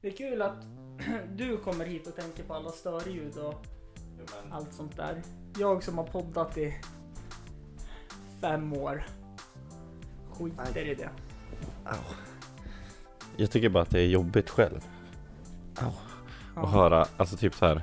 Det 0.00 0.08
är 0.08 0.16
kul 0.16 0.42
att 0.42 0.66
du 1.36 1.56
kommer 1.56 1.84
hit 1.84 2.06
och 2.06 2.16
tänker 2.16 2.42
på 2.42 2.54
alla 2.54 2.70
störljud 2.70 3.36
och 3.38 3.66
allt 4.50 4.74
sånt 4.74 4.96
där. 4.96 5.22
Jag 5.58 5.82
som 5.82 5.98
har 5.98 6.04
poddat 6.04 6.58
i 6.58 6.80
fem 8.40 8.72
år 8.72 9.06
skiter 10.32 10.86
i 10.86 10.94
det. 10.94 11.10
Au. 11.84 11.98
Jag 13.36 13.50
tycker 13.50 13.68
bara 13.68 13.82
att 13.82 13.90
det 13.90 14.00
är 14.00 14.06
jobbigt 14.06 14.50
själv. 14.50 14.80
Au. 15.80 15.92
Ja. 16.54 16.62
Att 16.62 16.70
höra, 16.70 17.06
alltså 17.16 17.36
typ 17.36 17.54
så 17.54 17.66
här. 17.66 17.82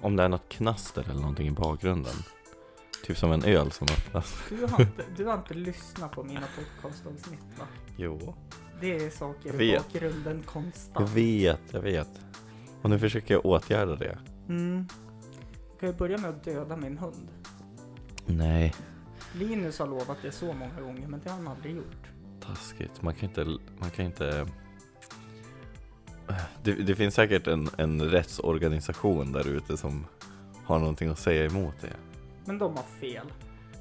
Om 0.00 0.16
det 0.16 0.22
är 0.22 0.28
något 0.28 0.48
knaster 0.48 1.02
eller 1.10 1.20
någonting 1.20 1.48
i 1.48 1.50
bakgrunden. 1.50 2.16
Typ 3.04 3.16
som 3.18 3.32
en 3.32 3.44
öl 3.44 3.72
som 3.72 3.86
öppnas. 3.90 4.34
Du, 4.48 4.66
har 4.66 4.80
inte, 4.80 5.04
du 5.16 5.24
har 5.24 5.34
inte 5.34 5.54
lyssnat 5.54 6.12
på 6.12 6.24
mina 6.24 6.46
podcastavsnitt 6.56 7.58
va? 7.58 7.66
Jo. 7.96 8.34
Det 8.84 9.04
är 9.04 9.10
saker 9.10 9.46
Jag 9.52 9.62
i 9.62 9.70
vet. 9.70 9.82
bakgrunden 9.92 10.36
Jag 10.36 10.46
konstant. 10.46 11.10
vet, 11.10 11.60
jag 11.70 11.80
vet. 11.80 12.08
Och 12.82 12.90
nu 12.90 12.98
försöker 12.98 13.34
jag 13.34 13.46
åtgärda 13.46 13.96
det. 13.96 14.18
Mm. 14.48 14.86
Jag 15.70 15.80
kan 15.80 15.88
ju 15.88 15.94
börja 15.94 16.18
med 16.18 16.30
att 16.30 16.44
döda 16.44 16.76
min 16.76 16.98
hund. 16.98 17.28
Nej, 18.26 18.74
Linus 19.34 19.78
har 19.78 19.86
lovat 19.86 20.16
det 20.22 20.32
så 20.32 20.46
många 20.52 20.80
gånger 20.80 21.08
men 21.08 21.20
det 21.24 21.30
har 21.30 21.36
han 21.36 21.48
aldrig 21.48 21.76
gjort. 21.76 22.06
taskigt. 22.40 23.02
Man 23.02 23.14
kan 23.14 23.28
inte, 23.28 23.44
man 23.78 23.90
kan 23.90 24.04
inte... 24.04 24.46
Det, 26.62 26.72
det 26.72 26.94
finns 26.94 27.14
säkert 27.14 27.46
en, 27.46 27.68
en 27.76 28.02
rättsorganisation 28.02 29.32
där 29.32 29.48
ute 29.48 29.76
som 29.76 30.06
har 30.64 30.78
någonting 30.78 31.08
att 31.08 31.18
säga 31.18 31.44
emot 31.44 31.74
det. 31.80 31.92
Men 32.44 32.58
de 32.58 32.76
har 32.76 32.84
fel. 33.00 33.26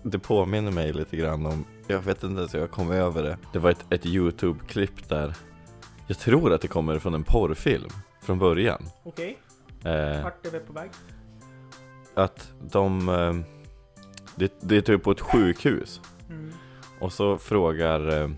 Det 0.03 0.19
påminner 0.19 0.71
mig 0.71 0.93
lite 0.93 1.17
grann 1.17 1.45
om, 1.45 1.65
jag 1.87 1.99
vet 1.99 2.23
inte 2.23 2.39
ens 2.39 2.53
hur 2.55 2.59
jag 2.59 2.71
kom 2.71 2.91
över 2.91 3.23
det. 3.23 3.37
Det 3.53 3.59
var 3.59 3.69
ett, 3.71 3.85
ett 3.89 4.05
YouTube-klipp 4.05 5.09
där, 5.09 5.33
jag 6.07 6.19
tror 6.19 6.53
att 6.53 6.61
det 6.61 6.67
kommer 6.67 6.99
från 6.99 7.13
en 7.13 7.23
porrfilm 7.23 7.89
från 8.21 8.39
början. 8.39 8.83
Okej, 9.03 9.37
Eh, 9.85 10.23
vart 10.23 10.45
är 10.45 10.51
vi 10.51 10.59
på 10.59 10.73
väg? 10.73 10.89
att 12.15 12.51
de, 12.71 13.09
eh, 13.09 13.33
det, 14.35 14.53
det 14.61 14.77
är 14.77 14.81
typ 14.81 15.03
på 15.03 15.11
ett 15.11 15.21
sjukhus. 15.21 16.01
Mm. 16.29 16.51
Och 16.99 17.13
så 17.13 17.37
frågar, 17.37 18.21
eh, 18.23 18.29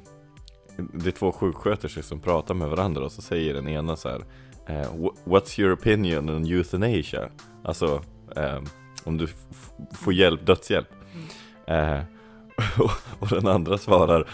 det 0.93 1.07
är 1.07 1.11
två 1.11 1.31
sjuksköterskor 1.31 2.01
som 2.01 2.19
pratar 2.19 2.53
med 2.53 2.69
varandra 2.69 3.03
och 3.05 3.11
så 3.11 3.21
säger 3.21 3.53
den 3.53 3.67
ena 3.67 3.95
så 3.95 4.09
här, 4.09 4.23
eh, 4.67 4.93
"Wh- 4.93 5.13
What's 5.25 5.59
your 5.61 5.73
opinion 5.73 6.29
on 6.29 6.45
euthanasia? 6.45 7.29
Alltså, 7.63 8.01
eh, 8.35 8.61
om 9.03 9.17
du 9.17 9.27
får 9.93 10.13
hjälp, 10.13 10.45
dödshjälp. 10.45 10.87
Eh, 11.67 11.99
och, 12.79 12.91
och 13.19 13.27
den 13.27 13.47
andra 13.47 13.77
svarar 13.77 14.27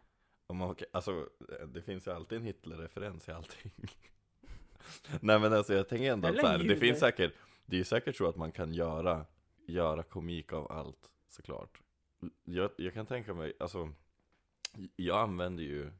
Om 0.47 0.57
man, 0.57 0.75
alltså, 0.91 1.29
det 1.67 1.81
finns 1.81 2.07
ju 2.07 2.11
alltid 2.11 2.37
en 2.37 2.43
Hitler-referens 2.43 3.29
i 3.29 3.31
allting 3.31 3.71
Nej 5.21 5.39
men 5.39 5.53
alltså 5.53 5.73
jag 5.73 5.87
tänker 5.89 6.11
ändå 6.11 6.27
att 6.27 6.39
så 6.39 6.47
här, 6.47 6.57
det 6.57 6.75
finns 6.75 6.99
säkert 6.99 7.33
Det 7.65 7.75
är 7.75 7.77
ju 7.77 7.83
säkert 7.83 8.15
så 8.15 8.29
att 8.29 8.35
man 8.35 8.51
kan 8.51 8.73
göra 8.73 9.25
Göra 9.67 10.03
komik 10.03 10.53
av 10.53 10.71
allt 10.71 11.09
såklart 11.27 11.81
Jag, 12.43 12.71
jag 12.77 12.93
kan 12.93 13.05
tänka 13.05 13.33
mig, 13.33 13.53
alltså 13.59 13.93
Jag 14.95 15.17
använder 15.19 15.63
ju 15.63 15.91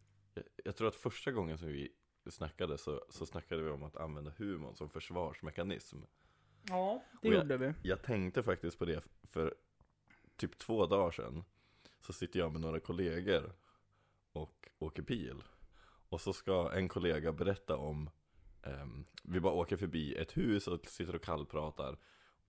jag, 0.63 0.75
tror 0.75 0.87
att 0.87 0.95
första 0.95 1.31
gången 1.31 1.57
som 1.57 1.67
vi 1.67 1.91
snackade 2.29 2.77
så, 2.77 3.05
så 3.09 3.25
snackade 3.25 3.61
vi 3.63 3.69
om 3.69 3.83
att 3.83 3.97
använda 3.97 4.31
humorn 4.37 4.75
som 4.75 4.89
försvarsmekanism. 4.89 5.97
Ja, 6.63 7.03
det 7.21 7.27
Och 7.27 7.33
jag- 7.33 7.41
gjorde 7.41 7.57
vi. 7.57 7.73
Jag 7.89 8.03
tänkte 8.03 8.43
faktiskt 8.43 8.79
på 8.79 8.85
det 8.85 9.03
för 9.23 9.55
typ 10.35 10.57
två 10.57 10.85
dagar 10.85 11.11
sedan 11.11 11.43
Så 11.99 12.13
sitter 12.13 12.39
jag 12.39 12.51
med 12.51 12.61
några 12.61 12.79
kollegor 12.79 13.53
och 14.31 14.69
åker 14.79 15.01
bil. 15.01 15.43
Och 16.09 16.21
så 16.21 16.33
ska 16.33 16.71
en 16.73 16.87
kollega 16.87 17.31
berätta 17.31 17.77
om 17.77 18.09
ehm, 18.63 19.05
Vi 19.23 19.39
bara 19.39 19.53
åker 19.53 19.77
förbi 19.77 20.15
ett 20.15 20.37
hus 20.37 20.67
och 20.67 20.85
sitter 20.85 21.15
och 21.15 21.23
kallpratar. 21.23 21.97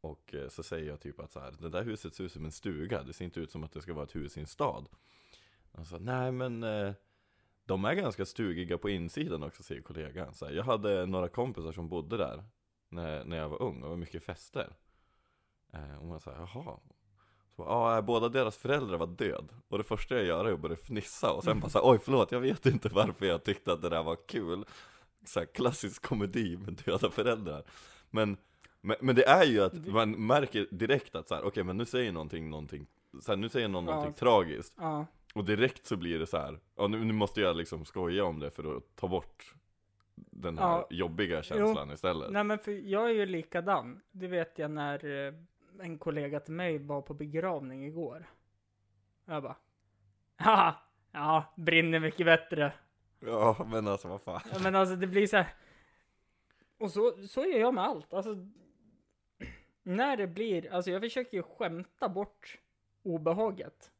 Och 0.00 0.34
eh, 0.34 0.48
så 0.48 0.62
säger 0.62 0.88
jag 0.88 1.00
typ 1.00 1.20
att 1.20 1.32
så 1.32 1.40
här, 1.40 1.54
det 1.60 1.68
där 1.68 1.84
huset 1.84 2.14
ser 2.14 2.24
ut 2.24 2.32
som 2.32 2.44
en 2.44 2.52
stuga. 2.52 3.02
Det 3.02 3.12
ser 3.12 3.24
inte 3.24 3.40
ut 3.40 3.50
som 3.50 3.64
att 3.64 3.72
det 3.72 3.82
ska 3.82 3.94
vara 3.94 4.04
ett 4.04 4.16
hus 4.16 4.36
i 4.36 4.40
en 4.40 4.46
stad 4.46 4.88
Och 5.72 5.86
så 5.86 5.98
nej 5.98 6.32
men 6.32 6.62
eh, 6.62 6.92
De 7.64 7.84
är 7.84 7.94
ganska 7.94 8.26
stugiga 8.26 8.78
på 8.78 8.90
insidan 8.90 9.42
också 9.42 9.62
säger 9.62 9.82
kollegan. 9.82 10.34
Så 10.34 10.46
här, 10.46 10.52
Jag 10.52 10.64
hade 10.64 11.06
några 11.06 11.28
kompisar 11.28 11.72
som 11.72 11.88
bodde 11.88 12.16
där 12.16 12.44
när, 12.88 13.24
när 13.24 13.36
jag 13.36 13.48
var 13.48 13.62
ung 13.62 13.82
och 13.82 13.90
var 13.90 13.96
mycket 13.96 14.24
fester. 14.24 14.72
Eh, 15.72 15.98
Och 16.00 16.06
man 16.06 16.20
sa 16.20 16.30
jaha. 16.32 16.78
Så, 17.56 17.62
Ja, 17.62 18.02
båda 18.02 18.28
deras 18.28 18.56
föräldrar 18.56 18.98
var 18.98 19.06
död 19.06 19.48
Och 19.68 19.78
det 19.78 19.84
första 19.84 20.14
jag 20.16 20.24
gör 20.24 20.44
är 20.44 20.52
att 20.52 20.60
börja 20.60 20.76
fnissa 20.76 21.32
och 21.32 21.44
sen 21.44 21.60
bara 21.60 21.68
så 21.70 21.78
här, 21.78 21.90
oj 21.92 21.98
förlåt 22.02 22.32
jag 22.32 22.40
vet 22.40 22.66
inte 22.66 22.88
varför 22.88 23.26
jag 23.26 23.44
tyckte 23.44 23.72
att 23.72 23.82
det 23.82 23.88
där 23.88 24.02
var 24.02 24.16
kul. 24.28 24.64
Så 25.26 25.38
här, 25.40 25.46
Klassisk 25.46 26.02
komedi 26.02 26.56
med 26.56 26.72
döda 26.84 27.10
föräldrar. 27.10 27.62
Men, 28.10 28.36
men, 28.80 28.96
men 29.00 29.16
det 29.16 29.24
är 29.28 29.44
ju 29.44 29.60
att 29.64 29.86
man 29.86 30.10
märker 30.26 30.66
direkt 30.70 31.14
att 31.14 31.28
så 31.28 31.34
här, 31.34 31.42
okej 31.42 31.64
men 31.64 31.76
nu 31.76 31.84
säger 31.84 32.12
någonting, 32.12 32.50
någonting 32.50 32.86
så 33.20 33.32
här, 33.32 33.36
Nu 33.36 33.48
säger 33.48 33.68
någon 33.68 33.84
Ja. 33.86 33.90
någonting 33.90 34.14
tragiskt. 34.14 34.74
Ja, 34.76 35.06
och 35.34 35.44
direkt 35.44 35.86
så 35.86 35.96
blir 35.96 36.18
det 36.18 36.26
så 36.26 36.36
här, 36.38 36.58
ja 36.76 36.86
nu, 36.86 37.04
nu 37.04 37.12
måste 37.12 37.40
jag 37.40 37.56
liksom 37.56 37.84
skoja 37.84 38.24
om 38.24 38.38
det 38.40 38.50
för 38.50 38.76
att 38.76 38.96
ta 38.96 39.08
bort 39.08 39.54
den 40.14 40.58
här 40.58 40.64
Ja. 40.68 40.86
jobbiga 40.90 41.42
känslan 41.42 41.90
istället. 41.90 42.30
nej 42.30 42.44
men 42.44 42.58
för 42.58 42.72
jag 42.72 43.10
är 43.10 43.14
ju 43.14 43.26
likadan. 43.26 44.00
Det 44.10 44.26
vet 44.28 44.58
jag 44.58 44.70
när 44.70 45.26
eh, 45.26 45.34
en 45.80 45.98
kollega 45.98 46.40
till 46.40 46.54
mig 46.54 46.78
var 46.78 47.02
på 47.02 47.14
begravning 47.14 47.84
igår. 47.86 48.26
Jag 49.24 49.42
bara, 49.42 49.56
haha, 50.36 50.74
ja, 51.12 51.52
brinner 51.56 52.00
mycket 52.00 52.26
bättre. 52.26 52.72
Ja, 53.20 53.66
men 53.70 53.88
alltså 53.88 54.08
vad 54.08 54.20
fan. 54.22 54.40
Ja, 54.52 54.58
men 54.62 54.74
alltså 54.74 54.96
det 54.96 55.06
blir 55.06 55.26
så 55.26 55.36
här. 55.36 55.54
Och 56.78 56.90
så, 56.90 57.26
så 57.28 57.40
gör 57.44 57.58
jag 57.58 57.74
med 57.74 57.84
allt. 57.84 58.14
Alltså, 58.14 58.30
när 59.82 60.16
det 60.16 60.26
blir, 60.26 60.72
alltså 60.72 60.90
jag 60.90 61.02
försöker 61.02 61.36
ju 61.36 61.42
skämta 61.42 62.08
bort 62.08 62.58
obehaget. 63.02 63.90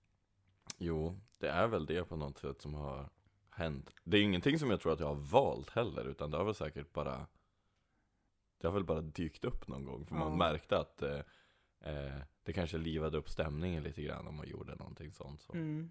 Jo, 0.79 1.21
det 1.39 1.49
är 1.49 1.67
väl 1.69 1.87
det 1.87 2.05
på 2.05 2.17
något 2.17 2.39
sätt 2.39 2.63
som 2.63 2.75
har 2.75 3.11
hänt. 3.51 3.91
Det 4.05 4.17
är 4.19 4.23
ingenting 4.23 4.59
som 4.59 4.71
jag 4.71 4.81
tror 4.81 4.93
att 4.93 5.01
jag 5.01 5.07
har 5.07 5.31
valt 5.31 5.71
heller, 5.71 6.05
utan 6.05 6.31
det 6.31 6.37
har 6.37 6.45
väl 6.45 6.55
säkert 6.55 6.93
bara 6.93 7.27
Det 8.59 8.67
har 8.67 8.75
väl 8.75 8.85
bara 8.85 9.01
dykt 9.01 9.45
upp 9.45 9.69
någon 9.69 9.85
gång, 9.85 10.07
för 10.07 10.15
Ja. 10.15 10.19
man 10.19 10.39
märkte 10.39 10.79
att 10.79 11.03
eh, 11.03 11.21
eh, 11.81 12.23
det 12.43 12.53
kanske 12.53 12.79
livade 12.79 13.19
upp 13.19 13.29
stämningen 13.29 13.83
lite 13.83 14.03
grann 14.03 14.27
om 14.27 14.35
man 14.37 14.49
gjorde 14.49 14.75
någonting 14.75 15.13
sånt. 15.13 15.41
Så. 15.41 15.53
Mm. 15.53 15.91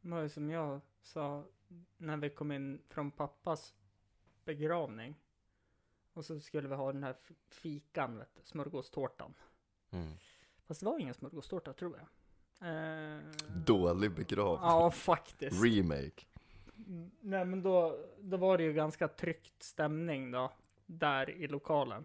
Det 0.00 0.10
var 0.10 0.20
ju 0.22 0.28
som 0.28 0.50
jag 0.50 0.80
sa 1.02 1.44
när 1.96 2.16
vi 2.16 2.30
kom 2.30 2.52
in 2.52 2.82
från 2.88 3.10
pappas 3.10 3.74
begravning. 4.44 5.14
Och 6.12 6.24
så 6.24 6.40
skulle 6.40 6.68
vi 6.68 6.74
ha 6.74 6.92
den 6.92 7.04
här 7.04 7.16
fikan, 7.48 8.18
vet 8.18 8.34
du, 8.34 8.42
smörgåstårtan. 8.42 9.34
Mm. 9.90 10.12
Fast 10.64 10.80
det 10.80 10.86
var 10.86 10.98
ingen 10.98 11.14
smörgåstårta 11.14 11.72
tror 11.72 11.96
jag. 11.98 12.06
Eh, 12.64 13.18
Dålig 13.66 14.10
begravning. 14.14 14.58
Ja, 14.62 14.90
faktiskt. 14.90 15.64
Remake. 15.64 16.24
Mm, 16.86 17.10
Nej 17.20 17.44
men 17.44 17.62
då, 17.62 17.98
då 18.20 18.36
var 18.36 18.58
det 18.58 18.64
ju 18.64 18.72
ganska 18.72 19.08
tryckt 19.08 19.62
stämning 19.62 20.30
då, 20.30 20.52
där 20.86 21.30
i 21.30 21.46
lokalen. 21.48 22.04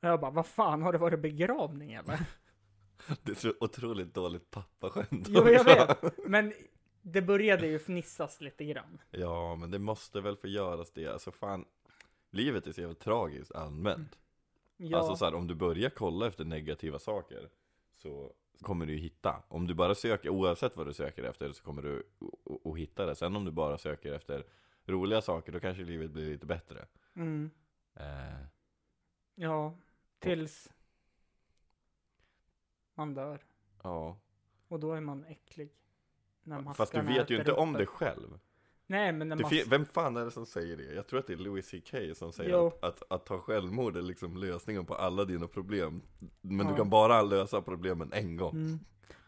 Och 0.00 0.08
jag 0.08 0.20
bara, 0.20 0.30
vad 0.30 0.46
fan, 0.46 0.82
har 0.82 0.92
det 0.92 0.98
varit 0.98 1.20
begravning 1.20 1.92
eller? 1.92 2.20
Det 3.22 3.30
är 3.32 3.36
så 3.36 3.52
otroligt 3.60 4.14
dåligt 4.14 4.50
pappaskämt 4.50 5.28
jo, 5.28 5.48
jag 5.48 5.64
vet. 5.64 6.18
Men 6.26 6.52
det 7.02 7.22
började 7.22 7.66
ju 7.66 7.78
fnissas 7.78 8.40
lite 8.40 8.64
grann. 8.64 8.98
Ja, 9.10 9.54
men 9.56 9.70
det 9.70 9.78
måste 9.78 10.20
väl 10.20 10.36
få 10.36 10.46
göras 10.48 10.90
det. 10.90 11.06
Alltså 11.06 11.32
fan, 11.32 11.64
livet 12.30 12.66
är 12.66 12.72
så 12.72 12.80
jävla 12.80 12.94
tragiskt 12.94 13.52
allmänt. 13.54 14.18
Ja, 14.76 14.98
Alltså 14.98 15.16
så 15.16 15.24
här, 15.24 15.34
om 15.34 15.46
du 15.46 15.54
börjar 15.54 15.90
kolla 15.90 16.26
efter 16.26 16.44
negativa 16.44 16.98
saker 16.98 17.48
så 17.92 18.32
kommer 18.62 18.86
du 18.86 18.96
hitta. 18.96 19.42
Om 19.48 19.66
du 19.66 19.74
bara 19.74 19.94
söker, 19.94 20.28
oavsett 20.28 20.76
vad 20.76 20.86
du 20.86 20.92
söker 20.92 21.22
efter 21.22 21.52
så 21.52 21.62
kommer 21.62 21.82
du 21.82 22.02
att 22.70 22.78
hitta 22.78 23.06
det. 23.06 23.14
Sen 23.16 23.36
om 23.36 23.44
du 23.44 23.50
bara 23.50 23.78
söker 23.78 24.12
efter 24.12 24.44
roliga 24.84 25.22
saker, 25.22 25.52
då 25.52 25.60
kanske 25.60 25.82
livet 25.84 26.10
blir 26.10 26.30
lite 26.32 26.46
bättre. 26.46 26.86
mm, 27.14 27.50
Eh, 27.94 28.46
ja, 29.34 29.74
tills 30.18 30.72
man 32.94 33.14
dör. 33.14 33.44
ja, 33.82 34.18
Och 34.68 34.80
då 34.80 34.92
är 34.92 35.00
man 35.00 35.24
äcklig. 35.24 35.72
När 36.42 36.72
fast 36.74 36.92
du 36.92 37.00
vet 37.02 37.30
ju 37.30 37.38
inte 37.38 37.52
om 37.52 37.72
det 37.72 37.86
själv. 37.86 38.38
Nej, 38.92 39.12
men 39.12 39.44
fin- 39.44 39.64
vem 39.70 39.84
fan 39.86 40.16
är 40.16 40.24
det 40.24 40.30
som 40.30 40.46
säger 40.46 40.76
det? 40.76 40.94
Jag 40.94 41.06
tror 41.06 41.18
att 41.20 41.26
det 41.26 41.32
är 41.32 41.36
Louis 41.36 41.70
CK 41.70 41.94
som 42.16 42.32
säger 42.32 42.66
att, 42.68 42.84
att, 42.84 43.02
att 43.12 43.26
ta 43.26 43.38
självmord 43.38 43.96
är 43.96 44.02
liksom 44.02 44.36
lösningen 44.36 44.86
på 44.86 44.94
alla 44.94 45.24
dina 45.24 45.48
problem. 45.48 46.02
Men 46.40 46.66
du 46.66 46.72
Ja. 46.72 46.76
kan 46.76 46.90
bara 46.90 47.22
lösa 47.22 47.62
problemen 47.62 48.12
en 48.12 48.36
gång. 48.36 48.52
Mm. 48.56 48.78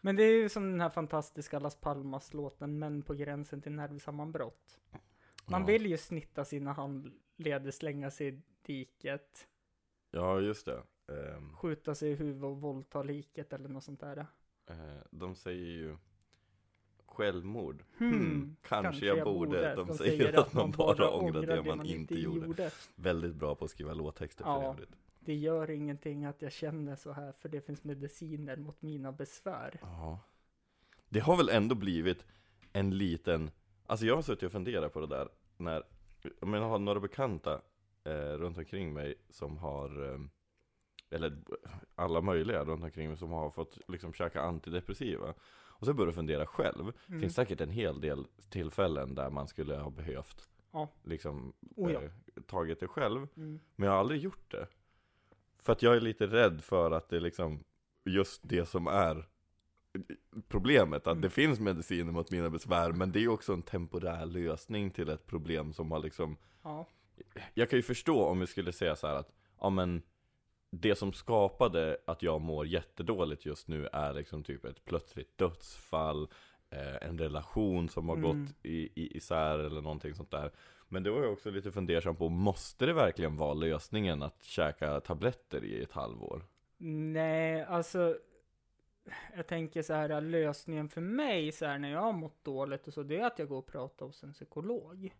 Men 0.01 0.15
det 0.15 0.23
är 0.23 0.41
ju 0.41 0.49
som 0.49 0.71
den 0.71 0.81
här 0.81 0.89
fantastiska 0.89 1.59
Las 1.59 1.75
Palmas-låten 1.75 2.79
Män 2.79 3.01
på 3.01 3.13
gränsen 3.13 3.61
till 3.61 3.71
nervsammanbrott. 3.71 4.79
Man 5.45 5.61
Ja. 5.61 5.67
vill 5.67 5.85
ju 5.85 5.97
snitta 5.97 6.45
sina 6.45 6.73
handleder, 6.73 7.71
slänga 7.71 8.11
sig 8.11 8.27
i 8.27 8.41
diket, 8.65 9.47
Ja, 10.11 10.39
just 10.39 10.65
det. 10.65 10.83
Ehm, 11.07 11.55
skjuta 11.55 11.95
sig 11.95 12.11
i 12.11 12.15
huvudet 12.15 12.43
och 12.43 12.61
våldta 12.61 13.03
liket 13.03 13.53
eller 13.53 13.69
något 13.69 13.83
sånt 13.83 13.99
där. 13.99 14.17
eh, 14.69 14.75
de 15.11 15.35
säger 15.35 15.65
ju 15.65 15.97
självmord. 17.15 17.83
Hmm, 17.97 18.11
Hmm, 18.11 18.55
kanske, 18.61 19.05
jag 19.05 19.23
borde. 19.23 19.75
De, 19.75 19.93
säger, 19.93 20.39
att 20.39 20.53
man 20.53 20.71
bara 20.71 21.09
ångrar 21.09 21.41
det 21.41 21.63
man 21.63 21.85
inte 21.85 22.15
gjorde. 22.15 22.71
Väldigt 22.95 23.35
bra 23.35 23.55
på 23.55 23.65
att 23.65 23.71
skriva 23.71 23.93
låttexter 23.93 24.43
för 24.43 24.51
Ja. 24.51 24.71
övrigt. 24.73 24.95
Det 25.19 25.33
gör 25.35 25.69
ingenting 25.69 26.25
att 26.25 26.41
jag 26.41 26.51
känner 26.51 26.95
så 26.95 27.11
här, 27.11 27.31
för 27.31 27.49
det 27.49 27.61
finns 27.61 27.83
mediciner 27.83 28.57
mot 28.57 28.81
mina 28.81 29.11
besvär. 29.11 29.79
Ja. 29.81 30.19
Det 31.09 31.19
har 31.19 31.37
väl 31.37 31.49
ändå 31.49 31.75
blivit 31.75 32.25
en 32.73 32.97
liten, 32.97 33.51
alltså 33.85 34.05
jag 34.05 34.15
har 34.15 34.21
suttit 34.21 34.43
och 34.43 34.51
funderat 34.51 34.93
på 34.93 34.99
det 34.99 35.07
där 35.07 35.29
när, 35.57 35.83
menar, 36.41 36.57
jag 36.57 36.69
har 36.69 36.79
några 36.79 36.99
bekanta 36.99 37.61
eh, 38.03 38.11
runt 38.13 38.57
omkring 38.57 38.93
mig 38.93 39.15
som 39.29 39.57
har, 39.57 40.11
eh, 40.13 40.19
eller 41.09 41.37
alla 41.95 42.21
möjliga 42.21 42.63
runt 42.65 42.83
omkring 42.83 43.07
mig 43.07 43.17
som 43.17 43.31
har 43.31 43.49
fått 43.49 43.77
liksom 43.87 44.13
käka 44.13 44.41
antidepressiva. 44.41 45.33
Och 45.79 45.85
så 45.85 45.93
började 45.93 46.07
jag 46.09 46.15
fundera 46.15 46.45
själv, 46.45 46.91
Mm. 47.07 47.21
finns 47.21 47.35
säkert 47.35 47.61
en 47.61 47.69
hel 47.69 48.01
del 48.01 48.27
tillfällen 48.49 49.15
där 49.15 49.29
man 49.29 49.47
skulle 49.47 49.75
ha 49.77 49.89
behövt 49.89 50.49
Ja. 50.71 50.89
liksom 51.03 51.53
Oh 51.75 51.91
ja. 51.91 52.01
eh, 52.03 52.11
tagit 52.47 52.79
det 52.79 52.87
själv. 52.87 53.27
Mm. 53.37 53.59
Men 53.75 53.85
jag 53.87 53.93
har 53.93 53.99
aldrig 53.99 54.21
gjort 54.21 54.51
det. 54.51 54.67
För 55.63 55.73
att 55.73 55.81
jag 55.81 55.95
är 55.95 56.01
lite 56.01 56.27
rädd 56.27 56.63
för 56.63 56.91
att 56.91 57.09
det 57.09 57.15
är 57.15 57.19
liksom 57.19 57.63
just 58.05 58.41
det 58.43 58.65
som 58.65 58.87
är 58.87 59.25
problemet. 60.47 61.01
Att 61.07 61.11
Mm. 61.11 61.21
det 61.21 61.29
finns 61.29 61.59
mediciner 61.59 62.11
mot 62.11 62.31
mina 62.31 62.49
besvär, 62.49 62.91
men 62.91 63.11
det 63.11 63.19
är 63.23 63.27
också 63.27 63.53
en 63.53 63.61
temporär 63.61 64.25
lösning 64.25 64.91
till 64.91 65.09
ett 65.09 65.25
problem 65.25 65.73
som 65.73 65.91
har 65.91 65.99
liksom 65.99 66.37
Ja. 66.63 66.87
Jag 67.53 67.69
kan 67.69 67.79
ju 67.79 67.83
förstå 67.83 68.23
om 68.25 68.39
vi 68.39 68.47
skulle 68.47 68.71
säga 68.71 68.95
så 68.95 69.07
här 69.07 69.15
att, 69.15 69.31
ja 69.59 69.69
men 69.69 70.01
det 70.81 70.95
som 70.95 71.13
skapade 71.13 71.97
att 72.07 72.23
jag 72.23 72.41
mår 72.41 72.67
jättedåligt 72.67 73.45
just 73.45 73.67
nu 73.67 73.87
är 73.93 74.13
liksom 74.13 74.43
typ 74.43 74.65
ett 74.65 74.85
plötsligt 74.85 75.37
dödsfall, 75.37 76.27
eh, 76.69 77.07
en 77.09 77.17
relation 77.19 77.89
som 77.89 78.09
har 78.09 78.15
Mm. 78.17 78.27
gått 78.45 78.55
i, 78.65 78.89
i, 79.01 79.17
isär 79.17 79.59
eller 79.59 79.81
någonting 79.81 80.15
sånt 80.15 80.31
där. 80.31 80.51
Men 80.87 81.03
det 81.03 81.09
var 81.11 81.21
jag 81.21 81.33
också 81.33 81.49
lite 81.49 81.71
fundersam 81.71 82.15
på, 82.15 82.29
måste 82.29 82.85
det 82.85 82.93
verkligen 82.93 83.37
vara 83.37 83.53
lösningen 83.53 84.23
att 84.23 84.43
käka 84.43 84.99
tabletter 84.99 85.63
i 85.63 85.83
ett 85.83 85.91
halvår? 85.91 86.45
Nej, 86.77 87.63
alltså. 87.63 88.17
Jag 89.35 89.47
tänker 89.47 89.81
så 89.81 89.93
här, 89.93 90.21
lösningen 90.21 90.89
för 90.89 91.01
mig 91.01 91.51
så 91.51 91.65
här 91.65 91.77
när 91.79 91.91
jag 91.91 92.01
har 92.01 92.13
mått 92.13 92.43
dåligt 92.43 92.87
och 92.87 92.93
så, 92.93 93.03
det 93.03 93.17
är 93.19 93.25
att 93.25 93.39
jag 93.39 93.47
går 93.47 93.57
och 93.57 93.65
pratar 93.67 94.05
hos 94.05 94.23
en 94.23 94.33
psykolog. 94.33 95.13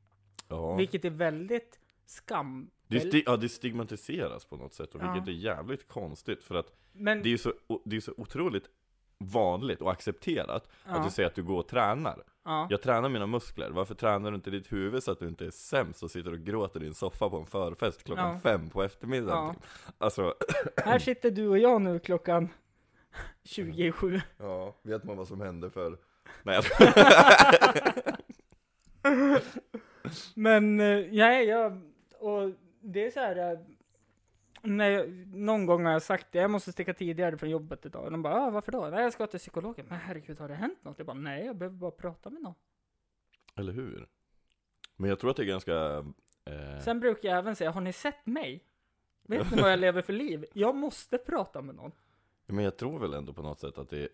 Ja. 0.47 0.75
Vilket 0.75 1.05
är 1.05 1.09
väldigt 1.09 1.79
skam... 2.05 2.69
Det, 2.87 2.99
sti- 2.99 3.23
ja, 3.25 3.37
det 3.37 3.49
stigmatiseras 3.49 4.45
på 4.45 4.57
något 4.57 4.73
sätt, 4.73 4.95
och 4.95 5.01
Ja. 5.03 5.11
vilket 5.13 5.29
är 5.29 5.33
jävligt 5.33 5.87
konstigt 5.87 6.43
för 6.43 6.55
att 6.55 6.71
Men, 6.93 7.23
det 7.23 7.33
är 7.33 7.37
så, 7.37 7.53
det 7.85 7.95
är 7.95 7.99
så 7.99 8.13
otroligt 8.17 8.63
vanligt 9.17 9.81
och 9.81 9.91
accepterat 9.91 10.49
att 10.49 10.69
ja, 10.87 11.01
du 11.05 11.09
säger 11.11 11.27
att 11.29 11.35
du 11.35 11.43
går 11.43 11.59
och 11.59 11.67
tränar. 11.67 12.23
ja. 12.45 12.67
Jag 12.69 12.81
tränar 12.81 13.09
mina 13.09 13.27
muskler, 13.27 13.69
varför 13.69 13.95
tränar 13.95 14.31
du 14.31 14.35
inte 14.35 14.49
ditt 14.49 14.71
huvud 14.71 15.03
så 15.03 15.11
att 15.11 15.19
du 15.19 15.27
inte 15.27 15.45
är 15.45 15.51
sämst 15.51 16.03
och 16.03 16.11
sitter 16.11 16.33
och 16.33 16.39
gråter 16.39 16.83
i 16.83 16.87
en 16.87 16.93
soffa 16.93 17.29
på 17.29 17.37
en 17.37 17.45
förfest 17.45 18.03
klockan 18.03 18.33
Ja. 18.33 18.39
fem 18.39 18.69
på 18.69 18.83
eftermiddagen? 18.83 19.55
Typ. 19.55 19.63
Alltså, 19.97 20.33
Här 20.77 20.99
sitter 20.99 21.31
du 21.31 21.47
och 21.47 21.57
jag 21.59 21.81
nu 21.81 21.99
klockan 21.99 22.49
27. 23.43 24.21
ja, 24.37 24.75
vet 24.81 25.03
man 25.03 25.17
vad 25.17 25.27
som 25.27 25.41
hände 25.41 25.69
för... 25.69 25.97
Nej, 26.43 26.61
Men, 30.35 30.79
eh, 30.79 31.05
nej, 31.11 31.45
jag, 31.47 31.81
och 32.19 32.51
det 32.81 33.05
är 33.05 33.11
så 33.11 33.19
här, 33.19 33.51
eh, 33.53 33.59
när 34.61 34.89
jag, 34.89 35.09
någon 35.27 35.65
gång 35.65 35.85
har 35.85 35.91
jag 35.91 36.01
sagt 36.01 36.27
det, 36.31 36.37
jag 36.39 36.51
måste 36.51 36.71
sticka 36.71 36.93
tidigare 36.93 37.37
från 37.37 37.49
jobbet 37.49 37.85
idag. 37.85 38.03
Och 38.05 38.11
de 38.11 38.21
bara, 38.21 38.33
ah, 38.33 38.49
varför 38.49 38.71
då? 38.71 38.87
Nej, 38.89 39.03
jag 39.03 39.13
ska 39.13 39.27
till 39.27 39.39
psykologen. 39.39 39.85
Men 39.89 39.97
herregud, 39.97 40.39
har 40.39 40.47
det 40.47 40.55
hänt 40.55 40.83
något? 40.83 40.97
Jag 40.97 41.07
bara, 41.07 41.17
nej, 41.17 41.45
jag 41.45 41.55
behöver 41.55 41.77
bara 41.77 41.91
prata 41.91 42.29
med 42.29 42.41
någon. 42.41 42.55
Eller 43.55 43.73
hur? 43.73 44.07
Men 44.95 45.09
jag 45.09 45.19
tror 45.19 45.29
att 45.31 45.37
det 45.37 45.43
är 45.43 45.47
ganska... 45.47 45.73
Eh, 46.45 46.79
Sen 46.83 46.99
brukar 46.99 47.29
jag 47.29 47.37
även 47.37 47.55
säga, 47.55 47.71
har 47.71 47.81
ni 47.81 47.93
sett 47.93 48.25
mig? 48.25 48.63
Vet 49.27 49.51
ni 49.51 49.61
vad 49.61 49.71
jag 49.71 49.79
lever 49.79 50.01
för 50.01 50.13
liv? 50.13 50.45
Jag 50.53 50.75
måste 50.75 51.17
prata 51.17 51.61
med 51.61 51.75
någon. 51.75 51.91
Men 52.45 52.63
jag 52.65 52.77
tror 52.77 52.99
väl 52.99 53.13
ändå 53.13 53.33
på 53.33 53.41
något 53.41 53.59
sätt 53.59 53.77
att 53.77 53.89
det 53.89 53.97
är 54.03 54.09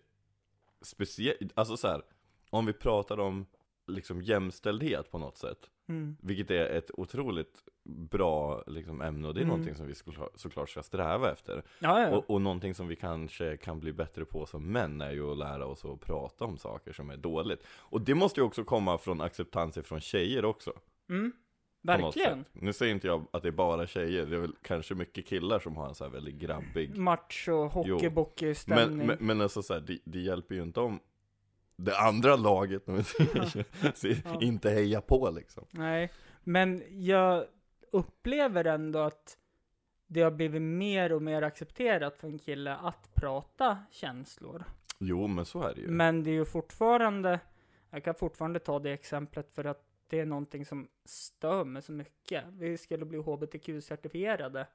speciellt, 0.80 1.52
alltså 1.54 1.76
så 1.76 1.88
här, 1.88 2.02
om 2.50 2.66
vi 2.66 2.72
pratar 2.72 3.20
om 3.20 3.46
liksom 3.86 4.22
jämställdhet 4.22 5.10
på 5.10 5.18
något 5.18 5.36
sätt, 5.38 5.70
Mm. 5.88 6.16
vilket 6.20 6.50
är 6.50 6.64
ett 6.66 6.90
otroligt 6.94 7.64
bra 7.84 8.64
liksom, 8.66 9.00
ämne 9.02 9.28
och 9.28 9.34
det 9.34 9.40
är 9.40 9.42
Mm. 9.42 9.48
någonting 9.48 9.74
som 9.74 9.86
vi 9.86 9.94
såklart, 10.34 10.70
ska 10.70 10.82
sträva 10.82 11.32
efter. 11.32 11.62
Ja, 11.78 12.00
ja. 12.00 12.08
Och, 12.16 12.30
och 12.30 12.40
någonting 12.42 12.74
som 12.74 12.88
vi 12.88 12.96
kanske 12.96 13.56
kan 13.56 13.80
bli 13.80 13.92
bättre 13.92 14.24
på 14.24 14.46
som 14.46 14.72
män 14.72 15.00
är 15.00 15.10
ju 15.10 15.30
att 15.32 15.38
lära 15.38 15.66
oss 15.66 15.84
att 15.84 16.00
prata 16.00 16.44
om 16.44 16.58
saker 16.58 16.92
som 16.92 17.10
är 17.10 17.16
dåligt. 17.16 17.62
Och 17.68 18.00
det 18.00 18.14
måste 18.14 18.40
ju 18.40 18.46
också 18.46 18.64
komma 18.64 18.98
från 18.98 19.20
acceptans 19.20 19.78
från 19.84 20.00
tjejer 20.00 20.44
också. 20.44 20.72
Mm. 21.08 21.32
Verkligen. 21.84 22.44
Nu 22.52 22.72
säger 22.72 22.94
inte 22.94 23.06
jag 23.06 23.24
att 23.30 23.42
det 23.42 23.48
är 23.48 23.52
bara 23.52 23.86
tjejer, 23.86 24.26
det 24.26 24.36
är 24.36 24.40
väl 24.40 24.54
kanske 24.62 24.94
mycket 24.94 25.26
killar 25.26 25.58
som 25.58 25.76
har 25.76 25.88
en 25.88 25.94
så 25.94 26.04
här 26.04 26.10
väldigt 26.10 26.34
grabbig 26.34 26.96
Macho, 26.96 27.50
Jo. 27.50 27.68
hockeybockey-stämning. 27.68 28.96
Men, 28.98 29.06
men, 29.06 29.16
men 29.20 29.40
alltså 29.40 29.62
så 29.62 29.74
här, 29.74 29.80
det, 29.80 29.98
det 30.04 30.18
hjälper 30.20 30.54
ju 30.54 30.62
inte 30.62 30.80
om 30.80 31.00
det 31.76 31.98
andra 31.98 32.36
laget, 32.36 32.88
om 32.88 32.96
vi 32.96 33.02
säger 33.94 34.22
Ja. 34.24 34.38
inte 34.40 34.70
heja 34.70 35.00
på 35.00 35.30
liksom. 35.30 35.64
Nej, 35.70 36.12
men 36.44 36.82
jag 36.90 37.44
upplever 37.92 38.64
ändå 38.64 38.98
att 38.98 39.38
det 40.06 40.20
har 40.22 40.30
blivit 40.30 40.62
mer 40.62 41.12
och 41.12 41.22
mer 41.22 41.42
accepterat 41.42 42.16
för 42.16 42.28
en 42.28 42.38
kille 42.38 42.76
att 42.76 43.14
prata 43.14 43.78
känslor. 43.90 44.64
Jo, 44.98 45.26
men 45.26 45.44
så 45.44 45.62
är 45.62 45.74
det 45.74 45.80
ju. 45.80 45.88
Men 45.88 46.24
det 46.24 46.30
är 46.30 46.34
ju 46.34 46.44
fortfarande, 46.44 47.40
jag 47.90 48.04
kan 48.04 48.14
fortfarande 48.14 48.58
ta 48.58 48.78
det 48.78 48.90
exemplet 48.92 49.50
för 49.54 49.64
att 49.64 49.84
det 50.08 50.20
är 50.20 50.26
någonting 50.26 50.64
som 50.66 50.88
stör 51.04 51.64
mig 51.64 51.82
så 51.82 51.92
mycket. 51.92 52.44
Vi 52.50 52.78
skulle 52.78 53.04
bli 53.04 53.18
HBTQ-certifierade. 53.18 54.66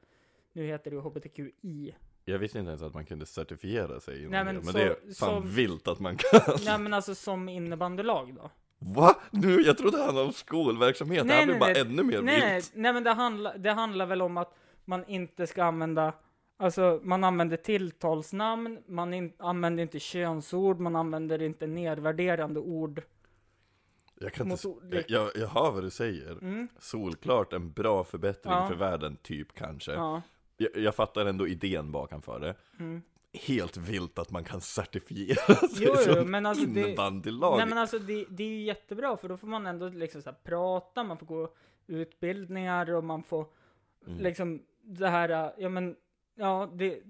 Nu 0.53 0.65
heter 0.65 0.91
det 0.91 0.95
ju 0.95 1.01
HBTQI. 1.01 1.95
Jag 2.25 2.39
visste 2.39 2.59
inte 2.59 2.69
ens 2.69 2.81
att 2.81 2.93
man 2.93 3.05
kunde 3.05 3.25
certifiera 3.25 3.99
sig 3.99 4.19
inom 4.19 4.31
Nej, 4.31 4.43
men 4.45 4.55
det, 4.55 4.61
men 4.61 4.71
så- 4.73 4.77
det 4.77 4.83
är 4.85 5.13
fan 5.13 5.41
så- 5.41 5.47
vilt 5.47 5.87
att 5.87 5.99
man 5.99 6.17
kan. 6.17 6.41
Nej 6.65 6.79
men 6.79 6.93
alltså 6.93 7.15
som 7.15 7.49
innebandylag 7.49 8.35
då. 8.35 8.51
Va? 8.79 9.15
Nu, 9.31 9.61
jag 9.61 9.77
trodde 9.77 9.97
det 9.97 10.03
handlade 10.03 10.27
om 10.27 10.33
skolverksamhet, 10.33 11.23
det 11.23 11.27
Nej, 11.27 11.37
här 11.37 11.45
blir 11.45 11.53
nej, 11.53 11.59
bara 11.59 11.73
nej. 11.73 11.81
ännu 11.81 12.03
mer 12.03 12.21
Nej, 12.21 12.53
vilt. 12.55 12.71
nej 12.75 12.93
men 12.93 13.03
det 13.03 13.13
handlar, 13.13 13.57
det 13.57 13.71
handlar 13.71 14.05
väl 14.05 14.21
om 14.21 14.37
att 14.37 14.53
man 14.85 15.05
inte 15.05 15.47
ska 15.47 15.63
använda 15.63 16.13
Alltså 16.59 16.99
man 17.03 17.23
använder 17.23 17.57
tilltalsnamn, 17.57 18.79
man 18.87 19.13
in, 19.13 19.33
använder 19.37 19.83
inte 19.83 19.99
könsord, 19.99 20.79
man 20.79 20.95
använder 20.95 21.41
inte 21.41 21.67
nedvärderande 21.67 22.59
ord. 22.59 23.01
Jag 24.19 24.33
kan 24.33 24.51
inte, 24.51 24.67
jag, 24.91 25.03
jag, 25.07 25.31
jag 25.35 25.47
hör 25.47 25.71
vad 25.71 25.83
du 25.83 25.89
säger. 25.89 26.31
Mm. 26.31 26.67
Solklart 26.79 27.53
en 27.53 27.71
bra 27.71 28.03
förbättring 28.03 28.53
Ja. 28.53 28.67
för 28.67 28.75
världen, 28.75 29.17
typ 29.21 29.53
kanske. 29.55 29.91
Ja. 29.91 30.21
Jag, 30.57 30.69
jag 30.75 30.95
fattar 30.95 31.25
ändå 31.25 31.47
idén 31.47 31.91
bakom 31.91 32.21
det. 32.41 32.55
Mm. 32.79 33.01
Helt 33.41 33.77
vilt 33.77 34.19
att 34.19 34.31
man 34.31 34.43
kan 34.43 34.61
certifiera 34.61 35.55
sig 35.67 35.87
Jo, 35.87 35.95
som 35.95 36.31
men 36.31 36.45
alltså 36.45 36.65
det- 36.65 36.81
innebandylag. 36.81 37.57
Nej 37.57 37.65
men 37.67 37.77
alltså 37.77 37.99
det, 37.99 38.25
det 38.29 38.43
är 38.43 38.47
ju 38.47 38.61
jättebra 38.61 39.17
för 39.17 39.29
då 39.29 39.37
får 39.37 39.47
man 39.47 39.65
ändå 39.67 39.89
liksom 39.89 40.21
så 40.21 40.33
prata, 40.43 41.03
man 41.03 41.17
får 41.17 41.25
gå 41.25 41.53
utbildningar 41.87 42.91
och 42.93 43.03
man 43.03 43.23
får 43.23 43.45
Mm. 44.07 44.19
liksom 44.19 44.63
det 44.81 45.07
här, 45.07 45.53
ja 45.57 45.69
men 45.69 45.95
ja, 46.35 46.71
det, 46.75 47.01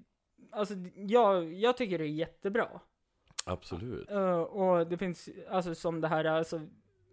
alltså 0.52 0.74
jag, 0.96 1.54
jag 1.54 1.78
tycker 1.78 1.98
det 1.98 2.04
är 2.04 2.08
jättebra. 2.08 2.68
Absolut. 3.46 4.12
Eh, 4.12 4.40
och 4.40 4.88
det 4.88 4.98
finns, 4.98 5.30
alltså 5.50 5.76
som 5.76 6.02
det 6.02 6.08
här, 6.08 6.26
alltså 6.26 6.62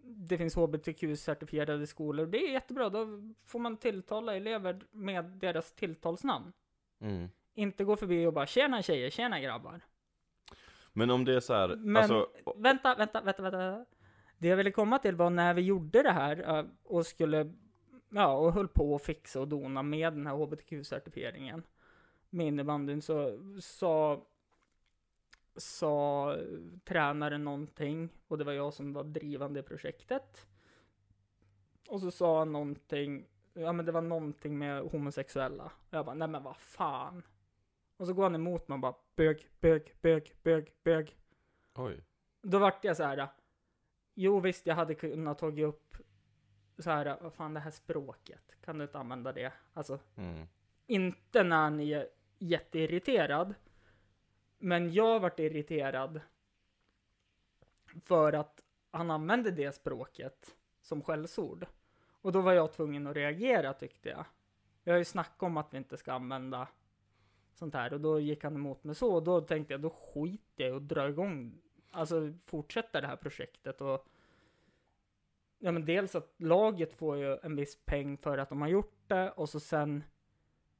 det 0.03 0.37
finns 0.37 0.55
hbtq-certifierade 0.55 1.85
skolor. 1.85 2.25
Det 2.25 2.37
är 2.47 2.51
jättebra, 2.53 2.89
då 2.89 3.07
får 3.45 3.59
man 3.59 3.77
tilltala 3.77 4.35
elever 4.35 4.81
med 4.91 5.25
deras 5.25 5.71
tilltalsnamn. 5.71 6.53
Mm. 7.01 7.29
Inte 7.55 7.83
gå 7.83 7.95
förbi 7.95 8.25
och 8.25 8.33
bara 8.33 8.45
tjena 8.45 8.81
tjejer, 8.81 9.09
tjena 9.09 9.39
grabbar. 9.39 9.81
Men 10.93 11.09
om 11.09 11.25
det 11.25 11.35
är 11.35 11.39
så 11.39 11.53
här, 11.53 11.75
Men 11.75 11.97
alltså, 11.97 12.27
vänta, 12.55 12.95
vänta, 12.95 13.21
vänta, 13.21 13.41
vänta. 13.41 13.85
Det 14.37 14.47
jag 14.47 14.57
ville 14.57 14.71
komma 14.71 14.99
till 14.99 15.15
var 15.15 15.29
när 15.29 15.53
vi 15.53 15.61
gjorde 15.61 16.03
det 16.03 16.11
här 16.11 16.65
och 16.83 17.05
skulle, 17.05 17.53
ja, 18.09 18.33
och 18.33 18.53
höll 18.53 18.67
på 18.67 18.93
och 18.93 19.01
fixa 19.01 19.39
och 19.39 19.47
dona 19.47 19.83
med 19.83 20.13
den 20.13 20.27
här 20.27 20.33
hbtq-certifieringen 20.33 21.63
med 22.29 22.47
innebandyn 22.47 23.01
så 23.01 23.39
sa, 23.61 24.25
sa 25.55 26.35
tränaren 26.85 27.43
någonting 27.43 28.09
och 28.27 28.37
det 28.37 28.43
var 28.43 28.53
jag 28.53 28.73
som 28.73 28.93
var 28.93 29.03
drivande 29.03 29.59
i 29.59 29.63
projektet. 29.63 30.47
Och 31.87 32.01
så 32.01 32.11
sa 32.11 32.39
han 32.39 32.51
någonting, 32.51 33.25
ja 33.53 33.71
men 33.71 33.85
det 33.85 33.91
var 33.91 34.01
någonting 34.01 34.57
med 34.57 34.81
homosexuella. 34.81 35.63
Och 35.63 35.97
jag 35.97 36.05
bara, 36.05 36.15
nej 36.15 36.27
men 36.27 36.43
vad 36.43 36.57
fan. 36.57 37.23
Och 37.97 38.07
så 38.07 38.13
går 38.13 38.23
han 38.23 38.35
emot 38.35 38.67
mig 38.67 38.75
och 38.75 38.79
bara, 38.79 38.95
bög, 39.15 39.49
bög, 39.59 39.93
bög, 40.01 40.33
bög, 40.43 40.73
bög. 40.83 41.17
oj. 41.75 42.03
Då 42.41 42.59
vart 42.59 42.83
jag 42.83 42.97
så 42.97 43.03
här. 43.03 43.27
Jo 44.13 44.39
visst, 44.39 44.65
jag 44.65 44.75
hade 44.75 44.95
kunnat 44.95 45.37
tagit 45.39 45.65
upp 45.65 45.97
så 46.77 46.89
här, 46.91 47.17
vad 47.21 47.33
fan 47.33 47.53
det 47.53 47.59
här 47.59 47.71
språket, 47.71 48.51
kan 48.61 48.77
du 48.77 48.83
inte 48.83 48.99
använda 48.99 49.31
det? 49.31 49.53
Alltså, 49.73 49.99
Mm. 50.15 50.47
inte 50.87 51.43
när 51.43 51.55
han 51.57 51.79
är 51.79 52.09
jätteirriterad. 52.39 53.53
Men 54.57 54.93
jag 54.93 55.19
vart 55.19 55.39
irriterad 55.39 56.21
för 58.05 58.33
att 58.33 58.63
han 58.91 59.11
använde 59.11 59.51
det 59.51 59.71
språket 59.75 60.55
som 60.81 61.01
skällsord. 61.01 61.65
Och 62.21 62.31
då 62.31 62.41
var 62.41 62.53
jag 62.53 62.73
tvungen 62.73 63.07
att 63.07 63.15
reagera 63.15 63.73
tyckte 63.73 64.09
jag. 64.09 64.25
Jag 64.83 64.93
har 64.93 64.97
ju 64.97 65.05
snackat 65.05 65.43
om 65.43 65.57
att 65.57 65.73
vi 65.73 65.77
inte 65.77 65.97
ska 65.97 66.13
använda 66.13 66.67
sånt 67.55 67.73
här 67.73 67.93
och 67.93 68.01
då 68.01 68.19
gick 68.19 68.43
han 68.43 68.55
emot 68.55 68.83
mig 68.83 68.95
så 68.95 69.13
och 69.13 69.23
då 69.23 69.41
tänkte 69.41 69.73
jag 69.73 69.81
då 69.81 69.89
skiter 69.89 70.63
jag 70.63 70.69
i 70.69 70.71
att 70.71 70.87
dra 70.87 71.09
igång, 71.09 71.61
alltså 71.91 72.33
fortsätta 72.45 73.01
det 73.01 73.07
här 73.07 73.15
projektet 73.15 73.81
och 73.81 74.07
Ja 75.59 75.71
men 75.71 75.85
dels 75.85 76.15
att 76.15 76.33
laget 76.37 76.93
får 76.93 77.17
ju 77.17 77.37
en 77.43 77.55
viss 77.55 77.85
peng 77.85 78.17
för 78.17 78.37
att 78.37 78.49
de 78.49 78.61
har 78.61 78.67
gjort 78.67 78.99
det 79.07 79.31
och 79.31 79.49
så 79.49 79.59
sen 79.59 80.03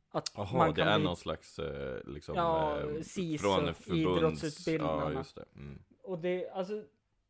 att 0.10 0.32
Jaha, 0.36 0.72
det 0.72 0.82
är 0.82 1.00
någon 1.00 1.16
slags 1.16 1.60
eh, 1.60 2.08
liksom 2.08 2.36
Ja, 2.36 2.80
eh, 2.80 3.02
SISU, 3.02 3.38
från 3.38 3.74
förbunds... 3.74 4.18
idrottsutbildarna. 4.18 5.04
Ja, 5.04 5.12
just 5.12 5.36
det. 5.36 5.46
Mm. 5.56 5.84
Och 6.02 6.20
det, 6.20 6.50
alltså 6.50 6.84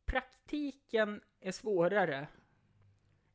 praktiken 0.05 1.21
är 1.39 1.51
svårare. 1.51 2.27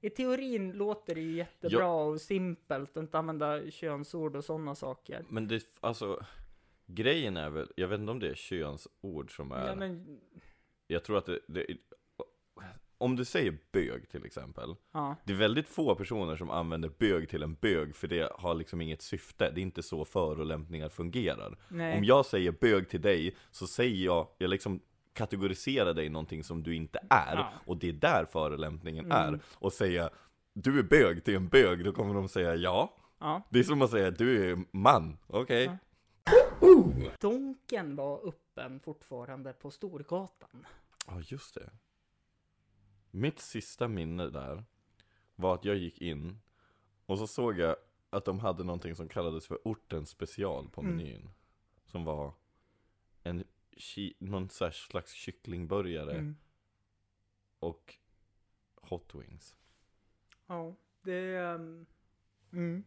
I 0.00 0.10
teorin 0.10 0.72
låter 0.72 1.14
det 1.14 1.20
ju 1.20 1.36
jättebra 1.36 1.92
och 1.92 2.20
simpelt, 2.20 2.90
att 2.90 3.02
inte 3.02 3.18
använda 3.18 3.70
könsord 3.70 4.36
och 4.36 4.44
sådana 4.44 4.74
saker. 4.74 5.24
Men 5.28 5.48
det, 5.48 5.64
alltså, 5.80 6.24
grejen 6.86 7.36
är 7.36 7.50
väl, 7.50 7.72
jag 7.76 7.88
vet 7.88 8.00
inte 8.00 8.12
om 8.12 8.18
det 8.18 8.28
är 8.28 8.34
könsord 8.34 9.36
som 9.36 9.52
är, 9.52 9.66
Ja, 9.66 9.74
men, 9.74 10.20
jag 10.86 11.04
tror 11.04 11.18
att 11.18 11.26
det, 11.26 11.40
det 11.46 11.66
om 13.00 13.16
du 13.16 13.24
säger 13.24 13.58
bög 13.72 14.08
till 14.08 14.24
exempel, 14.26 14.74
ja, 14.92 15.16
det 15.24 15.32
är 15.32 15.36
väldigt 15.36 15.68
få 15.68 15.94
personer 15.94 16.36
som 16.36 16.50
använder 16.50 16.88
bög 16.98 17.28
till 17.28 17.42
en 17.42 17.54
bög 17.54 17.96
för 17.96 18.08
det 18.08 18.32
har 18.38 18.54
liksom 18.54 18.80
inget 18.80 19.02
syfte, 19.02 19.50
det 19.50 19.60
är 19.60 19.62
inte 19.62 19.82
så 19.82 20.04
förolämpningar 20.04 20.88
fungerar. 20.88 21.58
nej. 21.68 21.98
Om 21.98 22.04
jag 22.04 22.26
säger 22.26 22.52
bög 22.52 22.88
till 22.88 23.00
dig, 23.00 23.36
så 23.50 23.66
säger 23.66 24.04
jag, 24.04 24.26
jag 24.38 24.50
liksom 24.50 24.80
kategoriserar 25.12 25.94
dig 25.94 26.08
någonting 26.08 26.44
som 26.44 26.62
du 26.62 26.74
inte 26.74 26.98
är, 27.10 27.36
Ja. 27.36 27.52
och 27.66 27.76
det 27.76 27.88
är 27.88 27.92
där 27.92 28.24
förolämpningen 28.24 29.04
Mm. 29.04 29.34
är. 29.34 29.40
Och 29.54 29.72
säga, 29.72 30.10
du 30.52 30.78
är 30.78 30.82
bög 30.82 31.24
till 31.24 31.36
en 31.36 31.48
bög, 31.48 31.84
då 31.84 31.92
kommer 31.92 32.14
de 32.14 32.28
säga 32.28 32.54
ja. 32.54 32.96
Ja. 33.18 33.42
Det 33.50 33.58
är 33.58 33.62
som 33.62 33.82
att 33.82 33.90
säga, 33.90 34.10
du 34.10 34.50
är 34.52 34.64
man, 34.70 35.18
okej? 35.26 35.64
Ja. 35.64 35.76
Donken 37.20 37.96
var 37.96 38.28
öppen 38.28 38.80
fortfarande 38.80 39.52
på 39.52 39.70
Storgatan. 39.70 40.66
Ja, 41.06 41.20
just 41.24 41.54
det. 41.54 41.70
Mitt 43.10 43.38
sista 43.38 43.88
minne 43.88 44.28
där 44.28 44.64
var 45.34 45.54
att 45.54 45.64
jag 45.64 45.76
gick 45.76 45.98
in 45.98 46.40
och 47.06 47.18
så 47.18 47.26
såg 47.26 47.58
jag 47.58 47.76
att 48.10 48.24
de 48.24 48.40
hade 48.40 48.64
någonting 48.64 48.94
som 48.94 49.08
kallades 49.08 49.46
för 49.46 49.58
ortens 49.64 50.08
special 50.10 50.68
på 50.68 50.80
Mm. 50.80 50.96
menyn. 50.96 51.30
Som 51.86 52.04
var 52.04 52.32
en 53.22 53.44
någon 54.18 54.48
så 54.50 54.70
slags 54.70 55.12
kycklingburgare 55.12 56.12
Mm. 56.12 56.36
och 57.58 57.94
hot 58.82 59.14
wings. 59.14 59.56
Ja, 60.46 60.76
det... 61.02 61.38
Um, 61.54 61.86
mm. 62.52 62.84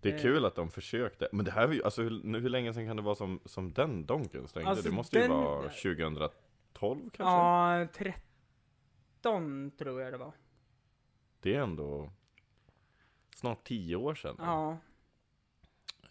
Det 0.00 0.08
är 0.10 0.14
Eh. 0.16 0.22
kul 0.22 0.44
att 0.44 0.54
de 0.54 0.70
försökte, 0.70 1.28
men 1.32 1.44
det 1.44 1.50
här 1.50 1.66
var 1.66 1.74
ju, 1.74 1.82
alltså 1.84 2.02
hur, 2.02 2.40
hur 2.40 2.48
länge 2.48 2.74
sedan 2.74 2.86
kan 2.86 2.96
det 2.96 3.02
vara 3.02 3.14
som, 3.14 3.40
som 3.44 3.72
den 3.72 4.06
Donken 4.06 4.48
stängde? 4.48 4.70
Alltså, 4.70 4.88
det 4.88 4.94
måste 4.94 5.16
ju 5.18 5.22
den- 5.22 5.30
vara 5.30 5.68
2012 5.68 7.10
kanske? 7.10 7.22
Ja, 7.22 7.86
13 7.94 9.70
tror 9.78 10.00
jag 10.02 10.12
det 10.12 10.18
var. 10.18 10.32
Det 11.40 11.54
är 11.54 11.60
ändå 11.60 12.10
snart 13.34 13.64
10 13.64 13.96
år 13.96 14.14
sedan. 14.14 14.36
Ja. 14.38 14.78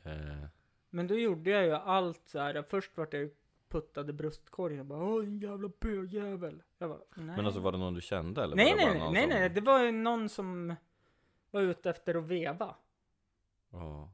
Eh, 0.03 0.45
Men 0.89 1.07
då 1.07 1.15
gjorde 1.15 1.49
jag 1.49 1.65
ju 1.65 1.71
allt 1.71 2.21
så 2.27 2.39
här. 2.39 2.63
Först 2.63 2.97
vart 2.97 3.13
jag 3.13 3.29
puttade 3.71 4.13
bröstkorgen 4.13 4.79
och 4.79 4.85
bara 4.85 5.03
Åh, 5.03 5.23
en 5.23 5.39
jävla 5.39 5.69
bögjävel. 5.79 6.63
Jag 6.77 6.89
bara, 6.89 6.99
nej. 7.15 7.35
Men 7.35 7.45
alltså 7.45 7.61
var 7.61 7.71
det 7.71 7.77
någon 7.77 7.93
du 7.93 8.01
kände 8.01 8.43
eller? 8.43 8.55
nej, 8.55 8.71
var 8.71 8.79
det 8.79 8.85
nej, 8.85 8.99
någon 8.99 9.13
nej, 9.13 9.21
som... 9.21 9.29
nej, 9.29 9.49
det 9.49 9.61
var 9.61 9.79
ju 9.79 9.91
någon 9.91 10.29
som 10.29 10.75
var 11.51 11.61
ute 11.61 11.89
efter 11.89 12.15
att 12.15 12.23
veva. 12.27 12.75
Ja. 13.71 14.11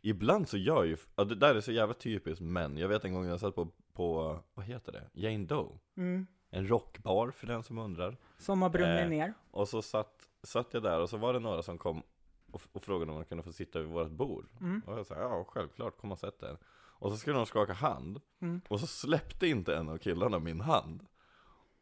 Ibland 0.00 0.48
så 0.48 0.56
gör 0.56 0.84
ju, 0.84 0.96
ja, 1.16 1.24
det 1.24 1.34
där 1.34 1.54
är 1.54 1.60
så 1.60 1.72
jävla 1.72 1.94
typiskt 1.94 2.40
män. 2.40 2.76
Jag 2.76 2.88
vet 2.88 3.04
en 3.04 3.14
gång 3.14 3.26
jag 3.26 3.40
satt 3.40 3.54
på, 3.54 3.68
på 3.92 4.38
vad 4.54 4.66
heter 4.66 4.92
det? 4.92 5.10
Jane 5.12 5.46
Doe. 5.46 5.78
Mm. 5.96 6.26
En 6.50 6.68
rockbar 6.68 7.30
för 7.30 7.46
den 7.46 7.62
som 7.62 7.78
undrar. 7.78 8.16
Som 8.38 8.62
har 8.62 8.70
brunnit 8.70 9.00
Eh. 9.00 9.08
ner. 9.08 9.34
Och 9.50 9.68
så 9.68 9.82
satt, 9.82 10.28
satt 10.42 10.74
jag 10.74 10.82
där 10.82 11.00
och 11.00 11.10
så 11.10 11.16
var 11.16 11.32
det 11.32 11.38
några 11.38 11.62
som 11.62 11.78
kom 11.78 12.02
och, 12.50 12.62
och 12.72 12.82
frågade 12.82 13.12
om 13.12 13.18
de 13.18 13.24
kunde 13.24 13.42
få 13.42 13.52
sitta 13.52 13.78
vid 13.78 13.88
vårt 13.88 14.10
bord. 14.10 14.46
Mm. 14.60 14.82
Och 14.86 14.98
jag 14.98 15.06
sa 15.06 15.14
ja 15.14 15.44
självklart, 15.48 15.96
kom 15.96 16.12
och 16.12 16.18
sätt 16.18 16.42
er. 16.42 16.58
Och 17.00 17.10
så 17.10 17.16
skulle 17.16 17.36
de 17.36 17.46
skaka 17.46 17.72
hand. 17.72 18.20
Mm. 18.42 18.60
Och 18.68 18.80
så 18.80 18.86
släppte 18.86 19.46
inte 19.46 19.76
en 19.76 19.88
av 19.88 19.98
killarna 19.98 20.38
min 20.38 20.60
hand. 20.60 21.06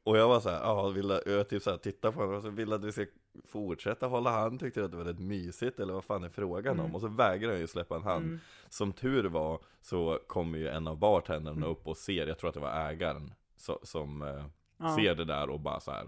Och 0.02 0.18
jag 0.18 0.28
var 0.28 0.40
så 0.40 0.48
här, 0.50 0.60
ja, 0.60 0.88
ville, 0.88 1.22
jag 1.26 1.48
typ 1.48 1.62
så 1.62 1.70
här, 1.70 1.76
titta 1.78 2.12
på 2.12 2.20
honom 2.20 2.34
och 2.36 2.42
så 2.42 2.50
ville 2.50 2.74
att 2.74 2.84
vi 2.84 2.92
ska 2.92 3.06
fortsätta 3.44 4.06
hålla 4.06 4.30
hand, 4.30 4.60
tyckte 4.60 4.84
att 4.84 4.90
det 4.90 4.96
var 4.96 5.04
rätt 5.04 5.18
mysigt 5.18 5.80
eller 5.80 5.92
vad 5.94 6.04
fan 6.04 6.24
är 6.24 6.28
frågan 6.28 6.74
Mm. 6.74 6.86
om? 6.86 6.94
Och 6.94 7.00
så 7.00 7.08
vägrade 7.08 7.52
han 7.54 7.60
ju 7.60 7.66
släppa 7.66 7.96
en 7.96 8.02
hand. 8.02 8.24
Mm. 8.24 8.38
Som 8.68 8.92
tur 8.92 9.24
var 9.24 9.60
så 9.80 10.18
kommer 10.26 10.58
ju 10.58 10.68
en 10.68 10.86
av 10.88 10.98
bartenderna 10.98 11.56
Mm. 11.56 11.68
upp 11.70 11.86
och 11.86 11.96
ser, 11.96 12.26
jag 12.26 12.38
tror 12.38 12.48
att 12.48 12.54
det 12.54 12.60
var 12.60 12.90
ägaren, 12.90 13.34
så, 13.56 13.78
som 13.82 14.22
eh, 14.22 14.44
Ja, 14.78 14.96
ser 14.96 15.14
det 15.14 15.24
där 15.24 15.50
och 15.50 15.60
bara 15.60 15.80
så 15.80 15.90
här, 15.90 16.06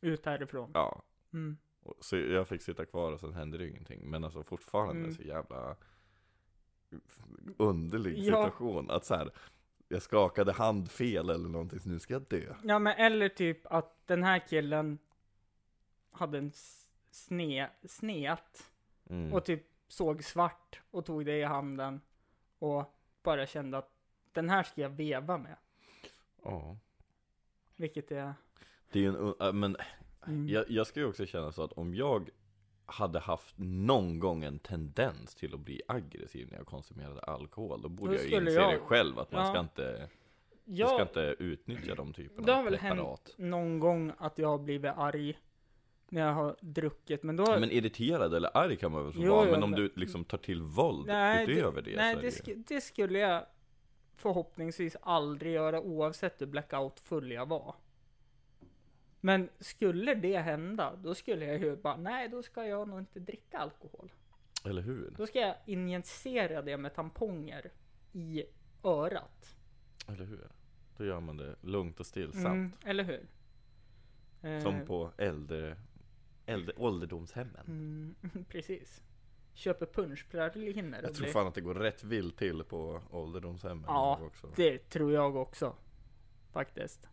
ut 0.00 0.26
härifrån. 0.26 0.70
ja. 0.74 1.02
Mm. 1.32 1.56
Så 2.00 2.16
jag 2.16 2.48
fick 2.48 2.62
sitta 2.62 2.84
kvar 2.84 3.12
och 3.12 3.20
sen 3.20 3.32
hände 3.34 3.58
det 3.58 3.68
ingenting. 3.68 4.10
Men 4.10 4.24
alltså 4.24 4.42
fortfarande 4.42 5.00
Mm. 5.02 5.14
så 5.14 5.22
jävla 5.22 5.76
underlig 7.56 8.18
Ja. 8.18 8.24
situation. 8.24 8.90
Att 8.90 9.04
så 9.04 9.14
här, 9.14 9.30
jag 9.88 10.02
skakade 10.02 10.52
hand 10.52 10.90
fel 10.90 11.30
eller 11.30 11.48
någonting, 11.48 11.80
så 11.80 11.88
nu 11.88 11.98
ska 11.98 12.12
jag 12.14 12.22
dö. 12.28 12.54
Ja, 12.64 12.78
men 12.78 12.96
eller 12.96 13.28
typ 13.28 13.66
att 13.72 14.06
den 14.06 14.22
här 14.22 14.38
killen 14.48 14.98
hade 16.12 16.38
en 16.38 16.52
sne, 17.10 17.70
sneat 17.88 18.68
Mm. 19.10 19.32
och 19.32 19.44
typ 19.44 19.62
såg 19.88 20.24
svart 20.24 20.80
och 20.90 21.04
tog 21.06 21.26
det 21.26 21.38
i 21.38 21.42
handen 21.44 22.00
och 22.58 22.94
bara 23.22 23.46
kände 23.46 23.78
att 23.78 23.90
den 24.32 24.50
här 24.50 24.62
ska 24.62 24.80
jag 24.80 24.90
veva 24.90 25.38
med. 25.38 25.56
Ja. 26.42 26.76
Vilket 27.76 28.10
är... 28.12 28.34
Det 28.92 29.04
är 29.04 29.08
en, 29.08 29.34
äh, 29.40 29.52
men 29.52 29.76
Mm. 30.26 30.48
jag, 30.48 30.70
jag 30.70 30.86
ska 30.86 31.00
ju 31.00 31.06
också 31.06 31.26
känna 31.26 31.52
så 31.52 31.62
att 31.64 31.72
om 31.72 31.94
jag 31.94 32.30
hade 32.86 33.18
haft 33.20 33.54
någon 33.58 34.18
gång 34.18 34.44
en 34.44 34.58
tendens 34.58 35.34
till 35.34 35.54
att 35.54 35.60
bli 35.60 35.82
aggressiv 35.88 36.48
när 36.50 36.56
jag 36.58 36.66
konsumerade 36.66 37.20
alkohol, 37.20 37.82
då 37.82 37.88
borde 37.88 38.12
Då 38.12 38.18
jag 38.18 38.24
inse 38.42 38.52
jag- 38.52 38.72
det 38.72 38.78
själv 38.78 39.18
att 39.18 39.32
man 39.32 39.44
Ja. 39.46 39.50
ska 39.52 39.60
inte, 39.60 40.08
Jag, 40.64 40.88
ska 40.88 41.02
inte 41.02 41.36
utnyttja 41.38 41.94
de 41.94 42.12
typerna 42.12 42.46
det 42.46 42.52
har 42.52 42.58
av 42.58 42.64
väl 42.64 42.78
preparat. 42.78 42.96
hänt 43.06 43.34
någon 43.38 43.78
gång 43.78 44.12
att 44.18 44.38
jag 44.38 44.48
har 44.48 44.58
blivit 44.58 44.92
arg 44.96 45.38
när 46.08 46.20
jag 46.26 46.32
har 46.32 46.56
druckit, 46.60 47.22
men 47.22 47.36
då... 47.36 47.44
Men 47.58 47.70
irriterad 47.70 48.34
eller 48.34 48.56
arg 48.56 48.76
kan 48.76 48.92
man 48.92 49.04
väl 49.04 49.12
Jo, 49.16 49.32
vara, 49.32 49.50
men 49.50 49.62
om 49.62 49.70
du 49.72 49.92
liksom 49.96 50.24
tar 50.24 50.38
till 50.38 50.62
våld 50.62 51.06
nej, 51.06 51.50
utöver 51.50 51.82
det, 51.82 51.96
nej 51.96 52.14
det, 52.14 52.20
det 52.20 52.26
ju... 52.26 52.30
sk- 52.54 52.64
det 52.68 52.80
skulle 52.80 53.18
jag 53.18 53.46
förhoppningsvis 54.16 54.96
aldrig 55.02 55.52
göra 55.52 55.80
oavsett 55.80 56.40
hur 56.40 56.46
blackout 56.46 57.00
full 57.00 57.32
jag 57.32 57.46
var. 57.48 57.74
Men 59.24 59.48
skulle 59.58 60.14
det 60.14 60.38
hända, 60.38 60.96
då 61.02 61.14
skulle 61.14 61.44
jag 61.44 61.58
ju 61.58 61.76
bara, 61.76 61.96
nej 61.96 62.28
då 62.28 62.42
ska 62.42 62.64
jag 62.66 62.88
nog 62.88 62.98
inte 62.98 63.20
dricka 63.20 63.58
alkohol. 63.58 64.12
Eller 64.64 64.82
hur? 64.82 65.14
Då 65.16 65.26
ska 65.26 65.40
jag 65.40 65.54
injicera 65.66 66.62
det 66.62 66.76
med 66.76 66.94
tamponger 66.94 67.70
i 68.12 68.44
örat. 68.84 69.56
Eller 70.08 70.24
hur? 70.24 70.48
Då 70.96 71.04
gör 71.04 71.20
man 71.20 71.36
det 71.36 71.56
lugnt 71.60 72.00
och 72.00 72.06
stillsamt. 72.06 72.46
Mm, 72.46 72.72
eller 72.84 73.04
hur? 73.04 73.26
Eh, 74.42 74.62
Som 74.62 74.86
på 74.86 75.10
äldre, 75.16 75.76
äldre 76.46 76.74
ålderdomshemmen. 76.76 77.66
Mm, 77.66 78.44
precis. 78.48 79.02
Köper 79.54 79.86
punschpraliner 79.86 81.02
Jag 81.02 81.14
tror 81.14 81.24
blir- 81.24 81.32
fan 81.32 81.46
att 81.46 81.54
det 81.54 81.60
går 81.60 81.74
rätt 81.74 82.04
vilt 82.04 82.36
till 82.38 82.64
på 82.64 83.02
ålderdomshemmen 83.10 83.84
Ja. 83.88 84.18
också. 84.22 84.48
Det 84.56 84.78
tror 84.78 85.12
jag 85.12 85.36
också. 85.36 85.74
Faktiskt. 86.52 87.08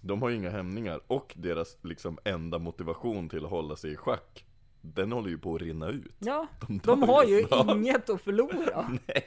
De 0.00 0.22
har 0.22 0.28
ju 0.28 0.36
inga 0.36 0.50
hämningar 0.50 1.00
och 1.06 1.32
deras 1.36 1.76
liksom 1.82 2.18
enda 2.24 2.58
motivation 2.58 3.28
till 3.28 3.44
att 3.44 3.50
hålla 3.50 3.76
sig 3.76 3.92
i 3.92 3.96
schack 3.96 4.44
Den 4.80 5.12
håller 5.12 5.28
ju 5.30 5.38
på 5.38 5.54
att 5.54 5.60
rinna 5.62 5.88
ut 5.88 6.12
Ja, 6.18 6.46
De, 6.68 6.78
de 6.78 7.02
har 7.02 7.24
ju 7.24 7.46
snart. 7.46 7.70
inget 7.76 8.10
att 8.10 8.20
förlora. 8.22 8.98
Nej, 9.06 9.26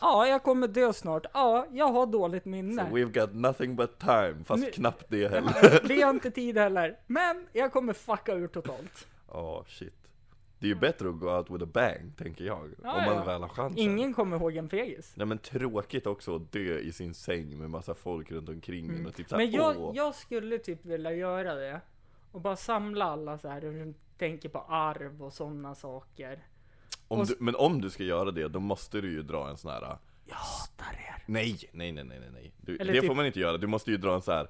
Ja, 0.00 0.26
jag 0.26 0.42
kommer 0.42 0.68
dö 0.68 0.92
snart. 0.92 1.26
Ja, 1.34 1.66
jag 1.72 1.88
har 1.92 2.06
dåligt 2.06 2.42
so 2.42 2.48
minne. 2.48 2.88
we've 2.92 3.20
got 3.20 3.34
nothing 3.34 3.76
but 3.76 3.98
time 3.98 4.44
Fast 4.44 4.64
Nu- 4.64 4.70
knappt 4.70 5.04
det 5.08 5.28
heller 5.28 5.80
Vi 5.88 6.02
har 6.02 6.10
inte 6.10 6.30
tid 6.30 6.58
heller. 6.58 6.98
Men 7.06 7.46
jag 7.52 7.72
kommer 7.72 7.92
fucka 7.92 8.32
ur 8.34 8.48
totalt. 8.48 9.06
Ja, 9.32 9.64
shit 9.68 9.94
Det 10.58 10.66
är 10.66 10.68
ju 10.68 10.74
bättre 10.74 11.08
att 11.08 11.18
gå 11.18 11.36
out 11.36 11.50
with 11.50 11.64
a 11.64 11.68
bang, 11.74 12.16
tänker 12.16 12.44
jag 12.44 12.74
Ja, 12.82 12.92
Om 12.98 13.04
man 13.04 13.16
ja. 13.16 13.24
väl 13.24 13.40
har 13.42 13.48
chansen 13.48 13.78
Ingen 13.78 14.14
kommer 14.14 14.36
ihåg 14.36 14.56
en 14.56 14.68
fegis. 14.68 15.12
Nej 15.16 15.26
men 15.26 15.38
tråkigt 15.38 16.06
också 16.06 16.36
att 16.36 16.52
dö 16.52 16.78
i 16.78 16.92
sin 16.92 17.14
säng 17.14 17.58
med 17.58 17.70
massa 17.70 17.94
folk 17.94 18.30
runt 18.30 18.48
omkring 18.48 18.90
en 18.90 19.06
och 19.06 19.14
typ 19.14 19.28
såhär 19.28 19.42
Mm. 19.42 19.52
Men 19.52 19.60
jag, 19.60 19.80
åh 19.80 19.96
jag 19.96 20.14
skulle 20.14 20.58
typ 20.58 20.84
vilja 20.84 21.12
göra 21.12 21.54
det. 21.54 21.80
Och 22.32 22.40
bara 22.40 22.56
samla 22.56 23.04
alla 23.04 23.38
så 23.38 23.48
här 23.48 23.60
som 23.60 23.94
tänker 24.18 24.48
på 24.48 24.58
arv 24.58 25.22
och 25.22 25.32
sådana 25.32 25.74
saker. 25.74 26.46
om 27.08 27.20
och 27.20 27.26
du, 27.26 27.36
Men 27.40 27.54
om 27.56 27.80
du 27.80 27.90
ska 27.90 28.02
göra 28.02 28.30
det, 28.30 28.48
då 28.48 28.60
måste 28.60 29.00
du 29.00 29.10
ju 29.10 29.22
dra 29.22 29.48
en 29.48 29.56
sån 29.56 29.70
här 29.70 29.98
Jag 30.24 30.36
hatar 30.36 30.92
er. 30.92 31.22
Nej, 31.26 31.58
nej, 31.72 31.92
nej, 31.92 32.04
nej, 32.04 32.20
nej. 32.32 32.52
Du, 32.60 32.76
det 32.76 32.92
typ- 32.92 33.06
får 33.06 33.14
man 33.14 33.26
inte 33.26 33.40
göra, 33.40 33.56
du 33.56 33.66
måste 33.66 33.90
ju 33.90 33.96
dra 33.96 34.14
en 34.14 34.22
så 34.22 34.32
här. 34.32 34.48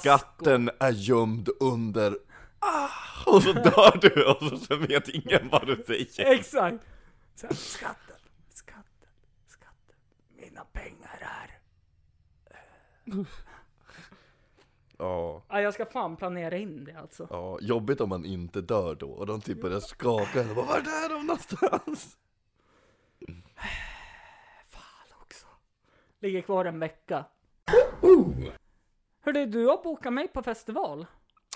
Skatten 0.00 0.70
är 0.78 0.92
gömd 0.92 1.48
under 1.60 2.16
ah, 2.66 2.90
Och 3.26 3.42
så 3.42 3.52
dör 3.52 3.98
du 4.00 4.24
och 4.24 4.42
så, 4.42 4.56
så 4.56 4.76
vet 4.76 5.08
ingen 5.08 5.48
vad 5.48 5.66
du 5.66 5.84
säger 5.86 6.32
Exakt. 6.34 6.86
Så 7.34 7.46
här, 7.46 7.54
skatten, 7.54 8.16
skatten, 8.48 9.08
skatten. 9.46 9.96
Mina 10.36 10.64
pengar 10.64 11.18
är. 11.20 11.58
Ja, 14.98 15.42
Ja, 15.48 15.60
jag 15.60 15.74
ska 15.74 15.86
fan 15.86 16.16
planera 16.16 16.56
in 16.56 16.84
det 16.84 16.94
alltså. 16.94 17.26
ja, 17.30 17.58
jobbigt 17.60 18.00
om 18.00 18.08
man 18.08 18.24
inte 18.24 18.60
dör 18.60 18.94
då 18.94 19.10
och 19.10 19.26
de 19.26 19.40
typ 19.40 19.60
börjar 19.62 19.80
skaka 19.80 20.40
och 20.40 20.56
bara, 20.56 20.66
Vart 20.66 20.86
är 20.86 21.08
de 21.08 21.26
någonstans? 21.26 22.16
Fan 24.68 25.08
också. 25.22 25.46
Ligger 26.20 26.40
kvar 26.42 26.64
en 26.64 26.78
vecka. 26.78 27.24
Hörru, 29.20 29.46
du 29.46 29.66
har 29.66 29.82
bokat 29.82 30.12
mig 30.12 30.28
på 30.28 30.42
festival. 30.42 31.06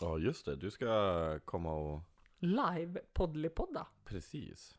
Ja 0.01 0.19
just 0.19 0.47
det, 0.47 0.57
du 0.57 0.71
ska 0.71 1.39
komma 1.45 1.73
och 1.75 2.01
Live 2.39 3.01
poddlipodda. 3.13 3.87
Precis 4.05 4.79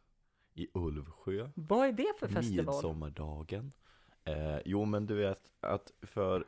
I 0.54 0.68
Ulvsjö 0.74 1.50
Vad 1.56 1.88
är 1.88 1.92
det 1.92 2.14
för 2.20 2.28
festival? 2.28 2.76
Midsommardagen 2.76 3.72
eh, 4.24 4.58
Jo 4.66 4.86
men 4.86 5.06
du 5.06 5.16
vet 5.16 5.42
att 5.60 5.92
för 6.02 6.46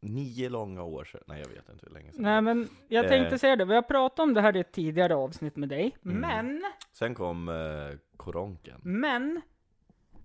nio 0.00 0.48
långa 0.48 0.82
år 0.82 1.04
sedan 1.04 1.20
Nej 1.26 1.40
jag 1.40 1.48
vet 1.48 1.68
inte 1.68 1.86
hur 1.86 1.92
länge 1.94 2.12
sedan 2.12 2.22
Nej 2.22 2.40
men 2.42 2.68
jag 2.88 3.08
tänkte 3.08 3.34
Eh. 3.34 3.38
säga 3.38 3.56
det, 3.56 3.64
vi 3.64 3.74
har 3.74 3.82
pratat 3.82 4.18
om 4.18 4.34
det 4.34 4.40
här 4.40 4.56
i 4.56 4.60
ett 4.60 4.72
tidigare 4.72 5.14
avsnitt 5.14 5.56
med 5.56 5.68
dig. 5.68 5.96
Mm. 6.04 6.20
Men, 6.20 6.62
Sen 6.92 7.14
kom 7.14 7.48
eh, 7.48 7.98
koronken 8.16 8.80
men. 8.84 9.40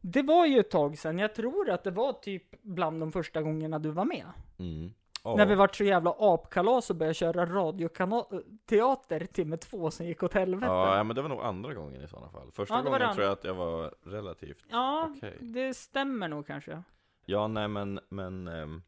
Det 0.02 0.22
var 0.22 0.46
ju 0.46 0.60
ett 0.60 0.70
tag 0.72 0.98
sedan, 0.98 1.20
jag 1.20 1.36
tror 1.36 1.70
att 1.70 1.84
det 1.84 1.92
var 1.92 2.14
typ 2.14 2.62
bland 2.62 3.00
de 3.00 3.12
första 3.12 3.42
gångerna 3.42 3.80
du 3.80 3.90
var 3.92 4.06
med. 4.06 4.26
mm. 4.58 4.94
Ja. 5.26 5.36
När 5.36 5.46
vi 5.46 5.56
vart 5.56 5.76
så 5.76 5.84
jävla 5.84 6.16
apkalas 6.20 6.90
och 6.90 6.96
började 6.96 7.14
köra 7.14 7.46
radioteater 7.46 9.26
timme 9.26 9.58
två 9.58 9.92
som 9.92 10.06
gick 10.06 10.24
åt 10.24 10.34
helvete. 10.34 10.66
Ja, 10.74 11.04
men 11.04 11.16
det 11.16 11.22
var 11.22 11.30
nog 11.30 11.42
andra 11.42 11.74
gången 11.74 12.02
i 12.04 12.08
sådana 12.08 12.30
fall. 12.30 12.52
Första 12.52 12.76
Ja, 12.76 12.82
gången 12.82 13.14
tror 13.14 13.24
jag 13.26 13.34
att 13.34 13.44
jag 13.44 13.54
var 13.56 13.94
relativt 14.04 14.66
Ja, 14.70 15.12
okej. 15.18 15.38
det 15.42 15.74
stämmer 15.74 16.28
nog 16.28 16.48
kanske. 16.48 16.84
Ja, 17.26 17.48
nej 17.48 17.68
men, 17.68 18.00
men 18.10 18.48
ehm, 18.48 18.82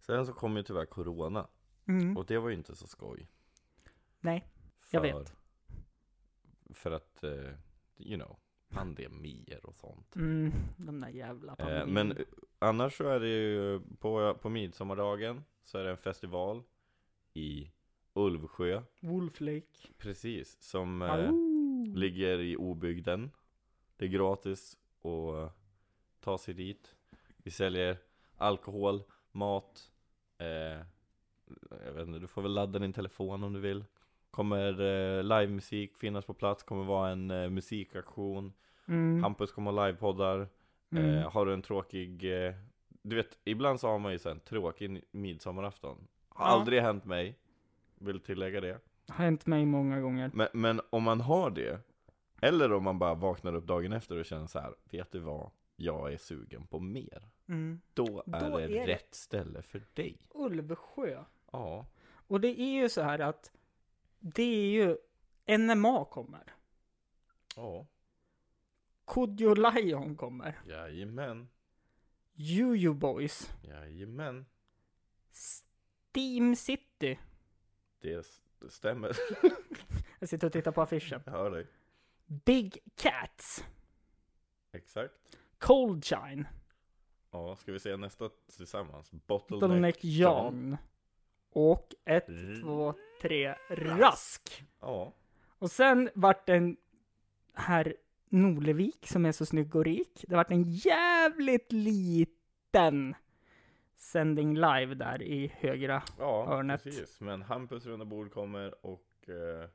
Sen 0.00 0.26
så 0.26 0.32
kom 0.32 0.56
ju 0.56 0.62
tyvärr 0.62 0.84
corona 0.86 1.46
Mm. 1.88 2.16
och 2.16 2.26
det 2.26 2.38
var 2.38 2.48
ju 2.48 2.54
inte 2.54 2.74
så 2.74 2.86
skoj. 2.86 3.28
Nej, 4.20 4.46
jag 4.90 5.02
För- 5.02 5.18
vet. 5.18 5.34
För 6.74 6.90
att, 6.90 7.24
eh, 7.24 7.30
you 7.98 8.16
know, 8.20 8.36
pandemier 8.68 9.66
och 9.66 9.76
sånt. 9.76 10.16
Mm, 10.16 10.52
de 10.76 11.00
där 11.00 11.08
jävla 11.08 11.52
Eh, 11.52 11.56
pandemierna. 11.56 11.92
men 11.92 12.12
eh, 12.16 12.24
annars 12.58 12.96
så 12.96 13.08
är 13.08 13.20
det 13.20 13.28
ju 13.28 13.80
på, 13.98 14.34
på 14.34 14.48
midsommardagen 14.48 15.44
så 15.64 15.78
är 15.78 15.84
det 15.84 15.90
en 15.90 15.96
festival 15.96 16.62
i 17.34 17.70
Ulvsjö, 18.14 18.82
Wolf 19.00 19.40
Lake. 19.40 19.88
precis, 19.98 20.62
som 20.62 21.02
eh, 21.02 21.30
ligger 21.96 22.38
i 22.38 22.56
obygden. 22.56 23.30
Det 23.96 24.04
är 24.04 24.08
gratis 24.08 24.76
att 25.02 25.56
ta 26.20 26.38
sig 26.38 26.54
dit. 26.54 26.94
Vi 27.36 27.50
säljer 27.50 27.96
alkohol, 28.36 29.02
mat, 29.32 29.90
eh, 30.38 30.46
jag 31.84 31.92
vet 31.92 32.06
inte, 32.06 32.18
du 32.18 32.26
får 32.26 32.42
väl 32.42 32.54
ladda 32.54 32.78
din 32.78 32.92
telefon 32.92 33.44
om 33.44 33.52
du 33.52 33.60
vill. 33.60 33.84
Kommer 34.30 34.80
eh, 34.80 35.22
livemusik 35.22 35.96
finnas 35.96 36.24
på 36.24 36.34
plats, 36.34 36.62
kommer 36.62 36.84
vara 36.84 37.10
en 37.10 37.30
eh, 37.30 37.50
musikaktion. 37.50 38.52
Mm. 38.88 39.22
Hampus 39.22 39.52
kommer 39.52 39.72
ha 39.72 39.86
livepoddar. 39.86 40.48
Mm. 40.98 41.14
Eh, 41.18 41.30
har 41.30 41.46
du 41.46 41.52
en 41.54 41.62
tråkig, 41.62 42.44
eh, 42.46 42.54
du 43.02 43.16
vet, 43.16 43.38
ibland 43.44 43.80
så 43.80 43.88
har 43.88 43.98
man 43.98 44.12
ju 44.12 44.18
så 44.18 44.28
här 44.28 44.34
en 44.34 44.40
tråkig 44.40 45.04
midsommarafton. 45.10 46.06
Har 46.28 46.46
Ja. 46.46 46.52
aldrig 46.52 46.82
hänt 46.82 47.04
mig, 47.04 47.38
vill 47.98 48.20
tillägga 48.20 48.60
det. 48.60 48.78
Har 49.08 49.24
hänt 49.24 49.46
mig 49.46 49.66
många 49.66 50.00
gånger. 50.00 50.30
Men, 50.34 50.48
men 50.52 50.80
om 50.90 51.02
man 51.02 51.20
har 51.20 51.50
det, 51.50 51.80
eller 52.40 52.72
om 52.72 52.84
man 52.84 52.98
bara 52.98 53.14
vaknar 53.14 53.54
upp 53.54 53.66
dagen 53.66 53.92
efter 53.92 54.16
och 54.16 54.24
känner 54.24 54.46
så 54.46 54.58
här, 54.58 54.74
vet 54.90 55.12
du 55.12 55.18
vad? 55.18 55.50
Jag 55.76 56.12
är 56.12 56.16
sugen 56.16 56.66
på 56.66 56.78
mer. 56.80 57.28
Mm. 57.48 57.80
Då 57.94 58.22
är 58.26 58.40
Då 58.50 58.56
det 58.58 58.64
är 58.64 58.68
det- 58.68 58.86
rätt 58.86 59.14
ställe 59.14 59.62
för 59.62 59.82
dig. 59.94 60.16
Ulvsjö. 60.34 61.24
Ja. 61.52 61.86
Och 62.28 62.40
det 62.40 62.60
är 62.60 62.82
ju 62.82 62.88
så 62.88 63.02
här 63.02 63.18
att 63.18 63.52
det 64.18 64.42
är 64.42 64.70
ju 64.70 64.96
NMA 65.58 66.04
kommer. 66.04 66.54
Ja. 67.56 67.86
Kodjo 69.06 69.54
Lion 69.54 70.16
kommer. 70.16 70.58
Jajamän. 70.66 71.48
Juju 72.34 72.92
Boys. 72.94 73.50
Jajamän. 73.62 74.46
Steam 76.12 76.56
City. 76.56 77.18
Det, 78.00 78.26
stämmer. 78.68 79.16
Jag 80.18 80.28
sitter 80.28 80.46
och 80.46 80.52
tittar 80.52 80.72
på 80.72 80.82
affischen. 80.82 81.22
Jag 81.26 81.32
hör 81.32 81.50
dig. 81.50 81.66
Big 82.26 82.78
Cats. 82.96 83.64
Exakt. 84.72 85.14
Cold 85.58 86.04
Shine. 86.04 86.44
Ja, 87.30 87.56
ska 87.56 87.72
vi 87.72 87.78
se 87.80 87.96
nästa 87.96 88.30
tillsammans? 88.56 89.10
Bottleneck. 89.10 89.60
Bottleneck 89.60 90.04
John. 90.04 90.76
Och 91.50 91.94
ett, 92.04 92.28
R- 92.28 92.58
två, 92.62 92.94
tre, 93.22 93.54
Rask. 93.70 94.64
Ja. 94.80 95.12
Och 95.58 95.70
sen 95.70 96.10
vart 96.14 96.48
en 96.48 96.76
herr 97.54 97.96
Norlevik 98.28 99.06
som 99.06 99.26
är 99.26 99.32
så 99.32 99.46
snygg 99.46 99.76
och 99.76 99.84
rik. 99.84 100.24
Det 100.28 100.36
vart 100.36 100.50
en 100.50 100.62
jävligt 100.70 101.72
liten 101.72 103.14
sändning 103.96 104.54
live 104.54 104.94
där 104.94 105.22
i 105.22 105.52
högra. 105.58 106.02
Ja, 106.18 106.46
Hörnet. 106.46 106.82
precis. 106.82 107.20
Men 107.20 107.42
Hampus 107.42 107.86
runda 107.86 108.04
bord 108.04 108.32
kommer 108.32 108.86
och 108.86 109.28
eh, 109.28 109.68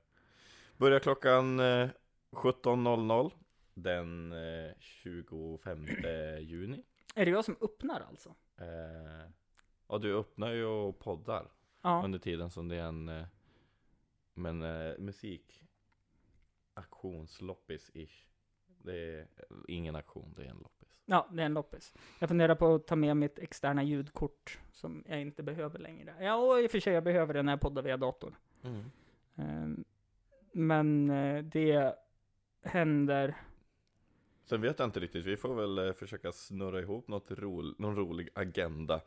börjar 0.77 0.99
klockan 0.99 1.59
eh, 1.59 1.89
17.00 2.31 3.31
den 3.73 4.31
eh, 4.31 4.71
25 4.79 5.85
juni. 6.39 6.83
Är 7.15 7.25
det 7.25 7.31
jag 7.31 7.45
som 7.45 7.57
öppnar 7.61 8.01
alltså? 8.01 8.29
Eh, 8.57 9.31
och 9.87 10.01
du 10.01 10.17
öppnar 10.17 10.51
ju 10.51 10.65
och 10.65 10.99
poddar 10.99 11.51
Ja. 11.81 12.01
under 12.05 12.19
tiden 12.19 12.49
som 12.49 12.67
det 12.67 12.75
är 12.75 12.83
en 12.83 13.09
eh, 13.09 13.25
men 14.33 14.61
eh, 14.61 14.97
musik 14.97 15.63
aktionsloppis-ish. 16.73 18.25
Det 18.83 19.19
är 19.19 19.27
ingen 19.67 19.95
aktion, 19.95 20.33
det 20.37 20.41
är 20.43 20.49
en 20.49 20.57
loppis. 20.57 20.89
Ja, 21.05 21.27
det 21.31 21.41
är 21.41 21.45
en 21.45 21.53
loppis. 21.53 21.93
Jag 22.19 22.29
funderar 22.29 22.55
på 22.55 22.75
att 22.75 22.87
ta 22.87 22.95
med 22.95 23.17
mitt 23.17 23.39
externa 23.39 23.83
ljudkort 23.83 24.59
som 24.71 25.03
jag 25.07 25.21
inte 25.21 25.43
behöver 25.43 25.79
längre. 25.79 26.15
Ja, 26.19 26.35
och 26.35 26.59
i 26.59 26.67
och 26.67 26.71
för 26.71 26.79
sig 26.79 26.93
jag 26.93 27.03
behöver 27.03 27.33
det 27.33 27.43
när 27.43 27.51
jag 27.51 27.61
poddar 27.61 27.81
via 27.81 27.97
datorn. 27.97 28.35
Ehm, 29.35 29.83
Men 30.51 31.09
eh, 31.09 31.43
det 31.43 31.95
händer. 32.63 33.35
Sen 34.45 34.61
vet 34.61 34.79
jag 34.79 34.87
inte 34.87 34.99
riktigt, 34.99 35.25
vi 35.25 35.37
får 35.37 35.55
väl 35.55 35.87
eh, 35.87 35.93
försöka 35.93 36.31
snurra 36.31 36.79
ihop 36.79 37.07
något 37.07 37.31
ro, 37.31 37.61
någon 37.77 37.95
rolig 37.95 38.29
agenda 38.33 39.01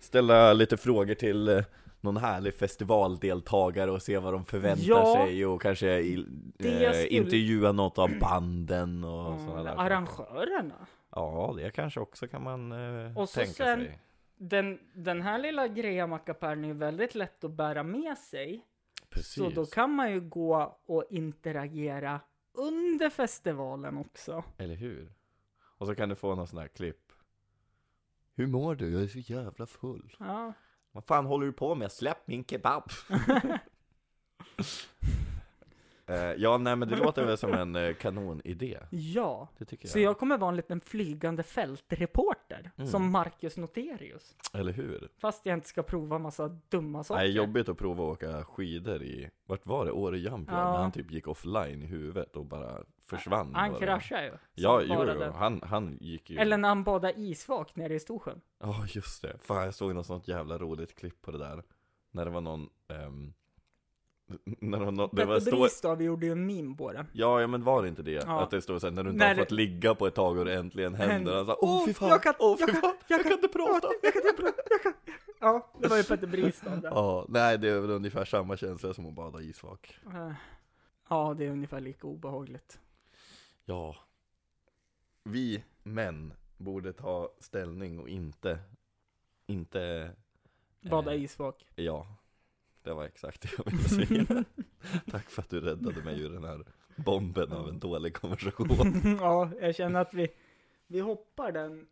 Ställa 0.00 0.52
lite 0.52 0.76
frågor 0.76 1.14
till 1.14 1.48
eh, 1.48 1.64
någon 2.00 2.16
härlig 2.16 2.54
festivaldeltagare 2.54 3.90
och 3.90 4.02
se 4.02 4.18
vad 4.18 4.32
de 4.34 4.44
förväntar 4.44 4.84
Ja. 4.86 5.14
sig 5.26 5.46
och 5.46 5.62
kanske 5.62 5.98
i, 5.98 6.14
eh, 6.14 6.22
skulle- 6.58 7.06
intervjua 7.06 7.72
något 7.72 7.98
av 7.98 8.10
banden 8.20 9.04
och 9.04 9.40
sådana 9.40 9.62
där. 9.62 9.74
Arrangörerna. 9.78 10.86
Ja, 11.10 11.54
det 11.56 11.70
kanske 11.70 12.00
också 12.00 12.28
kan 12.28 12.42
man 12.42 12.72
eh, 12.72 13.18
Och 13.18 13.28
så 13.28 13.40
tänka 13.40 13.52
sen- 13.64 13.78
sig. 13.80 13.98
Den, 14.36 14.78
den 14.94 15.22
här 15.22 15.38
lilla 15.38 15.68
grejamackapären 15.68 16.64
är 16.64 16.68
ju 16.68 16.74
väldigt 16.74 17.14
lätt 17.14 17.44
att 17.44 17.50
bära 17.50 17.82
med 17.82 18.18
sig. 18.18 18.64
Precis. 19.10 19.34
Så 19.34 19.48
då 19.50 19.66
kan 19.66 19.90
man 19.90 20.12
ju 20.12 20.20
gå 20.20 20.78
och 20.86 21.04
interagera 21.10 22.20
under 22.54 23.10
festivalen 23.10 23.96
också. 23.98 24.44
Eller 24.58 24.74
hur? 24.74 25.12
Och 25.78 25.86
så 25.86 25.94
kan 25.94 26.08
du 26.08 26.14
få 26.14 26.34
någon 26.34 26.46
sån 26.46 26.58
här 26.58 26.68
klipp. 26.68 27.12
Hur 28.40 28.46
mår 28.46 28.74
du? 28.74 28.92
Jag 28.92 29.02
är 29.02 29.08
så 29.08 29.18
jävla 29.18 29.66
full. 29.66 30.16
Ja. 30.18 30.52
Vad 30.92 31.04
fan 31.04 31.26
håller 31.26 31.46
du 31.46 31.52
på 31.52 31.74
med? 31.74 31.92
Släpp 31.92 32.26
min 32.26 32.44
kebab! 32.44 32.82
Eh, 36.10 36.34
ja, 36.36 36.58
nej 36.58 36.76
men 36.76 36.88
det 36.88 36.96
låter 36.96 37.24
väl 37.24 37.38
som 37.38 37.54
en 37.54 37.76
eh, 37.76 37.94
kanonidé. 37.94 38.78
Ja. 38.90 39.48
Det 39.58 39.64
tycker 39.64 39.84
jag. 39.84 39.92
Så 39.92 39.98
jag 39.98 40.18
kommer 40.18 40.38
vara 40.38 40.48
en 40.48 40.56
liten 40.56 40.80
flygande 40.80 41.42
fältreporter. 41.42 42.70
Mm. 42.76 42.90
Som 42.90 43.10
Marcus 43.10 43.56
Noterius. 43.56 44.36
Eller 44.52 44.72
hur? 44.72 45.08
Fast 45.18 45.46
jag 45.46 45.56
inte 45.56 45.68
ska 45.68 45.82
prova 45.82 46.18
massa 46.18 46.48
dumma 46.48 47.04
saker. 47.04 47.20
Nej, 47.20 47.30
jobbigt 47.30 47.68
att 47.68 47.78
prova 47.78 48.04
att 48.04 48.10
åka 48.10 48.44
skidor 48.44 49.02
i, 49.02 49.30
vart 49.46 49.66
var 49.66 49.84
det? 49.84 49.92
Åre 49.92 50.18
Jump 50.18 50.48
Ja. 50.50 50.72
När 50.72 50.78
han 50.78 50.92
typ 50.92 51.10
gick 51.10 51.28
offline 51.28 51.82
i 51.82 51.86
huvudet 51.86 52.36
och 52.36 52.46
bara 52.46 52.82
försvann. 53.06 53.54
Han 53.54 53.70
bara. 53.72 53.80
kraschade 53.80 54.24
ju. 54.24 54.32
Ja, 54.54 54.82
jo, 54.82 55.04
jo. 55.06 55.32
Han, 55.34 55.60
han 55.64 55.98
gick 56.00 56.30
ju. 56.30 56.38
Eller 56.38 56.56
när 56.56 56.68
han 56.68 56.84
badade 56.84 57.20
isvak 57.20 57.76
nere 57.76 57.94
i 57.94 58.00
Storsjön. 58.00 58.40
Ja, 58.60 58.84
just 58.88 59.22
det. 59.22 59.36
Fan, 59.42 59.64
jag 59.64 59.74
såg 59.74 59.94
något 59.94 60.06
sånt 60.06 60.28
jävla 60.28 60.58
roligt 60.58 60.94
klipp 60.94 61.22
på 61.22 61.30
det 61.30 61.38
där. 61.38 61.62
När 62.10 62.24
det 62.24 62.30
var 62.30 62.40
någon, 62.40 62.68
ehm, 62.88 63.32
när 64.44 64.78
det 64.78 64.84
var, 64.84 64.92
nå- 64.92 65.10
det 65.12 65.24
var 65.24 65.34
Petter 65.38 65.50
stå... 65.50 65.62
Bristav 65.62 66.02
gjorde 66.02 66.26
ju 66.26 66.32
en 66.32 66.46
meme 66.46 66.76
på 66.76 66.92
det. 66.92 67.06
Ja, 67.12 67.40
ja, 67.40 67.46
men 67.46 67.64
var 67.64 67.82
det 67.82 67.88
inte 67.88 68.02
det? 68.02 68.12
Ja. 68.12 68.40
Att 68.42 68.50
det 68.50 68.62
står 68.62 68.78
såhär, 68.78 68.92
när 68.92 69.04
du 69.04 69.10
inte 69.10 69.24
När 69.24 69.34
har 69.34 69.42
fått 69.42 69.50
ligga 69.50 69.94
på 69.94 70.06
ett 70.06 70.14
tag 70.14 70.38
och 70.38 70.44
det 70.44 70.54
äntligen 70.54 70.94
händer. 70.94 71.36
Han 71.36 71.46
sa, 71.46 71.56
åh 71.60 71.86
fy 71.86 71.92
fan, 71.94 72.08
jag 72.08 72.22
kan- 72.22 72.34
åh 72.38 72.56
fy 72.56 72.60
jag 72.60 72.70
kan- 72.70 72.80
fan, 72.80 72.94
jag 73.08 73.22
kan 73.22 73.32
inte 73.32 73.48
prata. 73.48 73.88
Jag 74.02 74.12
kan 74.12 74.22
inte 74.26 74.42
prata, 74.42 74.62
jag 74.70 74.82
kan. 74.82 74.92
Ja, 75.40 75.70
det 75.80 75.88
var 75.88 75.96
ju 75.96 76.02
Petter 76.02 76.26
Bristav 76.26 76.80
där. 76.80 76.90
Ja, 76.90 77.26
nej 77.28 77.58
det 77.58 77.68
är 77.68 77.80
väl 77.80 77.90
ungefär 77.90 78.24
samma 78.24 78.56
känsla 78.56 78.94
som 78.94 79.06
att 79.06 79.14
bada 79.14 79.40
isvak. 79.40 79.96
Eh, 80.06 80.32
Ja, 81.08 81.34
det 81.38 81.46
är 81.46 81.50
ungefär 81.50 81.80
lika 81.80 82.06
obehagligt. 82.06 82.80
Ja. 83.64 83.96
Vi 85.24 85.64
män 85.82 86.32
borde 86.56 86.92
ta 86.92 87.28
ställning 87.40 87.98
och 88.00 88.08
inte, 88.08 88.58
inte, 89.46 90.10
Bada 90.80 91.14
Eh. 91.14 91.22
isvak. 91.22 91.66
ja. 91.74 92.06
Det 92.82 92.92
var 92.94 93.04
exakt 93.04 93.42
det 93.42 93.48
jag 93.58 93.64
ville 93.64 94.06
säga. 94.06 94.44
Tack 95.10 95.30
för 95.30 95.42
att 95.42 95.50
du 95.50 95.60
räddade 95.60 96.02
mig 96.02 96.20
ur 96.20 96.30
den 96.30 96.44
här 96.44 96.64
bomben 96.96 97.52
av 97.52 97.68
en 97.68 97.78
dålig 97.78 98.14
konversation. 98.14 99.16
ja, 99.20 99.50
jag 99.60 99.74
känner 99.74 100.00
att 100.00 100.14
vi, 100.14 100.28
vi 100.86 101.00
hoppar 101.00 101.52
den 101.52 101.86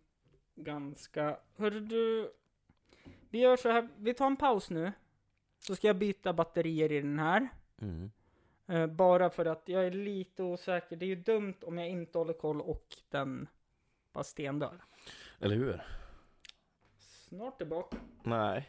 ganska... 0.54 1.38
Hörru 1.56 1.80
du, 1.80 2.30
vi 3.30 3.38
gör 3.38 3.56
så 3.56 3.70
här, 3.70 3.88
vi 3.96 4.14
tar 4.14 4.26
en 4.26 4.36
paus 4.36 4.70
nu. 4.70 4.92
Så 5.58 5.76
ska 5.76 5.86
jag 5.86 5.98
byta 5.98 6.32
batterier 6.32 6.92
i 6.92 7.00
den 7.00 7.18
här. 7.18 7.48
Mm. 7.80 8.10
Eh, 8.66 8.86
bara 8.86 9.30
för 9.30 9.46
att 9.46 9.62
jag 9.64 9.86
är 9.86 9.90
lite 9.90 10.42
osäker. 10.42 10.96
Det 10.96 11.04
är 11.04 11.08
ju 11.08 11.22
dumt 11.22 11.54
om 11.62 11.78
jag 11.78 11.88
inte 11.88 12.18
håller 12.18 12.32
koll 12.32 12.60
och 12.60 12.86
den 13.10 13.48
bara 14.12 14.24
stendör. 14.24 14.84
Eller 15.40 15.56
hur? 15.56 15.82
Snart 16.98 17.58
tillbaka. 17.58 17.96
Nej. 18.22 18.68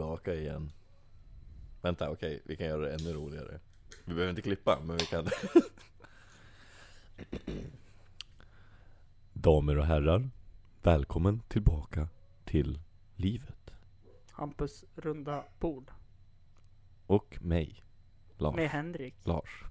Tillbaka 0.00 0.34
igen. 0.34 0.72
Vänta, 1.82 2.10
okej, 2.10 2.42
vi 2.44 2.56
kan 2.56 2.66
göra 2.66 2.80
det 2.82 2.94
ännu 2.94 3.12
roligare. 3.12 3.60
Vi 4.04 4.14
behöver 4.14 4.30
inte 4.30 4.42
klippa, 4.42 4.78
men 4.84 4.96
vi 4.96 5.06
kan. 5.06 5.26
Damer 9.32 9.78
och 9.78 9.84
herrar, 9.86 10.30
välkommen 10.82 11.40
tillbaka 11.48 12.08
till 12.44 12.78
livet. 13.16 13.70
Hampus 14.30 14.84
runda 14.96 15.44
bord. 15.58 15.90
Och 17.06 17.38
mig, 17.40 17.82
Lars. 18.38 18.56
Med 18.56 18.70
Henrik. 18.70 19.14
Lars. 19.22 19.64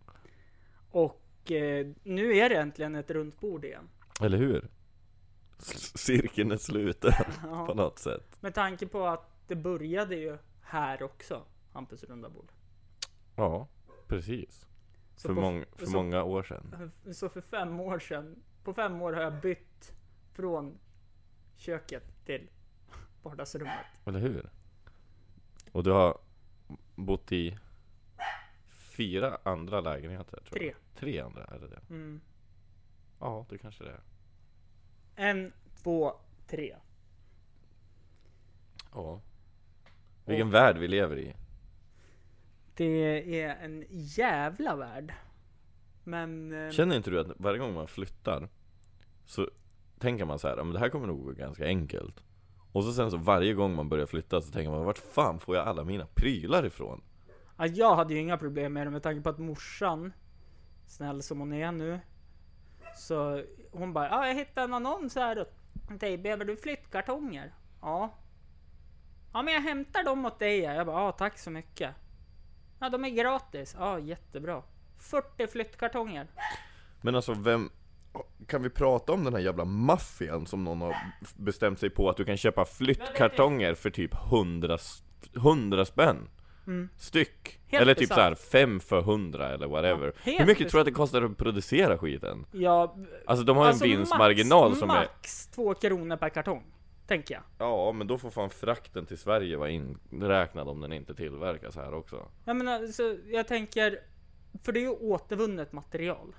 Och 0.90 1.52
eh, 1.52 1.86
nu 2.02 2.36
är 2.36 2.48
det 2.48 2.56
äntligen 2.56 2.94
ett 2.94 3.10
runt 3.10 3.40
bord 3.40 3.64
igen. 3.64 3.88
Eller 4.20 4.38
hur? 4.38 4.68
C- 5.58 5.98
Cirkeln 5.98 6.50
är 6.52 6.56
sluten 6.56 7.12
på 7.42 7.46
Ja. 7.68 7.74
något 7.74 7.98
sätt. 7.98 8.36
Med 8.40 8.54
tanke 8.54 8.86
på 8.86 9.06
att 9.06 9.35
det 9.46 9.56
började 9.56 10.16
ju 10.16 10.38
här 10.62 11.02
också. 11.02 11.44
Hampus 11.72 12.04
runda 12.04 12.28
bord. 12.28 12.52
Ja, 13.36 13.68
precis. 14.06 14.68
Så 15.16 15.28
För, 15.28 15.34
på- 15.34 15.40
mång, 15.40 15.64
för 15.72 15.86
så- 15.86 15.92
många 15.92 16.22
år 16.22 16.42
sedan. 16.42 16.90
Så 17.14 17.28
för 17.28 17.40
fem 17.40 17.80
år 17.80 17.98
sedan, 17.98 18.42
på 18.64 18.74
fem 18.74 19.02
år 19.02 19.12
har 19.12 19.22
jag 19.22 19.40
bytt 19.40 19.92
från 20.32 20.78
köket 21.56 22.24
till 22.24 22.48
vardagsrummet. 23.22 23.86
Eller 24.04 24.18
hur? 24.20 24.50
Och 25.72 25.82
du 25.82 25.90
har 25.90 26.18
bott 26.94 27.32
i 27.32 27.58
fyra 28.68 29.38
andra 29.42 29.80
lägenheter 29.80 30.36
tror 30.40 30.58
Tre. 30.58 30.66
jag. 30.66 30.76
Tre 31.00 31.20
andra, 31.20 31.44
är 31.44 31.58
det 31.58 31.68
det? 31.68 31.80
Mm. 31.90 32.20
Ja, 33.20 33.46
det 33.48 33.58
kanske 33.58 33.84
det 33.84 33.90
är. 33.90 34.00
En, 35.16 35.52
två, 35.82 36.12
tre. 36.46 36.76
Ja. 38.94 39.20
Vilken 40.26 40.50
värld 40.50 40.78
vi 40.78 40.88
lever 40.88 41.16
i. 41.18 41.34
Det 42.74 43.40
är 43.42 43.56
en 43.64 43.84
jävla 43.90 44.76
värld. 44.76 45.14
Men... 46.04 46.52
eh, 46.66 46.70
Känner 46.70 46.96
inte 46.96 47.10
du 47.10 47.20
att 47.20 47.26
varje 47.36 47.58
gång 47.58 47.74
man 47.74 47.88
flyttar 47.88 48.48
så 49.24 49.50
tänker 49.98 50.24
man 50.24 50.38
så 50.38 50.48
här, 50.48 50.56
"Ja, 50.56 50.64
men 50.64 50.72
det 50.72 50.78
här 50.78 50.88
kommer 50.88 51.06
nog 51.06 51.24
gå 51.24 51.32
ganska 51.32 51.66
enkelt. 51.66 52.22
Och 52.72 52.84
så 52.84 52.92
sen 52.92 53.10
så 53.10 53.16
varje 53.16 53.54
gång 53.54 53.74
man 53.74 53.88
börjar 53.88 54.06
flytta 54.06 54.40
så 54.40 54.52
tänker 54.52 54.70
man, 54.70 54.84
vart 54.84 54.98
fan 54.98 55.40
får 55.40 55.56
jag 55.56 55.66
alla 55.68 55.84
mina 55.84 56.06
prylar 56.14 56.66
ifrån? 56.66 57.02
Ja, 57.58 57.66
jag 57.66 57.96
hade 57.96 58.14
ju 58.14 58.20
inga 58.20 58.36
problem 58.38 58.72
med 58.72 58.86
det 58.86 58.90
med 58.90 59.02
tanke 59.02 59.20
på 59.22 59.28
att 59.28 59.38
morsan, 59.38 60.12
snäll 60.86 61.22
som 61.22 61.38
hon 61.40 61.52
är 61.52 61.72
nu, 61.72 62.00
så 62.96 63.42
hon 63.72 63.92
bara, 63.92 64.08
ja 64.08 64.26
jag 64.26 64.34
hittade 64.34 64.64
en 64.64 64.74
annons 64.74 65.14
här 65.14 65.40
åt 65.40 65.52
dig, 66.00 66.18
behöver 66.18 66.44
du 66.44 66.56
flyttkartonger? 66.56 67.54
Ja. 67.80 68.14
Ja 69.36 69.42
men 69.42 69.54
jag 69.54 69.60
hämtar 69.60 70.04
dem 70.04 70.24
åt 70.26 70.38
dig. 70.38 70.58
Jag 70.60 70.86
bara, 70.86 71.00
ja 71.00 71.12
tack 71.12 71.38
så 71.38 71.50
mycket. 71.50 71.90
Ja 72.80 72.88
de 72.88 73.04
är 73.04 73.08
gratis. 73.10 73.76
Ja 73.78 73.98
jättebra. 73.98 74.62
40 74.98 75.46
flyttkartonger. 75.46 76.26
Men 77.00 77.14
alltså 77.14 77.32
vem, 77.34 77.70
kan 78.46 78.62
vi 78.62 78.70
prata 78.70 79.12
om 79.12 79.24
den 79.24 79.34
här 79.34 79.40
jävla 79.40 79.64
maffian 79.64 80.46
som 80.46 80.64
någon 80.64 80.80
har 80.80 80.96
bestämt 81.36 81.78
sig 81.80 81.90
på 81.90 82.08
att 82.10 82.16
du 82.16 82.24
kan 82.24 82.36
köpa 82.36 82.64
flyttkartonger 82.64 83.74
för 83.74 83.90
typ 83.90 84.14
100, 84.14 84.74
s- 84.74 85.02
100 85.36 85.84
spänn? 85.84 86.28
Mm. 86.66 86.88
Styck? 86.96 87.60
Helt 87.66 87.82
eller 87.82 87.94
typ 87.94 88.00
bisarrt. 88.00 88.16
så 88.16 88.20
här 88.20 88.34
5 88.34 88.80
för 88.80 88.98
100 89.00 89.48
eller 89.54 89.66
whatever. 89.66 90.12
Ja, 90.24 90.32
Hur 90.38 90.46
mycket 90.46 90.68
tror 90.70 90.78
du 90.78 90.80
att 90.80 90.86
det 90.86 90.92
kostar 90.92 91.22
att 91.22 91.36
producera 91.38 91.98
skiten? 91.98 92.46
Ja, 92.52 92.96
Alltså 93.26 93.44
de 93.44 93.56
har 93.56 93.66
alltså 93.66 93.84
en 93.84 93.90
vinstmarginal 93.90 94.68
max, 94.68 94.80
som 94.80 94.90
är... 94.90 94.94
Max 94.94 95.46
2 95.46 95.74
kronor 95.74 96.16
per 96.16 96.28
kartong. 96.28 96.64
Tänker 97.06 97.34
jag. 97.34 97.42
Ja, 97.58 97.92
men 97.92 98.06
då 98.06 98.18
får 98.18 98.30
fan 98.30 98.50
frakten 98.50 99.06
till 99.06 99.18
Sverige 99.18 99.56
vara 99.56 99.70
inräknad 99.70 100.68
om 100.68 100.80
den 100.80 100.92
inte 100.92 101.14
tillverkas 101.14 101.76
här 101.76 101.94
också. 101.94 102.28
Jag 102.44 102.56
menar, 102.56 102.86
så 102.86 103.16
jag 103.26 103.48
tänker, 103.48 104.00
för 104.62 104.72
det 104.72 104.78
är 104.80 104.82
ju 104.82 104.90
återvunnet 104.90 105.72
material. 105.72 106.36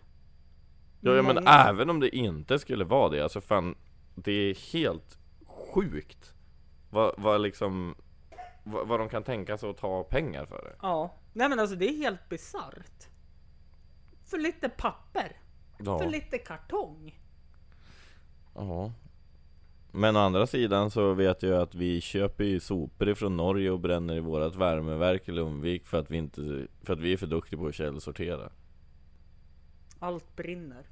Ja, 1.01 1.15
ja 1.15 1.21
men 1.21 1.47
även 1.47 1.89
om 1.89 1.99
det 1.99 2.15
inte 2.15 2.60
skulle 2.60 2.86
vara 2.86 3.10
det, 3.10 3.21
alltså 3.21 3.41
fan 3.41 3.75
Det 4.15 4.32
är 4.32 4.73
helt 4.73 5.17
sjukt 5.45 6.34
Vad, 6.89 7.15
vad 7.17 7.41
liksom 7.41 7.95
vad, 8.63 8.88
vad 8.88 8.99
de 8.99 9.10
kan 9.10 9.23
tänka 9.23 9.58
sig 9.58 9.69
att 9.69 9.77
ta 9.77 10.03
pengar 10.03 10.45
för 10.45 10.63
det 10.63 10.75
Ja, 10.82 11.15
nej 11.34 11.49
men 11.49 11.60
alltså 11.60 11.75
det 11.75 11.89
är 11.89 11.97
helt 11.97 12.30
bisarrt. 12.30 13.08
För 14.25 14.38
lite 14.38 14.69
papper, 14.69 15.39
Ja, 15.80 15.99
för 15.99 16.10
lite 16.10 16.38
kartong. 16.38 17.19
ja 18.56 18.91
Men 19.91 20.15
å 20.15 20.19
andra 20.19 20.47
sidan 20.47 20.91
så 20.91 21.13
vet 21.13 21.43
jag 21.43 21.62
att 21.62 21.76
vi 21.76 22.02
köper 22.02 22.43
ju 22.43 22.60
sopor 22.60 23.10
ifrån 23.10 23.38
Norge 23.38 23.71
och 23.71 23.80
bränner 23.80 24.15
i 24.15 24.19
vårat 24.19 24.56
värmeverk 24.56 25.30
i 25.30 25.32
Lundvik 25.32 25.86
för 25.86 26.00
att 26.00 26.12
vi 26.12 26.17
inte 26.17 26.67
För 26.84 26.93
att 26.93 27.00
vi 27.00 27.13
är 27.13 27.17
för 27.17 27.28
duktiga 27.28 27.60
på 27.60 27.67
att 27.67 27.76
källsortera 27.76 28.50
Allt 30.00 30.36
brinner. 30.36 30.84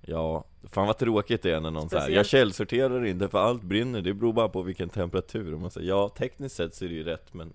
Ja, 0.00 0.44
fan 0.62 0.86
vad 0.86 0.98
tråkigt 0.98 1.42
det 1.42 1.50
är 1.50 1.60
när 1.60 1.70
någon 1.70 1.88
säger 1.88 2.00
Speciellt- 2.02 2.16
Jag 2.16 2.26
källsorterar 2.26 3.04
inte 3.04 3.28
för 3.28 3.38
allt 3.38 3.62
brinner, 3.62 4.00
det 4.02 4.14
beror 4.14 4.32
bara 4.32 4.48
på 4.48 4.62
vilken 4.62 4.88
temperatur 4.88 5.54
och 5.54 5.60
man 5.60 5.70
säger 5.70 5.88
Ja, 5.88 6.08
tekniskt 6.08 6.56
sett 6.56 6.74
så 6.74 6.84
är 6.84 6.88
det 6.88 6.94
ju 6.94 7.02
rätt 7.04 7.34
men 7.34 7.52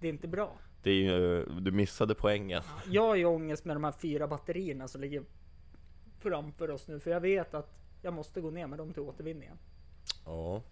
Det 0.00 0.06
är 0.06 0.12
inte 0.12 0.28
bra. 0.28 0.52
Det 0.82 0.90
är 0.90 0.94
ju, 0.94 1.44
du 1.60 1.70
missade 1.70 2.14
poängen 2.14 2.62
Jag 2.90 3.02
har 3.02 3.14
ju 3.16 3.24
ångest 3.24 3.64
med 3.64 3.76
de 3.76 3.84
här 3.84 3.92
fyra 3.92 4.28
batterierna 4.28 4.88
som 4.88 5.00
ligger 5.00 5.22
framför 6.20 6.70
oss 6.70 6.88
nu, 6.88 7.00
för 7.00 7.10
jag 7.10 7.20
vet 7.20 7.54
att 7.54 7.74
jag 8.02 8.14
måste 8.14 8.40
gå 8.40 8.50
ner 8.50 8.66
med 8.66 8.78
dem 8.78 8.92
till 8.92 9.02
återvinningen. 9.02 9.58
Ja. 10.24 10.62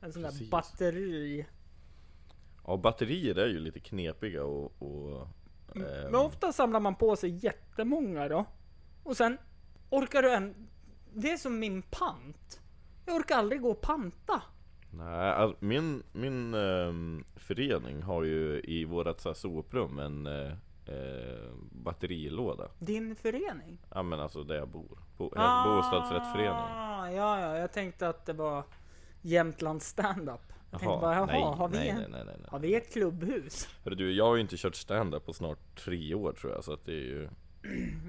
En 0.00 0.12
sån 0.12 0.22
där 0.22 0.30
Precis. 0.30 0.50
batteri. 0.50 1.46
Ja, 2.66 2.76
batterier 2.76 3.38
är 3.38 3.46
ju 3.46 3.60
lite 3.60 3.80
knepiga 3.80 4.44
och... 4.44 4.82
och 4.82 5.28
ehm, 5.76 5.82
Men 5.82 6.14
ofta 6.14 6.52
samlar 6.52 6.80
man 6.80 6.94
på 6.94 7.16
sig 7.16 7.30
jättemånga 7.44 8.28
då. 8.28 8.44
Och 9.02 9.16
sen 9.16 9.38
orkar 9.90 10.22
du 10.22 10.34
en... 10.34 10.68
Det 11.12 11.30
är 11.30 11.36
som 11.36 11.58
min 11.58 11.82
pant. 11.82 12.60
Jag 13.06 13.16
orkar 13.16 13.36
aldrig 13.36 13.60
gå 13.60 13.70
och 13.70 13.80
panta. 13.80 14.42
Nej, 14.90 15.54
min, 15.60 16.02
min 16.12 16.54
ehm, 16.54 17.24
förening 17.36 18.02
har 18.02 18.24
ju 18.24 18.60
i 18.64 18.84
vårat 18.84 19.20
så 19.20 19.28
här, 19.28 19.34
soprum 19.34 19.98
en 19.98 20.26
eh, 20.26 20.52
eh, 20.90 21.50
batterilåda. 21.72 22.68
Din 22.78 23.16
förening? 23.16 23.78
Ja 23.94 24.02
men 24.02 24.20
alltså 24.20 24.44
där 24.44 24.54
jag 24.54 24.68
bor. 24.68 24.98
Bo, 25.16 25.32
ah, 25.36 25.76
bostadsrättsförening. 25.76 26.50
Ja, 26.50 27.10
ja, 27.10 27.58
jag 27.58 27.72
tänkte 27.72 28.08
att 28.08 28.26
det 28.26 28.32
var 28.32 28.64
Jämtland 29.22 29.82
standup. 29.82 30.52
Jag 30.70 30.80
tänkte 30.80 30.98
bara, 31.00 31.14
jaha, 31.14 31.26
nej, 31.26 31.42
har, 31.42 31.68
vi 31.68 31.78
nej, 31.78 31.88
en, 31.88 32.10
nej. 32.10 32.36
har 32.48 32.58
vi 32.58 32.74
ett 32.74 32.92
klubbhus? 32.92 33.68
Hörru 33.84 33.94
du, 33.94 34.12
jag 34.12 34.24
har 34.24 34.34
ju 34.34 34.40
inte 34.40 34.56
kört 34.56 34.74
stand-up 34.74 35.26
på 35.26 35.32
snart 35.32 35.84
tre 35.84 36.14
år 36.14 36.32
tror 36.32 36.52
jag, 36.52 36.64
så 36.64 36.72
att 36.72 36.84
det 36.84 36.92
är 36.92 37.04
ju... 37.04 37.28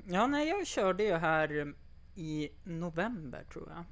Ja, 0.08 0.28
nej, 0.28 0.50
jag 0.50 0.68
körde 0.68 1.04
ju 1.04 1.14
här 1.14 1.74
i 2.16 2.50
november 2.64 3.44
tror 3.54 3.70
jag. 3.76 3.84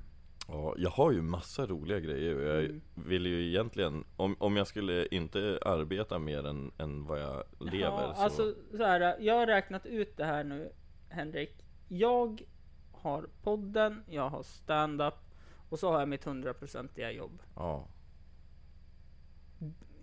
Ja, 0.52 0.74
jag 0.78 0.90
har 0.90 1.12
ju 1.12 1.22
massa 1.22 1.66
roliga 1.66 2.00
grejer 2.00 2.36
och 2.36 2.44
jag 2.44 2.64
Mm. 2.66 2.82
vill 2.96 3.26
ju 3.26 3.48
egentligen, 3.50 4.04
om, 4.16 4.36
om 4.40 4.58
jag 4.58 4.68
skulle 4.68 5.06
inte 5.08 5.60
arbeta 5.66 6.20
mer 6.20 6.48
än, 6.48 6.72
än 6.78 7.06
vad 7.06 7.22
jag 7.22 7.44
lever 7.60 8.02
Ja, 8.02 8.14
så... 8.16 8.22
alltså 8.22 8.56
så 8.72 8.84
här, 8.84 9.16
jag 9.20 9.36
har 9.36 9.48
räknat 9.48 9.86
ut 9.86 10.18
det 10.18 10.26
här 10.26 10.44
nu, 10.44 10.72
Henrik. 11.10 11.66
Jag 11.88 12.42
har 12.92 13.30
podden, 13.44 14.04
jag 14.08 14.30
har 14.30 14.44
stand-up 14.44 15.14
och 15.70 15.80
så 15.80 15.92
har 15.92 16.00
jag 16.00 16.10
mitt 16.10 16.24
hundraprocentiga 16.24 17.12
jobb. 17.12 17.42
Ja, 17.56 17.88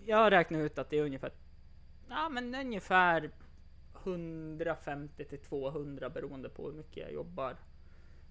Jag 0.05 0.17
har 0.17 0.31
räknat 0.31 0.61
ut 0.61 0.79
att 0.79 0.91
det 0.91 0.99
är 0.99 1.05
ungefär, 1.05 1.33
ja 2.09 2.29
men 2.29 2.55
ungefär 2.55 3.31
150 4.05 5.25
till 5.25 5.39
200 5.39 6.11
beroende 6.11 6.49
på 6.49 6.67
hur 6.71 6.77
mycket 6.77 6.97
jag 6.97 7.13
jobbar 7.13 7.57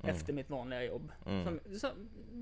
efter 0.09 0.33
mitt 0.33 0.49
vanliga 0.49 0.83
jobb. 0.83 1.11
Mm. 1.25 1.43
Som, 1.45 1.79
som, 1.79 1.89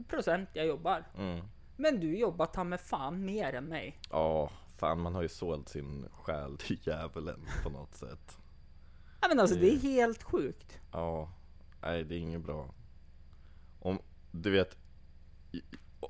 procent 0.07 0.49
jag 0.53 0.65
jobbar. 0.65 1.03
mm. 1.17 1.45
Men 1.77 1.99
du 1.99 2.17
jobbar 2.17 2.45
ta 2.45 2.63
med 2.63 2.81
fan 2.81 3.25
mer 3.25 3.53
än 3.53 3.65
mig. 3.65 3.99
Ja, 4.11 4.49
fan 4.77 5.01
man 5.01 5.15
har 5.15 5.21
ju 5.21 5.29
sålt 5.29 5.69
sin 5.69 6.05
själ 6.11 6.57
till 6.57 6.79
djävulen 6.83 7.39
på 7.63 7.69
något 7.69 7.95
sätt. 7.95 8.37
Ja 9.21 9.27
men 9.27 9.39
alltså 9.39 9.55
det 9.55 9.67
är 9.69 9.71
Det- 9.81 9.87
helt 9.87 10.23
sjukt. 10.23 10.79
Ja, 10.91 11.29
nej 11.81 12.03
det 12.03 12.15
är 12.15 12.19
inget 12.19 12.41
bra. 12.41 12.69
Om, 13.79 13.99
du 14.31 14.51
vet, 14.51 14.77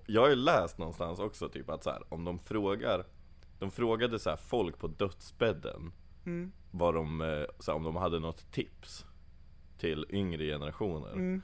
jag 0.07 0.21
har 0.21 0.29
ju 0.29 0.35
läst 0.35 0.77
någonstans 0.77 1.19
också 1.19 1.49
typ 1.49 1.69
att 1.69 1.83
så 1.83 1.89
här, 1.89 2.13
om 2.13 2.23
de 2.25 2.39
frågar, 2.39 3.05
de 3.59 3.71
frågade 3.71 4.19
så 4.19 4.29
här, 4.29 4.37
folk 4.37 4.77
på 4.79 4.87
dödsbädden 4.87 5.91
Mm. 6.25 6.51
vad 6.71 6.93
de, 6.93 7.21
eh, 7.21 7.43
så 7.59 7.71
här, 7.71 7.75
om 7.77 7.83
de 7.83 7.95
hade 7.95 8.19
något 8.19 8.51
tips 8.51 9.05
till 9.83 10.05
yngre 10.09 10.45
generationer. 10.45 11.11
Mm. 11.11 11.41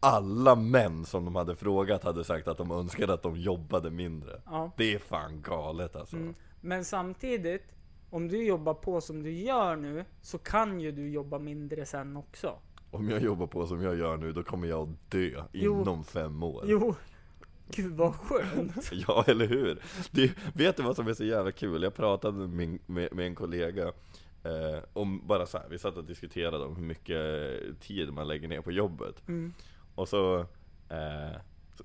Alla 0.00 0.54
män 0.54 1.04
som 1.04 1.24
de 1.24 1.34
hade 1.36 1.56
frågat 1.56 2.04
hade 2.04 2.24
sagt 2.24 2.48
att 2.48 2.58
de 2.58 2.70
önskade 2.70 3.14
att 3.14 3.22
de 3.22 3.36
jobbade 3.36 3.90
mindre. 3.90 4.40
Ja. 4.46 4.70
Det 4.76 4.94
är 4.94 4.98
fan 4.98 5.42
galet 5.42 5.96
alltså. 5.96 6.16
Mm. 6.16 6.34
Men 6.60 6.84
samtidigt, 6.84 7.62
om 8.10 8.28
du 8.28 8.44
jobbar 8.46 8.74
på 8.74 9.00
som 9.00 9.22
du 9.22 9.32
gör 9.32 9.76
nu, 9.76 10.04
så 10.22 10.38
kan 10.38 10.80
ju 10.80 10.92
du 10.92 11.08
jobba 11.08 11.38
mindre 11.38 11.86
sen 11.86 12.16
också. 12.16 12.58
Om 12.90 13.08
jag 13.10 13.22
jobbar 13.22 13.46
på 13.46 13.66
som 13.66 13.82
jag 13.82 13.98
gör 13.98 14.16
nu, 14.16 14.32
då 14.32 14.42
kommer 14.42 14.68
jag 14.68 14.88
att 14.88 15.10
dö 15.10 15.42
Jo. 15.52 15.80
inom 15.80 16.04
fem 16.04 16.42
år. 16.42 16.64
Jo, 16.66 16.94
gud 17.68 17.92
vad 17.96 18.14
skönt. 18.14 18.90
Ja, 19.08 19.24
eller 19.26 19.46
hur? 19.46 19.82
Det, 20.10 20.32
vet 20.54 20.76
du 20.76 20.82
vad 20.82 20.96
som 20.96 21.08
är 21.08 21.14
så 21.14 21.24
jävla 21.24 21.52
kul? 21.52 21.82
Jag 21.82 21.94
pratade 21.94 22.38
med, 22.38 22.48
min, 22.50 22.78
med, 22.86 23.12
med 23.12 23.26
en 23.26 23.34
kollega 23.34 23.92
eh, 24.44 24.78
om 24.92 25.26
bara 25.26 25.46
så 25.46 25.58
här, 25.58 25.66
vi 25.70 25.78
satt 25.78 25.96
och 25.96 26.04
diskuterade 26.04 26.64
om 26.64 26.76
hur 26.76 26.82
mycket 26.82 27.80
tid 27.80 28.12
man 28.12 28.28
lägger 28.28 28.48
ner 28.48 28.60
på 28.60 28.72
jobbet. 28.72 29.28
Mm. 29.28 29.52
Och 29.94 30.08
så, 30.08 30.38
eh, 30.88 31.36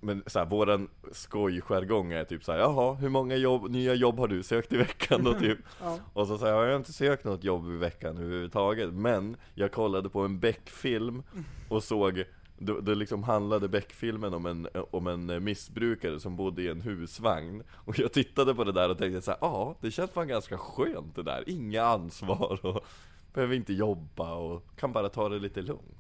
men 0.02 0.24
så 0.28 0.40
här, 0.40 0.46
våran 0.46 0.90
skojjargong 1.12 2.12
är 2.12 2.24
typ 2.24 2.44
så 2.44 2.52
här, 2.52 2.60
jaha, 2.60 2.94
hur 2.94 3.10
många 3.10 3.36
jobb, 3.36 3.70
nya 3.70 3.94
jobb 3.94 4.20
har 4.20 4.28
du 4.28 4.44
sökt 4.44 4.74
i 4.74 4.78
veckan 4.78 5.24
då 5.24 5.34
typ? 5.34 5.60
Ja. 5.82 6.00
Och 6.14 6.28
så 6.28 6.38
säger 6.38 6.54
jag, 6.54 6.64
jag 6.64 6.70
har 6.70 6.78
inte 6.78 6.94
sökt 6.94 7.24
något 7.24 7.44
jobb 7.44 7.72
i 7.72 7.78
veckan 7.78 8.18
överhuvudtaget, 8.18 8.94
men 8.94 9.38
jag 9.54 9.72
kollade 9.72 10.10
på 10.10 10.22
en 10.22 10.40
Beck-film 10.40 11.24
och 11.70 11.84
såg 11.84 12.24
då, 12.60 12.80
då 12.80 12.94
liksom 12.94 13.24
handlade 13.24 13.68
Beck-filmen 13.68 14.34
om 14.34 14.46
en, 14.46 14.68
om 14.92 15.08
en 15.08 15.44
missbrukare 15.44 16.20
som 16.20 16.36
bodde 16.36 16.62
i 16.62 16.68
en 16.68 16.82
husvagn 16.82 17.64
Och 17.74 18.00
jag 18.00 18.14
tittade 18.14 18.56
på 18.56 18.64
det 18.64 18.72
där 18.72 18.90
och 18.90 18.98
tänkte 18.98 19.22
så 19.22 19.32
här, 19.32 19.38
ja, 19.42 19.76
det 19.82 19.92
känns 19.92 20.12
fan 20.12 20.28
ganska 20.28 20.58
skönt 20.58 21.16
det 21.16 21.24
där 21.24 21.44
Inga 21.48 21.84
ansvar 21.84 22.66
och 22.66 22.86
behöver 23.34 23.56
inte 23.56 23.74
jobba 23.74 24.34
och 24.34 24.64
kan 24.76 24.94
bara 24.94 25.10
ta 25.10 25.30
det 25.30 25.40
lite 25.40 25.62
lugnt 25.62 26.00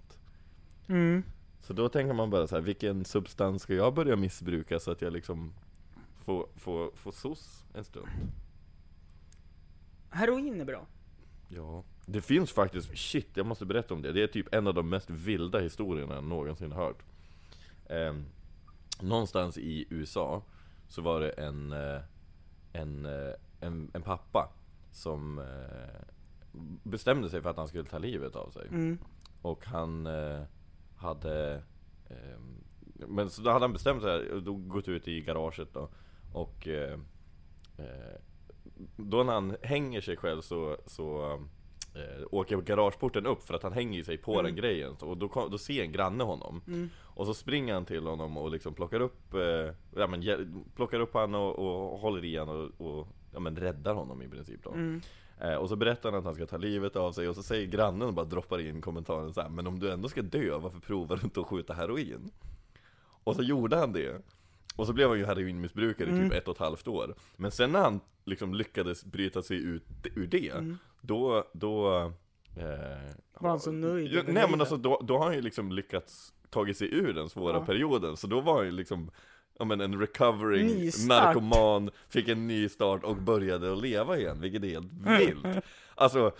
Mm. 0.89 1.24
Så 1.62 1.74
då 1.74 1.89
tänker 1.89 2.13
man 2.13 2.30
bara 2.30 2.48
så 2.48 2.56
här, 2.56 2.62
vilken 2.62 3.06
substans 3.06 3.62
ska 3.62 3.74
jag 3.74 3.93
börja 3.93 4.15
missbruka 4.15 4.80
så 4.80 4.91
att 4.91 5.02
jag 5.02 5.13
liksom 5.13 5.54
får, 6.24 6.48
får, 6.56 6.91
får 6.95 7.12
SOS 7.12 7.63
en 7.74 7.84
stund? 7.84 8.08
Heroin 10.10 10.62
är 10.62 10.65
bra. 10.65 10.88
Ja, 11.48 11.84
det 12.12 12.22
finns 12.22 12.52
faktiskt, 12.52 12.98
shit 12.98 13.28
jag 13.34 13.45
måste 13.45 13.65
berätta 13.65 13.93
om 13.93 14.02
det. 14.02 14.12
Det 14.12 14.24
är 14.24 14.28
typ 14.28 14.54
en 14.56 14.67
av 14.67 14.74
de 14.74 14.89
mest 14.89 15.10
vilda 15.10 15.60
historierna 15.60 16.15
jag 16.15 16.24
någonsin 16.24 16.72
hört. 16.72 17.04
Ehm, 17.89 18.26
någonstans 19.02 19.58
i 19.58 19.86
USA 19.89 20.43
så 20.88 21.02
var 21.02 21.19
det 21.19 21.30
en, 21.30 21.72
eh, 21.72 22.02
en, 22.74 23.06
eh, 23.06 23.34
en, 23.60 23.91
en 23.93 24.02
pappa 24.02 24.50
som 24.91 25.39
eh, 25.39 26.06
bestämde 26.84 27.30
sig 27.30 27.41
för 27.41 27.50
att 27.50 27.58
han 27.58 27.67
skulle 27.67 27.84
ta 27.84 27.98
livet 27.98 28.36
av 28.36 28.50
sig. 28.50 28.67
Mm. 28.67 29.00
Och 29.41 29.65
han 29.65 30.06
eh, 30.06 30.41
hade 30.95 31.63
ehm, 32.10 32.63
Men 33.08 33.30
så 33.30 33.41
då 33.41 33.50
hade 33.52 33.63
han 33.63 33.74
bestämt 33.74 34.02
sig 34.04 34.32
och 34.32 34.43
då 34.43 34.54
gått 34.54 34.88
ut 34.88 35.08
i 35.08 35.22
garaget 35.22 35.74
då 35.74 35.89
Och 36.34 36.67
eh, 36.67 37.00
eh, 37.78 38.19
Då 38.95 39.24
när 39.24 39.34
han 39.34 39.56
hänger 39.62 40.02
sig 40.02 40.17
själv 40.17 40.41
så, 40.41 40.78
så 40.86 41.39
eh, 41.95 42.25
Åker 42.32 42.58
garageporten 42.58 43.25
upp 43.25 43.43
för 43.43 43.54
att 43.54 43.63
han 43.63 43.73
hänger 43.73 44.04
sig 44.04 44.17
på 44.17 44.34
Mm. 44.34 44.45
den 44.45 44.56
grejen 44.56 44.95
Och 45.02 45.17
då, 45.17 45.28
kom, 45.30 45.52
då 45.52 45.58
ser 45.58 45.84
en 45.84 45.91
granne 45.91 46.23
honom 46.23 46.62
Mm. 46.67 46.89
Och 46.97 47.25
så 47.25 47.34
springer 47.34 47.73
han 47.73 47.86
till 47.86 48.04
honom 48.08 48.38
och 48.38 48.52
liksom 48.52 48.73
plockar 48.73 48.99
upp 48.99 49.34
eh, 49.34 49.73
Ja 49.95 50.08
men 50.08 50.23
plockar 50.75 50.99
upp 50.99 51.13
han 51.13 51.36
och, 51.36 51.60
och 51.60 51.99
håller 51.99 52.25
i 52.25 52.38
han 52.38 52.49
och, 52.49 52.82
och 52.99 53.08
Ja 53.34 53.39
men 53.39 53.56
räddar 53.56 53.93
honom 53.93 54.21
i 54.21 54.28
princip 54.28 54.63
då 54.63 54.69
Mm. 54.71 55.02
Eh, 55.41 55.56
och 55.56 55.69
så 55.69 55.75
berättar 55.75 56.10
han 56.12 56.19
att 56.19 56.25
han 56.25 56.36
ska 56.36 56.45
ta 56.45 56.58
livet 56.58 56.95
av 56.95 57.12
sig 57.12 57.30
och 57.30 57.36
så 57.36 57.43
säger 57.43 57.67
grannen 57.67 58.08
och 58.08 58.13
bara 58.13 58.25
droppar 58.25 58.60
in 58.60 58.82
kommentaren 58.82 59.34
så 59.34 59.41
här, 59.41 59.49
Men 59.49 59.67
om 59.67 59.80
du 59.80 59.91
ändå 59.91 60.10
ska 60.10 60.21
dö, 60.21 60.58
varför 60.58 60.80
provar 60.80 61.15
du 61.15 61.21
inte 61.23 61.39
att 61.39 61.47
skjuta 61.47 61.73
heroin? 61.73 62.32
Och 63.23 63.36
så 63.36 63.41
gjorde 63.43 63.75
han 63.78 63.93
det 63.93 64.21
Och 64.75 64.88
så 64.88 64.93
blev 64.93 65.10
han 65.10 65.17
ju 65.19 65.25
heroinmissbrukare 65.25 66.08
i 66.08 66.12
Mm. 66.12 66.30
typ 66.30 66.38
ett 66.38 66.47
och 66.47 66.54
ett 66.56 66.60
halvt 66.60 66.88
år 66.88 67.15
Men 67.36 67.52
sen 67.52 67.71
när 67.71 67.80
han 67.80 67.99
liksom 68.25 68.54
lyckades 68.54 69.06
bryta 69.06 69.41
sig 69.41 69.58
ut 69.58 69.84
ur 70.15 70.28
det 70.28 70.49
Mm. 70.49 70.78
Då, 71.01 71.43
då 71.53 71.97
eh, 72.57 73.13
Var 73.39 73.49
han 73.49 73.59
så 73.59 73.71
nöjd 73.71 74.12
Ja, 74.12 74.21
nej 74.27 74.47
men 74.49 74.59
alltså 74.59 74.77
då, 74.77 75.01
då 75.03 75.17
har 75.17 75.25
han 75.25 75.33
ju 75.35 75.41
liksom 75.41 75.71
lyckats 75.71 76.33
tagit 76.49 76.77
sig 76.77 76.93
ur 76.95 77.13
den 77.13 77.29
svåra 77.29 77.53
Ja. 77.57 77.65
perioden 77.65 78.17
Så 78.17 78.27
då 78.27 78.41
var 78.41 78.55
han 78.57 78.65
ju 78.65 78.71
liksom 78.71 79.12
Ja 79.59 79.65
men 79.65 79.81
en 79.81 79.99
recovering 79.99 80.67
Nystart. 80.67 81.07
narkoman, 81.23 81.89
fick 82.09 82.27
en 82.27 82.47
ny 82.47 82.69
start 82.69 83.03
och 83.03 83.15
började 83.15 83.71
att 83.73 83.81
leva 83.81 84.17
igen, 84.17 84.41
vilket 84.41 84.63
är 84.63 84.67
helt 84.69 84.91
vilt 85.19 85.63
Alltså, 85.95 86.31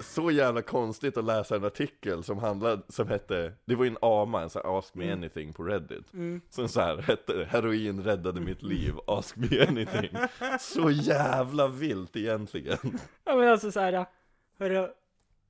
så 0.00 0.30
jävla 0.30 0.62
konstigt 0.62 1.16
att 1.16 1.24
läsa 1.24 1.56
en 1.56 1.64
artikel 1.64 2.24
som 2.24 2.38
handlade, 2.38 2.82
som 2.88 3.08
hette 3.08 3.52
Det 3.64 3.74
var 3.74 3.84
ju 3.84 3.90
en 3.90 3.98
AMA, 4.02 4.42
en 4.42 4.50
sån 4.50 4.62
här 4.64 4.78
Ask 4.78 4.94
Me 4.94 5.04
Mm. 5.04 5.18
Anything 5.18 5.52
på 5.52 5.62
Reddit 5.62 6.12
Mm. 6.12 6.40
Som 6.50 6.68
så 6.68 6.80
här 6.80 6.96
hette 6.96 7.48
Heroin 7.50 8.02
räddade 8.04 8.40
mitt 8.40 8.62
liv, 8.62 8.94
Ask 9.06 9.36
Me 9.36 9.66
Anything 9.68 10.10
Så 10.60 10.90
jävla 10.90 11.68
vilt 11.68 12.16
egentligen 12.16 12.98
Ja 13.24 13.36
men 13.36 13.48
alltså 13.48 13.72
såhär, 13.72 14.06
hörru, 14.58 14.88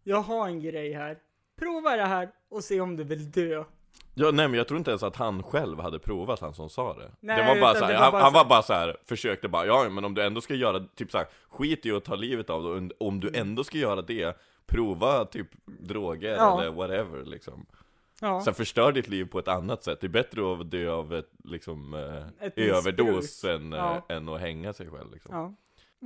jag 0.03 0.21
har 0.21 0.49
en 0.49 0.61
grej 0.61 0.93
här. 0.93 1.19
Prova 1.57 1.97
det 1.97 2.05
här 2.07 2.31
och 2.49 2.65
se 2.65 2.81
om 2.81 2.97
du 2.97 3.05
vill 3.05 3.31
dö. 3.31 3.65
Ja 4.15 4.31
nej 4.31 4.49
men 4.49 4.59
jag 4.59 4.69
tror 4.69 4.79
inte 4.79 4.91
ens 4.91 5.03
att 5.03 5.17
han 5.17 5.43
själv 5.43 5.81
hade 5.81 5.99
provat, 5.99 6.41
han 6.41 6.55
som 6.55 6.69
sa 6.71 6.95
det. 6.95 7.11
Nej, 7.21 7.37
Det 7.37 7.49
var 7.55 7.61
bara 7.61 7.71
utan 7.71 7.81
så 7.81 7.85
här, 7.85 7.93
det 7.93 7.99
var 7.99 8.11
han, 8.13 8.23
han 8.23 8.33
var 8.33 8.45
bara 8.45 8.63
så 8.63 8.73
här, 8.73 8.97
försökte 9.05 9.49
bara 9.49 9.67
Ja 9.67 9.89
men 9.89 10.05
om 10.05 10.15
du 10.15 10.23
ändå 10.23 10.41
ska 10.41 10.55
göra, 10.55 10.81
typ 10.95 11.11
så 11.11 11.19
här, 11.19 11.27
skit 11.49 11.87
i 11.87 11.93
att 11.93 12.05
ta 12.05 12.15
livet 12.15 12.51
av 12.51 12.63
det 12.63 12.91
Om- 12.99 13.21
du 13.21 13.31
ändå 13.35 13.65
ska 13.65 13.79
göra 13.79 14.03
det 14.03 14.37
Prova 14.67 15.25
typ 15.25 15.47
droger 15.67 16.37
Ja. 16.37 16.61
eller 16.61 16.71
whatever 16.73 17.25
liksom. 17.25 17.67
Ja. 18.21 18.41
Sen 18.45 18.55
förstör 18.55 18.93
ditt 18.93 19.09
liv 19.09 19.25
på 19.25 19.39
ett 19.39 19.49
annat 19.49 19.85
sätt. 19.85 20.01
Det 20.01 20.07
är 20.07 20.09
bättre 20.09 20.53
att 20.53 20.71
dö 20.71 20.91
av 20.93 21.15
ett 21.15 21.31
liksom 21.45 21.95
eh, 21.95 22.47
Ett 22.47 22.59
överdos 22.59 23.45
än, 23.45 23.73
eh, 23.73 23.79
Ja. 23.79 24.15
än 24.15 24.29
att 24.29 24.41
hänga 24.41 24.73
sig 24.73 24.91
själv 24.91 25.13
liksom 25.13 25.57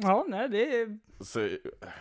ja. 0.03 0.25
Nej 0.29 0.49
det 0.49 0.81
är 0.81 0.99
Så, 1.21 1.49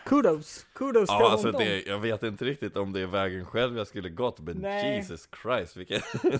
kudos. 0.05 0.65
Kudos 0.73 1.09
ja 1.09 1.31
alltså 1.31 1.51
det, 1.51 1.83
jag 1.85 1.99
vet 1.99 2.23
inte 2.23 2.45
riktigt 2.45 2.77
om 2.77 2.93
det 2.93 3.01
är 3.01 3.07
vägen 3.07 3.45
själv 3.45 3.77
jag 3.77 3.87
skulle 3.87 4.09
gått 4.09 4.39
Men 4.39 4.57
Nej. 4.57 4.95
Jesus 4.95 5.29
Christ 5.41 5.77
vilken, 5.77 6.01
vilken 6.23 6.39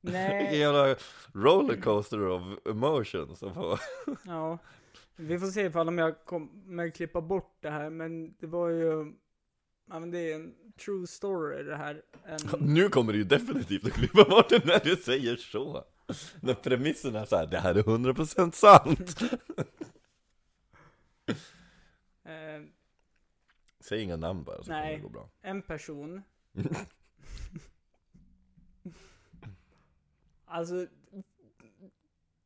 Nej, 0.00 0.58
jävla 0.58 0.96
rollercoaster 1.34 2.28
of 2.28 2.42
emotions 2.66 3.42
att 3.42 3.54
få 3.54 3.78
ja. 4.26 4.58
Vi 5.16 5.38
får 5.38 5.46
se 5.46 5.60
ifall 5.60 5.88
om 5.88 5.98
jag 5.98 6.24
kommer 6.24 6.90
klippa 6.90 7.20
bort 7.20 7.56
det 7.60 7.70
här, 7.70 7.90
men 7.90 8.34
det 8.40 8.46
var 8.46 8.68
ju, 8.68 9.12
ja 9.90 10.00
men 10.00 10.10
det 10.10 10.32
är 10.32 10.34
en 10.34 10.54
true 10.84 11.06
story 11.06 11.62
det 11.62 11.76
här. 11.76 12.02
En, 12.26 12.38
Nu 12.60 12.88
kommer 12.88 13.12
du 13.12 13.18
ju 13.18 13.24
definitivt 13.24 13.86
att 13.86 13.92
klippa 13.92 14.24
bort 14.24 14.48
det 14.48 14.64
när 14.64 14.80
du 14.84 14.96
säger 14.96 15.36
så 15.36 15.84
När 16.40 16.54
premissen 16.54 17.16
är 17.16 17.24
så 17.24 17.36
här, 17.36 17.46
det 17.46 17.58
här 17.58 17.74
är 17.74 17.82
100% 17.82 18.50
sant 18.52 19.20
eh, 22.24 22.62
Säg 23.80 24.02
inga 24.02 24.16
namn 24.16 24.44
bara 24.44 24.62
så 24.62 24.64
kommer 24.64 24.92
det 24.92 24.98
gå 24.98 25.08
bra 25.08 25.30
en 25.40 25.62
person. 25.62 26.22
alltså, 30.44 30.86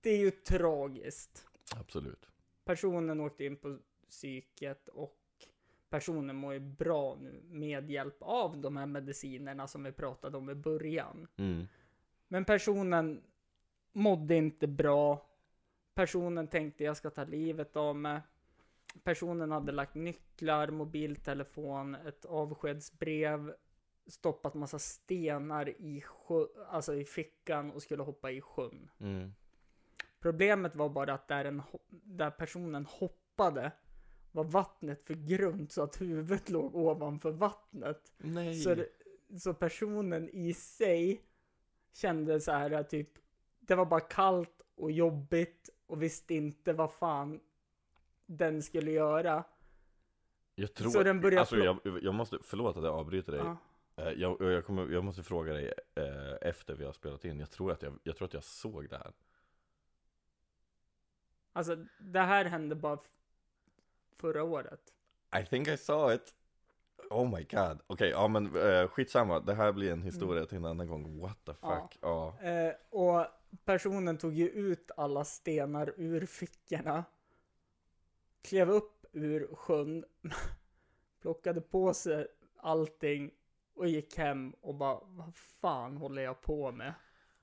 det 0.01 0.11
är 0.11 0.19
ju 0.19 0.31
tragiskt. 0.31 1.47
Absolut 1.77 2.29
Personen 2.65 3.21
åkte 3.21 3.45
in 3.45 3.57
på 3.57 3.79
psyket 4.09 4.89
och 4.89 5.19
personen 5.91 6.37
mår 6.37 6.53
ju 6.53 6.61
bra 6.61 7.17
nu 7.21 7.43
med 7.45 7.91
hjälp 7.91 8.17
av 8.21 8.59
de 8.59 8.77
här 8.77 8.87
medicinerna 8.87 9.67
som 9.67 9.83
vi 9.85 9.93
pratade 9.93 10.39
om 10.39 10.51
i 10.51 10.55
början. 10.55 11.29
mm. 11.37 11.69
Men 12.29 12.45
personen 12.45 13.23
mådde 13.93 14.35
inte 14.35 14.67
bra. 14.67 15.27
Personen 15.95 16.49
tänkte 16.49 16.85
jag 16.85 16.97
ska 16.97 17.11
ta 17.11 17.25
livet 17.25 17.77
av 17.77 17.97
mig. 17.97 18.21
Personen 19.05 19.51
hade 19.51 19.73
lagt 19.73 19.95
nycklar, 19.95 20.69
mobiltelefon, 20.69 21.95
ett 21.95 22.25
avskedsbrev, 22.25 23.55
stoppat 24.07 24.55
massa 24.55 24.79
stenar 24.79 25.69
i, 25.69 26.01
sjö, 26.01 26.47
alltså 26.69 26.95
i 26.95 27.05
fickan 27.05 27.71
och 27.71 27.83
skulle 27.83 28.03
hoppa 28.03 28.31
i 28.31 28.41
sjön. 28.41 28.91
Mm. 29.01 29.33
Problemet 30.21 30.77
var 30.77 30.89
bara 30.89 31.15
att 31.15 31.29
där, 31.29 31.45
en, 31.45 31.63
där 31.91 32.31
personen 32.31 32.87
hoppade 32.87 33.73
var 34.33 34.45
vattnet 34.45 35.05
för 35.05 35.15
grunt 35.15 35.73
så 35.73 35.83
att 35.83 36.01
huvudet 36.01 36.51
låg 36.51 36.75
ovanför 36.75 37.31
vattnet. 37.31 38.13
Nej 38.19 38.55
Så, 38.55 38.77
så 39.39 39.55
personen 39.55 40.29
i 40.29 40.55
sig 40.55 41.23
kände 41.93 42.41
så 42.41 42.53
här 42.53 42.83
typ, 42.83 43.11
det 43.61 43.75
var 43.75 43.87
bara 43.87 44.01
kallt 44.01 44.63
och 44.75 44.91
jobbigt 44.91 45.71
och 45.87 46.03
visste 46.03 46.35
inte 46.35 46.73
vad 46.73 46.93
fan 46.93 47.41
den 48.29 48.63
skulle 48.63 48.91
göra. 48.91 49.45
Jag 50.55 50.75
tror, 50.75 50.91
Så 50.91 51.03
den 51.03 51.21
börjar 51.21 51.41
alltså 51.41 51.57
jag, 51.57 51.79
jag 52.03 52.15
måste, 52.15 52.39
förlåt 52.43 52.77
att 52.77 52.85
jag 52.85 52.95
avbryter 52.95 53.33
dig 53.33 53.41
Ja. 53.45 53.57
Eh, 53.97 54.13
jag, 54.13 54.41
jag, 54.41 54.67
kommer, 54.67 54.89
jag 54.93 55.05
måste 55.05 55.23
fråga 55.23 55.53
dig 55.53 55.73
eh, 55.95 56.49
efter 56.49 56.75
vi 56.75 56.85
har 56.85 56.93
spelat 56.93 57.25
in, 57.25 57.41
jag 57.41 57.51
tror, 57.51 57.73
att 57.73 57.83
jag, 57.83 57.99
jag 58.03 58.17
tror 58.17 58.27
att 58.27 58.35
jag 58.35 58.45
såg 58.45 58.89
det 58.89 58.97
här 58.97 59.13
Alltså 61.53 61.77
det 61.99 62.21
här 62.21 62.45
hände 62.45 62.75
bara 62.75 62.99
förra 64.17 64.43
året. 64.43 64.81
I 65.41 65.47
think 65.47 65.69
I 65.69 65.77
saw 65.77 66.15
it 66.15 66.35
Oh 67.11 67.37
my 67.37 67.45
god, 67.51 67.81
okej, 67.87 68.11
ja 68.11 68.29
men 68.29 68.57
eh, 68.57 68.89
skitsamma, 68.89 69.41
det 69.41 69.55
här 69.55 69.73
blir 69.73 69.93
en 69.93 70.03
historia 70.03 70.47
till 70.47 70.57
en 70.59 70.65
annan 70.65 70.87
gång, 70.87 71.21
what 71.21 71.45
the 71.45 71.53
Ja. 71.63 71.81
fuck, 71.83 71.99
ja, 72.03 72.39
Eh, 72.41 72.75
och 72.91 73.27
personen 73.65 74.19
tog 74.19 74.35
ju 74.35 74.49
ut 74.49 74.91
alla 74.97 75.25
stenar 75.25 75.95
ur 75.97 76.27
fickorna. 76.27 77.05
Klev 78.43 78.71
upp 78.71 79.07
ur 79.13 79.55
sjön. 79.55 80.05
plockade 81.23 81.61
på 81.61 81.95
sig 81.95 82.27
allting 82.57 83.31
och 83.75 83.89
gick 83.89 84.17
hem 84.19 84.51
och 84.51 84.75
bara, 84.75 84.99
vad 85.05 85.37
fan 85.37 85.97
håller 85.97 86.23
jag 86.23 86.41
på 86.41 86.73
med? 86.73 86.95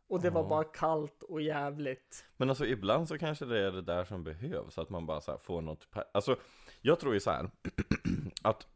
Och 0.08 0.22
det 0.22 0.30
var 0.30 0.42
Ja. 0.44 0.48
bara 0.50 0.64
kallt 0.64 1.24
och 1.24 1.42
jävligt. 1.42 2.26
Men 2.38 2.50
alltså 2.50 2.66
ibland 2.66 3.08
så 3.08 3.18
kanske 3.18 3.46
det 3.46 3.60
är 3.68 3.72
det 3.72 3.82
där 3.82 4.04
som 4.06 4.24
behövs, 4.24 4.78
att 4.78 4.90
man 4.90 5.06
bara 5.06 5.22
så 5.22 5.38
får 5.38 5.62
något 5.62 5.88
Alltså, 6.14 6.36
jag 6.82 7.00
tror 7.00 7.14
ju 7.14 7.20
så 7.20 7.32
här 7.32 7.50
att 8.42 8.68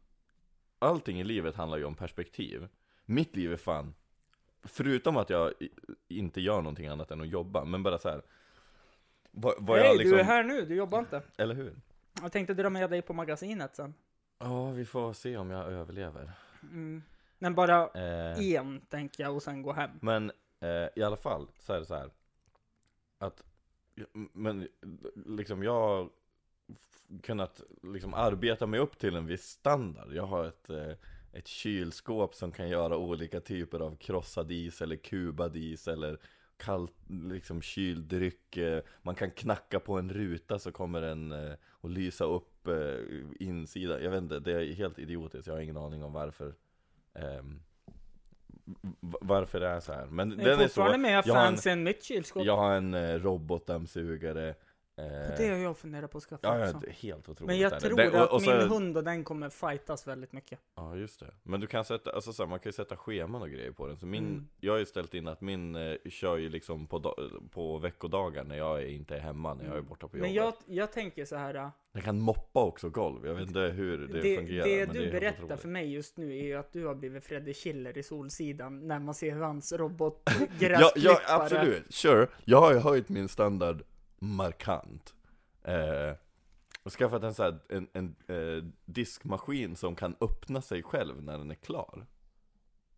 allting 0.78 1.20
i 1.20 1.24
livet 1.24 1.54
handlar 1.56 1.78
ju 1.78 1.84
om 1.84 1.94
perspektiv 1.94 2.68
Mitt 3.04 3.36
liv 3.36 3.52
är 3.52 3.56
fan, 3.56 3.94
förutom 4.64 5.16
att 5.16 5.30
jag 5.30 5.52
inte 6.08 6.40
gör 6.40 6.56
någonting 6.56 6.86
annat 6.86 7.10
än 7.10 7.20
att 7.20 7.28
jobba, 7.28 7.64
men 7.64 7.82
bara 7.82 7.98
så 7.98 8.08
här. 8.08 8.22
Vad 9.30 9.68
Hej, 9.78 9.86
jag 9.86 9.96
liksom, 9.96 10.16
du 10.16 10.20
är 10.20 10.24
här 10.24 10.44
nu, 10.44 10.64
du 10.64 10.74
jobbar 10.74 10.98
inte. 10.98 11.22
eller 11.38 11.54
hur? 11.54 11.76
Jag 12.22 12.32
tänkte 12.32 12.54
dra 12.54 12.70
med 12.70 12.90
dig 12.90 13.02
på 13.02 13.12
magasinet 13.12 13.76
sen. 13.76 13.94
Ja, 14.38 14.70
vi 14.70 14.84
får 14.84 15.12
se 15.12 15.36
om 15.36 15.50
jag 15.50 15.72
överlever 15.72 16.32
Mm. 16.62 17.02
Men 17.38 17.54
bara 17.54 17.88
eh, 17.88 18.54
en, 18.54 18.80
tänker 18.80 19.24
jag, 19.24 19.34
och 19.34 19.42
sen 19.42 19.62
gå 19.62 19.72
hem. 19.72 19.90
Men 20.02 20.32
eh, 20.60 20.88
i 20.96 21.02
alla 21.02 21.16
fall 21.16 21.48
så 21.58 21.72
är 21.72 21.78
det 21.78 21.86
så 21.86 21.94
här 21.94 22.10
att 23.18 23.42
men 24.32 24.68
liksom 25.14 25.62
jag 25.62 25.72
har 25.72 26.10
kunnat 27.22 27.62
liksom 27.82 28.14
arbeta 28.14 28.66
mig 28.66 28.80
upp 28.80 28.98
till 28.98 29.16
en 29.16 29.26
viss 29.26 29.44
standard. 29.44 30.12
Jag 30.12 30.26
har 30.26 30.44
ett, 30.44 30.70
eh, 30.70 30.92
ett 31.32 31.46
kylskåp 31.46 32.34
som 32.34 32.52
kan 32.52 32.68
göra 32.68 32.96
olika 32.96 33.40
typer 33.40 33.80
av 33.80 33.96
krossad 33.96 34.50
is 34.50 34.82
eller 34.82 34.96
kubad 34.96 35.56
is 35.56 35.88
eller 35.88 36.18
kallt, 36.60 36.92
liksom 37.08 37.62
kyld 37.62 38.04
dryck. 38.04 38.56
eh, 38.56 38.82
Man 39.02 39.14
kan 39.14 39.30
knacka 39.30 39.80
på 39.80 39.98
en 39.98 40.10
ruta 40.12 40.58
så 40.58 40.72
kommer 40.72 41.00
den 41.00 41.32
eh, 41.32 41.52
att 41.80 41.90
lysa 41.90 42.24
upp 42.24 42.66
eh, 42.68 43.46
insidan. 43.46 44.02
Jag 44.04 44.10
vet 44.10 44.22
inte, 44.22 44.38
det 44.40 44.52
är 44.52 44.72
helt 44.74 44.98
idiotiskt. 44.98 45.46
Jag 45.46 45.54
har 45.54 45.60
ingen 45.60 45.76
aning 45.76 46.02
om 46.04 46.12
varför 46.12 46.54
v- 49.00 49.18
varför 49.20 49.60
det 49.60 49.68
är 49.68 49.80
så 49.80 49.92
här. 49.92 50.06
Men 50.06 50.32
är 50.32 50.44
den 50.44 50.60
är 50.60 50.68
så. 50.68 50.98
mer 50.98 51.22
jag 51.26 51.34
har 51.34 51.46
en- 51.66 51.82
mitt 51.84 52.02
kylskåp. 52.04 52.44
Jag 52.44 52.56
har 52.56 52.74
en 52.74 53.18
robotdammsugare. 53.22 54.54
Eh, 54.96 55.04
Det 55.38 55.48
har 55.48 55.56
jag 55.56 55.76
funderat 55.78 56.10
på 56.10 56.18
att 56.18 56.24
skaffa 56.24 56.58
ja, 56.60 56.70
också. 56.74 56.86
är 56.86 56.90
helt 56.90 57.28
otroligt. 57.28 57.46
Men 57.46 57.56
är 57.56 57.60
jag 57.60 57.80
tror 57.80 57.96
det, 57.96 58.10
och, 58.10 58.16
att 58.22 58.30
och 58.30 58.42
så, 58.42 58.50
min 58.50 58.68
hund 58.68 58.96
och 58.96 59.04
den 59.04 59.24
kommer 59.24 59.48
fightas 59.50 60.06
väldigt 60.06 60.32
mycket. 60.32 60.58
Ja, 60.76 60.96
just 60.96 61.20
det. 61.20 61.34
Men 61.42 61.60
du 61.60 61.66
kan 61.66 61.84
sätta, 61.84 62.10
alltså 62.12 62.32
så 62.32 62.42
här, 62.42 62.50
man 62.50 62.58
kan 62.58 62.68
ju 62.68 62.72
sätta 62.72 62.96
scheman 62.96 63.42
och 63.42 63.50
grejer 63.50 63.72
på 63.72 63.86
den. 63.86 63.96
Så 63.98 64.06
min, 64.06 64.26
Mm. 64.26 64.48
jag 64.60 64.72
har 64.72 64.78
ju 64.78 64.86
ställt 64.86 65.14
in 65.14 65.28
att 65.28 65.40
min 65.40 65.74
eh, 65.76 65.94
kör 66.10 66.36
ju 66.36 66.48
liksom 66.48 66.86
på, 66.86 67.16
på 67.50 67.78
veckodagar 67.78 68.44
när 68.44 68.56
jag 68.58 68.86
inte 68.88 69.16
är 69.16 69.20
hemma, 69.20 69.54
när 69.54 69.64
jag 69.64 69.76
är 69.76 69.80
borta 69.82 70.08
på 70.08 70.16
jobbet. 70.16 70.28
Men 70.28 70.34
jag, 70.34 70.54
jag 70.66 70.92
tänker 70.92 71.24
så 71.24 71.36
här. 71.36 71.54
äh, 71.54 71.68
Den 71.92 72.02
kan 72.02 72.20
moppa 72.20 72.64
också 72.64 72.88
golv, 72.90 73.26
jag 73.26 73.34
vet 73.34 73.46
inte 73.48 73.60
hur 73.60 73.98
det, 73.98 74.20
Det, 74.20 74.36
fungerar. 74.36 74.64
det 74.66 74.86
men 74.86 74.94
du 74.94 75.00
det 75.00 75.06
är 75.08 75.12
berättar 75.12 75.44
otroligt. 75.44 75.60
för 75.60 75.68
mig 75.68 75.92
just 75.92 76.16
nu 76.16 76.38
är 76.38 76.42
ju 76.44 76.54
att 76.54 76.72
du 76.72 76.86
har 76.86 76.94
blivit 76.94 77.24
Freddy 77.24 77.54
Schiller 77.54 77.98
i 77.98 78.02
Solsidan 78.02 78.88
när 78.88 78.98
man 78.98 79.14
ser 79.14 79.32
hur 79.34 79.42
hans 79.42 79.72
robot 79.72 80.22
Ja, 80.60 80.92
ja, 80.96 81.20
absolut, 81.28 81.94
sure. 81.94 82.26
Jag 82.44 82.60
har 82.60 82.72
ju 82.72 82.78
höjt 82.78 83.08
min 83.08 83.28
standard 83.28 83.82
markant. 84.20 85.14
Eh, 85.62 86.16
och 86.82 86.92
skaffat 86.92 87.22
en, 87.22 87.34
så 87.34 87.42
här, 87.42 87.58
en, 87.68 87.88
en 87.92 88.16
eh, 88.26 88.64
diskmaskin 88.84 89.76
som 89.76 89.94
kan 89.94 90.16
öppna 90.20 90.62
sig 90.62 90.82
själv 90.82 91.22
när 91.22 91.38
den 91.38 91.50
är 91.50 91.54
klar. 91.54 92.06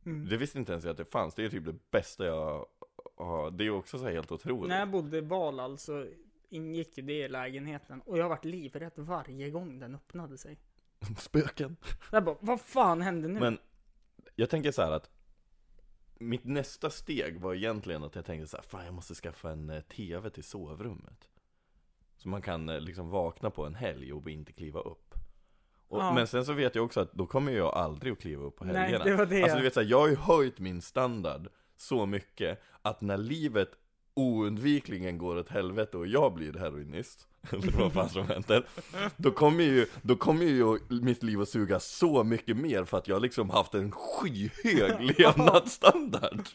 Mm. 0.06 0.28
Det 0.28 0.36
visste 0.36 0.58
inte 0.58 0.72
ens 0.72 0.84
jag 0.84 0.90
att 0.90 0.96
det 0.96 1.04
fanns, 1.04 1.34
det 1.34 1.44
är 1.44 1.48
typ 1.48 1.64
det 1.64 1.90
bästa 1.90 2.26
jag 2.26 2.66
har, 3.16 3.50
det 3.50 3.66
är 3.66 3.70
också 3.70 3.98
så 3.98 4.04
här 4.04 4.12
helt 4.12 4.32
otroligt. 4.32 4.68
När 4.68 4.78
jag 4.78 4.90
bodde 4.90 5.18
i 5.18 5.20
Val 5.20 5.60
alltså 5.60 6.06
ingick 6.48 6.98
ju 6.98 7.02
det 7.02 7.24
i 7.24 7.28
lägenheten 7.28 8.00
och 8.00 8.18
jag 8.18 8.24
har 8.24 8.28
varit 8.28 8.44
livrädd 8.44 8.92
varje 8.96 9.50
gång 9.50 9.78
den 9.78 9.94
öppnade 9.94 10.38
sig. 10.38 10.58
Spöken. 11.18 11.76
Jag 12.12 12.24
bara, 12.24 12.36
vad 12.40 12.60
fan 12.60 13.00
hände 13.00 13.28
nu? 13.28 13.40
Men 13.40 13.58
jag 14.34 14.50
tänker 14.50 14.72
så 14.72 14.82
här 14.82 14.90
att 14.90 15.10
mitt 16.22 16.44
nästa 16.44 16.90
steg 16.90 17.40
var 17.40 17.54
egentligen 17.54 18.04
att 18.04 18.14
jag 18.14 18.24
tänkte 18.24 18.46
så 18.46 18.56
här, 18.56 18.64
fan 18.64 18.84
jag 18.84 18.94
måste 18.94 19.14
skaffa 19.14 19.50
en 19.50 19.70
eh, 19.70 19.80
TV 19.80 20.30
till 20.30 20.44
sovrummet. 20.44 21.28
Så 22.16 22.28
man 22.28 22.42
kan 22.42 22.68
eh, 22.68 22.80
liksom 22.80 23.08
vakna 23.10 23.50
på 23.50 23.66
en 23.66 23.74
helg 23.74 24.12
och 24.12 24.30
inte 24.30 24.52
kliva 24.52 24.80
upp. 24.80 25.14
Och, 25.88 25.98
Ja. 25.98 26.14
Men 26.14 26.26
sen 26.26 26.44
så 26.44 26.52
vet 26.52 26.74
jag 26.74 26.84
också 26.84 27.00
att 27.00 27.12
då 27.12 27.26
kommer 27.26 27.52
jag 27.52 27.74
aldrig 27.74 28.12
att 28.12 28.20
kliva 28.20 28.44
upp 28.44 28.56
på 28.56 28.64
Nej, 28.64 28.76
helgerna. 28.76 29.04
det 29.04 29.14
var 29.14 29.26
det. 29.26 29.42
Alltså 29.42 29.56
du 29.56 29.62
vet 29.62 29.74
så 29.74 29.80
här, 29.80 29.88
jag 29.88 29.98
har 30.00 30.08
ju 30.08 30.16
höjt 30.16 30.58
min 30.58 30.80
standard 30.82 31.48
så 31.76 32.06
mycket 32.06 32.62
att 32.82 33.00
när 33.00 33.16
livet 33.18 33.68
oundvikligen 34.14 35.18
går 35.18 35.36
åt 35.36 35.48
helvete 35.48 35.96
och 35.96 36.06
jag 36.06 36.34
blir 36.34 36.52
heroinist, 36.52 37.28
eller 37.52 37.72
vad 37.72 37.92
fan 37.92 38.08
som 38.08 38.28
händer, 38.28 38.66
då 39.16 39.30
kommer 39.30 39.64
ju, 39.64 39.86
då 40.02 40.16
kommer 40.16 40.44
ju 40.44 40.78
mitt 40.88 41.22
liv 41.22 41.40
att 41.40 41.48
suga 41.48 41.80
så 41.80 42.24
mycket 42.24 42.56
mer 42.56 42.84
för 42.84 42.98
att 42.98 43.08
jag 43.08 43.22
liksom 43.22 43.50
haft 43.50 43.74
en 43.74 43.92
skyhög 43.92 45.00
levnadsstandard. 45.18 46.48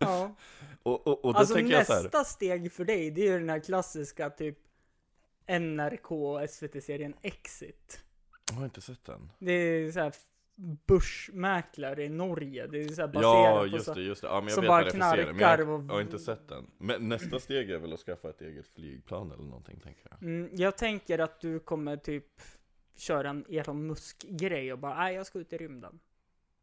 ja. 0.00 0.36
Och, 0.82 1.06
och, 1.06 1.24
och 1.24 1.32
då 1.32 1.38
Alltså 1.38 1.54
tänker 1.54 1.72
jag 1.72 1.86
så 1.86 2.02
nästa 2.02 2.18
här, 2.18 2.24
steg 2.24 2.72
för 2.72 2.84
dig, 2.84 3.10
det 3.10 3.20
är 3.20 3.32
ju 3.32 3.38
den 3.38 3.48
här 3.50 3.58
klassiska 3.58 4.30
typ 4.30 4.58
NRK 5.60 6.10
och 6.12 6.50
SVT-serien 6.50 7.14
Exit. 7.22 8.00
jag 8.50 8.56
har 8.56 8.64
inte 8.64 8.80
sett 8.80 9.04
den. 9.04 9.30
Det 9.38 9.52
är 9.52 9.92
så 9.92 10.00
här 10.00 10.12
börsmäklare 10.86 12.04
i 12.04 12.08
Norge. 12.08 12.66
Det 12.66 12.78
är 12.82 12.88
så 12.88 12.94
baserat 13.08 13.22
Ja, 13.22 13.58
på 13.60 13.66
just 13.66 13.84
så, 13.84 13.94
det, 13.94 14.02
just 14.02 14.22
det. 14.22 14.28
Ja, 14.28 14.34
men 14.40 14.44
jag 14.44 14.52
som 14.52 14.62
vet 14.62 14.68
bara 14.68 14.82
men 14.82 14.90
knarkar 14.92 15.58
jag, 15.58 15.68
och- 15.68 15.84
jag 15.88 15.94
har 15.94 16.00
inte 16.00 16.18
sett 16.18 16.48
den. 16.48 16.70
Men 16.78 17.08
nästa 17.08 17.38
steg 17.40 17.70
är 17.70 17.78
väl 17.78 17.92
att 17.92 18.00
skaffa 18.00 18.30
ett 18.30 18.40
eget 18.40 18.66
flygplan 18.66 19.32
eller 19.32 19.44
någonting, 19.44 19.80
tänker 19.80 20.02
jag. 20.10 20.22
Mm, 20.22 20.50
jag 20.52 20.76
tänker 20.78 21.18
att 21.18 21.40
du 21.40 21.58
kommer 21.58 21.96
typ 21.96 22.26
köra 22.96 23.30
en 23.30 23.44
Elon 23.48 23.86
Musk-grej 23.86 24.72
och 24.72 24.78
bara, 24.78 24.94
nej 24.94 25.14
jag 25.14 25.26
ska 25.26 25.38
ut 25.38 25.52
i 25.52 25.56
rymden. 25.56 25.98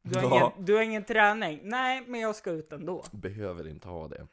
Du 0.02 0.20
har, 0.20 0.24
Ja. 0.24 0.54
ingen, 0.56 0.66
du 0.66 0.76
har 0.76 0.82
ingen 0.82 1.04
träning. 1.04 1.60
Nej, 1.64 2.04
men 2.08 2.20
jag 2.22 2.36
ska 2.36 2.52
ut 2.52 2.74
ändå. 2.74 3.04
Behöver 3.12 3.68
inte 3.68 3.88
ha 3.88 4.08
det. 4.08 4.28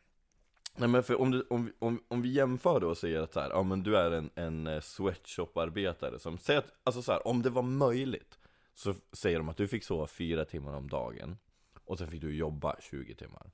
Nej 0.77 0.89
men 0.89 1.03
för 1.03 1.21
om, 1.21 1.31
du, 1.31 1.47
om, 1.51 1.65
vi- 1.67 1.73
om, 1.79 2.03
om 2.09 2.23
vi 2.23 2.29
jämför 2.33 2.81
då 2.81 2.89
och 2.89 2.99
säger 2.99 3.21
att 3.21 3.33
så 3.33 3.41
här, 3.41 3.51
ja 3.51 3.63
men 3.63 3.83
du 3.83 3.97
är 3.97 4.11
en, 4.11 4.31
en 4.35 4.67
eh, 4.67 4.81
sweatshop-arbetare 4.81 6.19
som 6.19 6.39
säger 6.39 6.59
att, 6.59 6.73
alltså 6.85 7.03
så 7.03 7.13
här, 7.13 7.27
om 7.29 7.43
det 7.43 7.51
var 7.51 7.63
möjligt 7.63 8.39
Så 8.75 8.95
säger 9.13 9.39
de 9.39 9.49
att 9.49 9.57
du 9.57 9.69
fick 9.69 9.85
sova 9.85 10.07
fyra 10.07 10.45
timmar 10.45 10.75
om 10.75 10.89
dagen 10.89 11.37
Och 11.85 11.99
sen 11.99 12.09
fick 12.09 12.21
du 12.21 12.37
jobba 12.37 12.77
20 12.81 13.15
timmar 13.15 13.51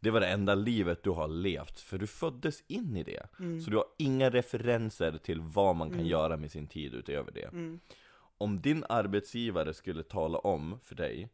Det 0.00 0.10
var 0.10 0.20
det 0.20 0.26
enda 0.28 0.54
livet 0.54 1.02
du 1.02 1.10
har 1.10 1.28
levt, 1.28 1.80
för 1.80 1.98
du 1.98 2.06
föddes 2.06 2.60
in 2.68 2.96
i 2.96 3.02
det 3.02 3.26
Mm. 3.38 3.60
Så 3.60 3.70
du 3.70 3.76
har 3.76 3.86
inga 3.98 4.30
referenser 4.30 5.18
till 5.18 5.40
vad 5.40 5.76
man 5.76 5.88
kan 5.90 5.98
Mm. 5.98 6.10
göra 6.10 6.36
med 6.36 6.50
sin 6.50 6.66
tid 6.68 6.94
utöver 6.94 7.32
det 7.32 7.44
Mm. 7.52 7.80
om 8.38 8.60
din 8.60 8.84
arbetsgivare 8.88 9.74
skulle 9.74 10.02
tala 10.02 10.38
om 10.38 10.78
för 10.82 10.94
dig 10.94 11.28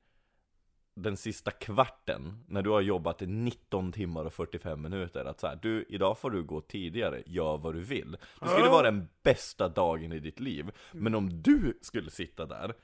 den 0.95 1.17
sista 1.17 1.51
kvarten, 1.51 2.45
när 2.49 2.63
du 2.63 2.71
har 2.71 2.81
jobbat 2.81 3.23
i 3.23 3.27
19 3.27 3.93
timmar 3.93 4.25
och 4.25 4.33
45 4.33 4.83
minuter, 4.83 5.25
att 5.25 5.41
så 5.41 5.47
här, 5.47 5.59
du, 5.63 5.85
idag 5.89 6.19
får 6.19 6.31
du 6.31 6.43
gå 6.43 6.61
tidigare, 6.61 7.23
gör 7.27 7.59
vad 7.59 7.75
du 7.75 7.81
vill. 7.81 8.17
Det 8.41 8.49
skulle 8.49 8.69
vara 8.69 8.83
den 8.91 9.09
bästa 9.23 9.69
dagen 9.69 10.13
i 10.13 10.21
ditt 10.21 10.41
liv. 10.41 10.71
Men 10.93 11.15
om 11.15 11.43
du 11.43 11.79
skulle 11.83 12.11
sitta 12.11 12.47
där 12.47 12.75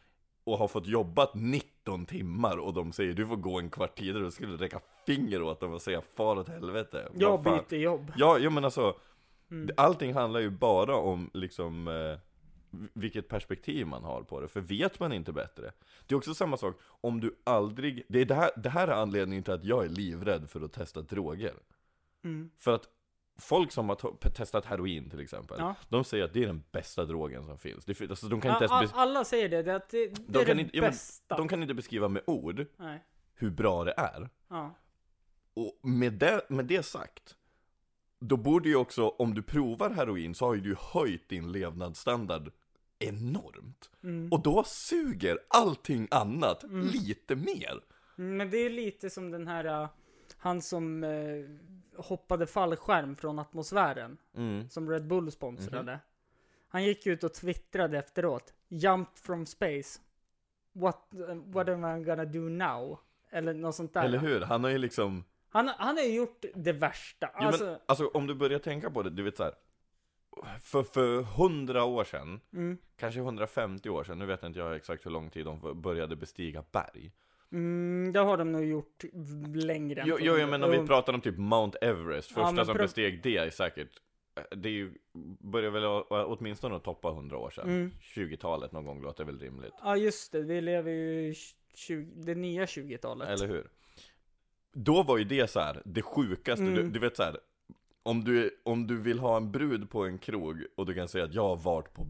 och 0.52 0.58
ha 0.58 0.68
fått 0.68 0.86
jobbat 0.86 1.34
19 1.34 2.06
timmar 2.06 2.56
och 2.56 2.74
de 2.74 2.92
säger 2.92 3.12
du 3.12 3.26
får 3.26 3.36
gå 3.36 3.58
en 3.58 3.70
kvart 3.70 3.98
tidigare, 3.98 4.22
då 4.22 4.30
skulle 4.30 4.52
du 4.52 4.56
räcka 4.56 4.80
finger 5.06 5.42
åt 5.42 5.60
dem 5.60 5.72
och 5.72 5.82
säga 5.82 6.00
far 6.16 6.36
åt 6.36 6.48
helvete. 6.48 7.08
Jag 7.14 7.42
byter 7.42 7.74
jobb. 7.78 8.12
Ja, 8.16 8.38
ja 8.38 8.50
men 8.50 8.64
alltså, 8.64 8.94
Mm. 9.50 9.70
allting 9.76 10.14
handlar 10.14 10.40
ju 10.40 10.50
bara 10.50 10.96
om 10.96 11.30
liksom 11.34 11.88
eh, 11.88 12.18
vilket 12.92 13.28
perspektiv 13.28 13.86
man 13.86 14.04
har 14.04 14.22
på 14.22 14.40
det, 14.40 14.48
för 14.48 14.60
vet 14.60 15.00
man 15.00 15.12
inte 15.12 15.32
bättre? 15.32 15.72
Det 16.06 16.14
är 16.14 16.16
också 16.16 16.34
samma 16.34 16.56
sak, 16.56 16.76
om 17.00 17.20
du 17.20 17.36
aldrig, 17.44 18.02
det, 18.08 18.20
är 18.20 18.24
det, 18.24 18.34
här, 18.34 18.50
det 18.56 18.68
här 18.70 18.88
är 18.88 18.92
anledningen 18.92 19.44
till 19.44 19.52
att 19.52 19.64
jag 19.64 19.84
är 19.84 19.88
livrädd 19.88 20.50
för 20.50 20.60
att 20.60 20.72
testa 20.72 21.00
droger. 21.02 21.54
Mm. 22.24 22.50
För 22.58 22.74
att 22.74 22.88
folk 23.38 23.72
som 23.72 23.88
har 23.88 24.28
testat 24.30 24.64
heroin 24.64 25.10
till 25.10 25.20
exempel, 25.20 25.56
Ja. 25.60 25.74
de 25.88 26.04
säger 26.04 26.24
att 26.24 26.32
det 26.32 26.42
är 26.42 26.46
den 26.46 26.62
bästa 26.72 27.04
drogen 27.04 27.46
som 27.46 27.58
finns. 27.58 27.84
Det, 27.84 28.00
alltså, 28.10 28.28
de, 28.28 28.40
kan 28.40 28.48
Ja, 28.48 28.54
inte 28.54 28.64
ens 28.74 28.92
a- 28.92 28.94
bes- 28.96 29.00
alla 29.00 29.24
säger 29.24 29.48
det, 29.62 29.76
att 29.76 29.88
det, 29.90 30.06
det 30.08 30.22
De 30.32 30.38
är 30.38 30.44
kan 30.44 30.56
det 30.56 30.62
inte- 30.62 30.76
ja, 30.76 30.82
men 30.82 30.90
bästa. 30.90 31.36
de 31.36 31.48
kan 31.48 31.62
inte 31.62 31.74
beskriva 31.74 32.08
med 32.08 32.22
ord 32.26 32.66
Nej. 32.76 33.04
hur 33.34 33.50
bra 33.50 33.84
det 33.84 33.94
är. 33.96 34.28
Ja. 34.48 34.74
Och 35.54 35.78
med 35.88 36.12
det, 36.12 36.40
med 36.48 36.64
det 36.64 36.82
sagt, 36.82 37.36
då 38.20 38.36
borde 38.36 38.68
ju 38.68 38.76
också, 38.76 39.08
om 39.08 39.34
du 39.34 39.42
provar 39.42 39.90
heroin 39.90 40.34
så 40.34 40.46
har 40.46 40.54
ju 40.54 40.60
du 40.60 40.76
höjt 40.78 41.28
din 41.28 41.52
levnadsstandard 41.52 42.52
enormt. 42.98 43.90
Mm. 44.02 44.32
Och 44.32 44.42
då 44.42 44.64
suger 44.66 45.38
allting 45.48 46.08
annat 46.10 46.64
lite 46.70 47.36
mer. 47.36 47.80
Mm, 48.18 48.36
Men 48.36 48.50
det 48.50 48.56
är 48.58 48.70
lite 48.70 49.10
som 49.10 49.30
den 49.30 49.48
här, 49.48 49.82
uh, 49.82 49.88
han 50.38 50.62
som 50.62 51.04
eh, 51.04 51.44
hoppade 52.02 52.46
fallskärm 52.46 53.16
från 53.16 53.38
atmosfären, 53.38 54.16
Mm. 54.34 54.68
som 54.68 54.90
Red 54.90 55.06
Bull 55.06 55.30
sponsrade. 55.32 55.92
Mhm. 55.92 56.00
Han 56.68 56.84
gick 56.84 57.06
ut 57.06 57.24
och 57.24 57.34
twittrade 57.34 57.98
efteråt, 57.98 58.54
Jumped 58.68 59.18
from 59.18 59.46
space. 59.46 60.00
What, 60.72 61.08
what 61.44 61.68
am 61.68 61.84
I 62.00 62.04
gonna 62.04 62.24
do 62.24 62.40
now? 62.40 62.98
Eller 63.30 63.54
något 63.54 63.74
sånt 63.74 63.94
där. 63.94 64.04
Eller 64.04 64.18
hur? 64.18 64.40
Han 64.40 64.64
har 64.64 64.70
ju 64.70 64.78
liksom... 64.78 65.24
Han, 65.50 65.68
han 65.68 65.96
har 65.96 66.04
ju 66.04 66.14
gjort 66.14 66.44
det 66.54 66.72
värsta. 66.72 67.30
Jo, 67.40 67.46
Alltså, 67.46 67.64
men, 67.64 67.78
alltså 67.86 68.08
om 68.08 68.26
du 68.26 68.34
börjar 68.34 68.58
tänka 68.58 68.90
på 68.90 69.02
det, 69.02 69.10
du 69.10 69.22
vet 69.22 69.36
så 69.36 69.42
här. 69.42 69.54
För, 70.62 70.82
för 70.82 71.20
100 71.20 71.84
år 71.84 72.04
sedan, 72.04 72.40
mm, 72.52 72.78
kanske 72.96 73.20
150 73.20 73.88
år 73.90 74.04
sedan, 74.04 74.18
nu 74.18 74.26
vet 74.26 74.42
inte 74.42 74.58
jag 74.58 74.76
exakt 74.76 75.06
hur 75.06 75.10
lång 75.10 75.30
tid 75.30 75.44
de 75.46 75.82
började 75.82 76.16
bestiga 76.16 76.64
berg. 76.72 77.12
Mm, 77.52 78.12
det 78.12 78.18
har 78.20 78.36
de 78.36 78.52
nog 78.52 78.64
gjort 78.64 79.04
längre 79.54 80.00
än 80.02 80.08
Jo, 80.08 80.16
jo, 80.20 80.36
jag 80.36 80.48
menar 80.50 80.66
om 80.66 80.80
vi 80.82 80.86
pratar 80.88 81.12
om 81.12 81.20
typ 81.20 81.38
Mount 81.38 81.78
Everest, 81.78 82.30
Ja, 82.30 82.34
första 82.34 82.52
men 82.52 82.66
som 82.66 82.76
besteg 82.76 83.22
det 83.22 83.36
är 83.36 83.50
säkert 83.50 83.90
Det 84.56 84.68
är 84.68 84.72
ju, 84.72 84.92
börjar 85.40 85.70
väl 85.70 85.84
åtminstone 86.26 86.76
att 86.76 86.84
toppa 86.84 87.08
100 87.08 87.38
år 87.38 87.50
sedan 87.50 87.68
Mm. 87.68 87.90
20-talet 88.00 88.72
någon 88.72 88.84
gång 88.84 89.02
låter 89.02 89.24
väl 89.24 89.38
rimligt 89.38 89.72
Ja 89.82 89.96
just 89.96 90.32
det, 90.32 90.42
vi 90.42 90.60
lever 90.60 90.90
ju 90.92 91.28
i 91.28 91.34
20, 91.74 92.12
det 92.14 92.34
nya 92.34 92.64
20-talet. 92.64 93.28
Eller 93.28 93.46
hur? 93.48 93.70
Då 94.72 95.02
var 95.02 95.18
ju 95.18 95.24
det 95.24 95.50
så 95.50 95.60
här, 95.60 95.82
det 95.84 96.02
sjukaste, 96.02 96.62
Mm. 96.64 96.74
du, 96.74 96.88
du 96.90 96.98
vet 96.98 97.16
så 97.16 97.22
här. 97.22 97.36
Om 98.02 98.24
du, 98.24 98.60
om 98.64 98.86
du 98.86 99.00
vill 99.00 99.18
ha 99.18 99.36
en 99.36 99.52
brud 99.52 99.90
på 99.90 100.04
en 100.04 100.18
krog 100.18 100.64
och 100.76 100.86
du 100.86 100.94
kan 100.94 101.08
säga 101.08 101.24
att 101.24 101.34
jag 101.34 101.42
har 101.48 101.56
varit 101.56 101.92
på 101.94 102.06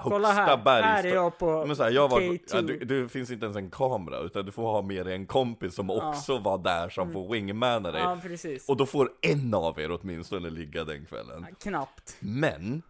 högsta 0.00 0.10
Kolla 0.10 0.32
här, 0.32 0.56
berg 0.56 0.82
här 0.82 1.04
är 1.04 1.14
jag 1.14 1.38
på 1.38 1.66
men 1.66 1.76
så 1.76 1.82
här, 1.82 1.90
jag 1.90 2.08
var, 2.08 2.20
K2. 2.20 2.40
ja, 2.52 2.62
du, 2.62 2.78
det 2.78 3.08
finns 3.08 3.30
inte 3.30 3.44
ens 3.46 3.56
en 3.56 3.70
kamera, 3.70 4.18
utan 4.18 4.46
du 4.46 4.52
får 4.52 4.62
ha 4.62 4.82
med 4.82 5.06
dig 5.06 5.14
en 5.14 5.26
kompis 5.26 5.74
som 5.74 5.88
Ja. 5.88 6.08
också 6.08 6.38
var 6.38 6.58
där, 6.58 6.88
som 6.88 7.12
får 7.12 7.32
wingmana 7.32 7.90
dig. 7.90 8.00
Ja, 8.02 8.18
precis. 8.22 8.68
Och 8.68 8.76
då 8.76 8.86
får 8.86 9.10
en 9.22 9.54
av 9.54 9.80
er 9.80 9.98
åtminstone 10.02 10.50
ligga 10.50 10.84
den 10.84 11.04
kvällen. 11.06 11.46
Ja, 11.50 11.54
Knappt. 11.62 12.16
Men, 12.20 12.82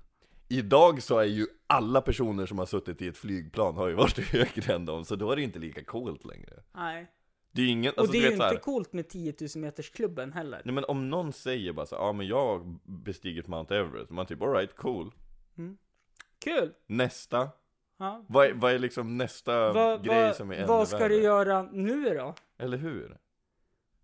idag 0.49 1.03
så 1.03 1.19
är 1.19 1.25
ju 1.25 1.47
alla 1.67 2.01
personer 2.01 2.47
som 2.47 2.59
har 2.59 2.67
suttit 2.67 3.03
i 3.03 3.09
ett 3.09 3.17
flygplan 3.19 3.77
har 3.77 3.89
ju 3.89 3.95
varit 3.95 4.19
högre 4.33 4.75
än 4.75 4.87
dem, 4.87 5.05
så 5.05 5.17
då 5.17 5.33
är 5.33 5.37
det 5.37 5.43
inte 5.43 5.59
lika 5.59 5.85
coolt 5.85 6.25
längre. 6.25 6.53
Nej. 6.75 7.07
Det 7.53 7.63
är 7.63 7.67
ingen, 7.69 7.93
Och 7.93 7.99
alltså 7.99 8.13
det 8.13 8.19
du 8.21 8.27
är 8.27 8.31
ju 8.31 8.37
så 8.37 8.43
här, 8.43 8.51
inte 8.51 8.63
coolt 8.63 8.93
med 8.93 9.09
10 9.09 9.35
000 9.41 9.49
meters 9.63 9.91
klubben 9.91 10.33
heller. 10.33 10.63
Nej 10.65 10.75
men 10.75 10.85
om 10.85 11.11
någon 11.11 11.33
säger 11.33 11.73
bara 11.73 11.87
så 11.87 11.95
ja 11.95 12.13
men 12.13 12.27
jag 12.27 12.47
har 12.47 12.79
bestigit 13.05 13.47
Mount 13.49 13.77
Everest, 13.77 14.11
man 14.11 14.27
typ 14.27 14.43
alright, 14.43 14.77
cool. 14.77 15.13
Kul! 16.41 16.75
Nästa, 16.87 17.49
Ja. 17.97 18.25
vad 18.29 18.47
är, 18.47 18.53
vad 18.53 18.73
är 18.73 18.79
liksom 18.79 19.17
nästa 19.19 19.73
Vad, 19.73 20.05
grej 20.05 20.25
vad, 20.25 20.37
som 20.37 20.51
är 20.51 20.55
ännu 20.55 20.67
vad 20.67 20.89
ska 20.89 20.99
värre? 20.99 21.09
du 21.09 21.23
göra 21.23 21.63
nu 21.63 22.15
då? 22.15 22.35
Eller 22.59 22.77
hur? 22.79 23.19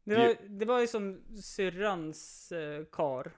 Det 0.04 0.16
var, 0.16 0.48
det 0.48 0.66
var 0.66 0.80
ju 0.80 0.86
som 0.86 1.22
syrrans 1.42 2.52
eh, 2.52 2.84
kar 2.92 3.32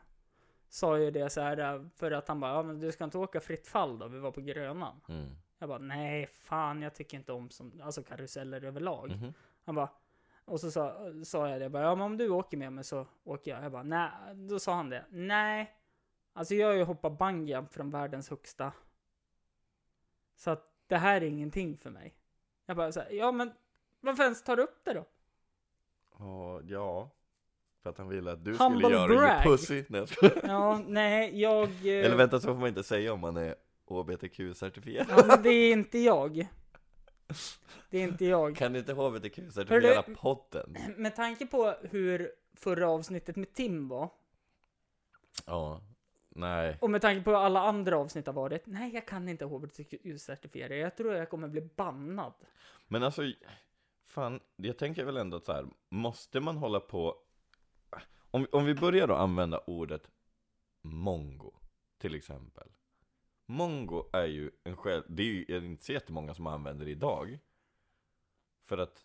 sa 0.69 0.99
ju 0.99 1.11
det 1.11 1.31
så 1.31 1.41
här 1.41 1.59
eh, 1.75 1.83
för 1.97 2.11
att 2.11 2.29
han 2.29 2.41
bara, 2.41 2.53
ja 2.53 2.63
men 2.63 2.81
du 2.81 2.93
ska 2.93 3.05
inte 3.05 3.19
åka 3.19 3.41
fritt 3.41 3.67
fall 3.67 3.99
då, 3.99 4.09
vi 4.09 4.19
var 4.19 4.31
på 4.31 4.41
Grönan. 4.41 5.01
Mm. 5.09 5.27
Jag 5.59 5.69
bara, 5.69 5.79
nej 5.79 6.27
fan 6.27 6.83
jag 6.83 6.95
tycker 6.95 7.17
inte 7.17 7.33
om 7.33 7.51
som, 7.51 7.81
alltså 7.85 8.03
karuseller 8.03 8.65
överlag. 8.65 9.11
Mhm. 9.11 9.33
Han 9.65 9.75
bara, 9.75 9.89
och 10.45 10.61
så 10.61 10.71
sa, 10.71 10.97
sa 11.25 11.49
jag 11.49 11.61
det, 11.61 11.69
bara, 11.69 11.83
ja 11.83 11.95
men 11.95 12.05
om 12.07 12.17
du 12.17 12.29
åker 12.31 12.57
med 12.57 12.73
mig 12.73 12.85
så 12.85 13.07
åker 13.25 13.51
jag. 13.51 13.65
Jag 13.65 13.73
bara, 13.73 13.83
nej, 13.83 14.11
då 14.35 14.59
sa 14.59 14.75
han 14.75 14.91
det, 14.91 15.05
nej. 15.11 15.75
Alltså 16.33 16.55
jag 16.55 16.67
har 16.69 16.75
ju 16.75 16.83
hoppat 16.85 17.19
bungyjump 17.19 17.73
från 17.73 17.91
världens 17.91 18.31
högsta. 18.31 18.73
Så 20.39 20.51
att 20.51 20.73
det 20.87 20.97
här 20.97 21.21
är 21.21 21.27
ingenting 21.27 21.77
för 21.79 21.91
mig. 21.91 22.15
Jag 22.67 22.77
bara 22.77 22.93
så 22.93 23.01
här, 23.01 23.11
ja 23.11 23.33
men 23.33 23.53
varför 24.01 24.23
ens 24.23 24.43
tar 24.43 24.57
du 24.57 24.63
upp 24.63 24.81
det 24.85 24.93
då? 24.93 25.05
Ja, 26.19 26.61
ja. 26.65 27.11
För 27.83 27.91
att 27.91 27.99
han 27.99 28.09
ville 28.09 28.33
att 28.33 28.45
du 28.45 28.57
Humble 28.57 28.79
skulle 28.81 28.97
göra 28.97 29.07
brag. 29.09 29.39
det 29.39 29.43
pussy. 29.45 29.85
Nej. 29.89 30.07
Ja, 30.43 30.83
nej, 30.87 31.41
jag... 31.41 31.71
Eller 31.87 32.17
vänta, 32.17 32.41
så 32.41 32.47
får 32.47 32.55
man 32.55 32.69
inte 32.69 32.83
säga 32.83 33.13
om 33.13 33.21
man 33.21 33.37
är 33.37 33.55
HBTQ-certifierad. 33.87 35.07
Ja, 35.09 35.25
men 35.27 35.43
det 35.43 35.51
är 35.51 35.73
inte 35.73 35.99
jag. 35.99 36.49
Det 37.91 37.99
är 37.99 38.03
inte 38.03 38.25
jag. 38.25 38.57
Kan 38.57 38.77
inte 38.77 38.93
HBTQ-certifiera 38.95 40.15
podden? 40.15 40.77
Med 40.97 41.17
tanke 41.17 41.47
på 41.47 41.75
hur 41.83 42.33
förra 42.55 42.89
avsnittet 42.89 43.37
med 43.37 43.53
Tim 43.53 43.89
var, 43.89 44.11
Ja, 45.47 45.83
nej. 46.39 46.79
och 46.81 46.91
med 46.91 47.01
tanke 47.01 47.23
på 47.23 47.31
hur 47.31 47.39
alla 47.39 47.61
andra 47.61 47.97
avsnitt 47.97 48.27
har 48.27 48.35
varit, 48.35 48.67
nej 48.67 48.95
jag 48.95 49.07
kan 49.07 49.29
inte 49.29 49.45
HBTQ-certifiera, 49.45 50.75
jag 50.75 50.97
tror 50.97 51.15
jag 51.15 51.31
kommer 51.31 51.49
bli 51.49 51.61
bannad. 51.61 52.35
Men 52.89 53.03
alltså, 53.03 53.23
fan, 54.07 54.41
jag 54.57 54.79
tänker 54.79 55.05
väl 55.05 55.17
ändå 55.17 55.37
att 55.37 55.45
så 55.45 55.53
här, 55.53 55.67
måste 55.89 56.41
man 56.41 56.57
hålla 56.57 56.81
på... 56.81 57.17
Om, 58.31 58.47
om 58.53 58.65
vi 58.65 58.75
börjar 58.75 59.07
då 59.07 59.15
använda 59.15 59.59
ordet 59.59 60.11
mongo, 60.83 61.53
till 61.99 62.15
exempel. 62.15 62.69
Mongo 63.47 64.11
är 64.13 64.27
ju 64.27 64.51
en 64.65 64.77
själv, 64.77 65.03
det 65.09 65.23
är 65.23 65.27
ju 65.27 65.67
inte 65.67 65.85
så 65.85 65.93
jättemånga 65.93 66.35
som 66.35 66.47
använder 66.47 66.85
det 66.85 66.91
idag. 66.91 67.39
För 68.67 68.79
att 68.79 69.05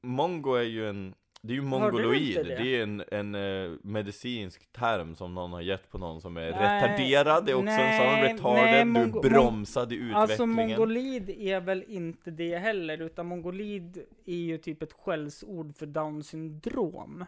mongo 0.00 0.54
är 0.54 0.62
ju 0.62 0.88
en, 0.88 1.14
det 1.42 1.52
är 1.52 1.54
ju 1.54 1.62
mongoloid, 1.62 2.36
det? 2.36 2.42
det? 2.42 2.76
är 2.76 2.82
en, 2.82 3.04
en 3.10 3.34
eh, 3.34 3.70
medicinsk 3.82 4.72
term 4.72 5.14
som 5.14 5.34
någon 5.34 5.52
har 5.52 5.60
gett 5.60 5.90
på 5.90 5.98
någon 5.98 6.20
som 6.20 6.36
är 6.36 6.50
Nej, 6.50 6.50
retarderad, 6.50 7.46
det 7.46 7.52
är 7.52 7.56
också 7.56 7.70
en 7.70 7.98
sån 7.98 8.06
nej, 8.06 8.32
retarded, 8.32 8.86
nej, 8.86 9.12
du 9.12 9.18
är 9.18 9.22
bromsad 9.22 9.92
i 9.92 9.94
utvecklingen. 9.94 10.16
Alltså 10.16 10.46
mongolid 10.46 11.30
är 11.30 11.60
väl 11.60 11.84
inte 11.88 12.30
det 12.30 12.58
heller, 12.58 13.02
utan 13.02 13.26
mongolid 13.26 14.04
är 14.26 14.34
ju 14.36 14.58
typ 14.58 14.82
ett 14.82 14.92
skällsord 14.92 15.76
för 15.76 15.86
down 15.86 16.22
syndrom. 16.22 17.24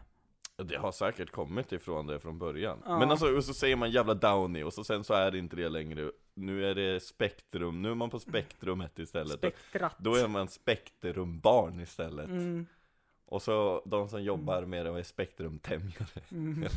Det 0.57 0.77
har 0.77 0.93
säkert 0.93 1.31
kommit 1.31 1.73
ifrån 1.73 2.07
det 2.07 2.21
från 2.21 2.39
början. 2.39 2.83
Ja. 2.85 2.99
Men 2.99 3.11
alltså, 3.11 3.37
och 3.37 3.45
så 3.45 3.55
säger 3.55 3.77
man 3.77 3.91
jävla 3.91 4.15
downy 4.15 4.63
och 4.63 4.73
så 4.73 4.85
sen 4.85 5.05
så 5.05 5.15
är 5.15 5.31
det 5.31 5.39
inte 5.39 5.57
det 5.57 5.69
längre. 5.69 6.11
nu 6.35 6.71
är 6.71 6.75
det 6.75 7.01
spektrum, 7.01 7.83
nu 7.83 7.91
är 7.91 7.95
man 7.95 8.11
på 8.11 8.19
spektrumet 8.19 8.99
istället. 8.99 9.39
Spektrat. 9.39 9.97
Då 9.99 10.15
är 10.15 10.29
man 10.29 10.49
spektrumbarn 10.49 11.81
istället. 11.81 12.29
Mm. 12.29 12.67
Och 13.33 13.43
så 13.43 13.83
de 13.85 14.09
som 14.09 14.23
jobbar 14.23 14.65
med 14.65 14.87
det 14.87 14.99
är 14.99 15.03
spektrumtämjare. 15.03 16.21
Mm. 16.31 16.69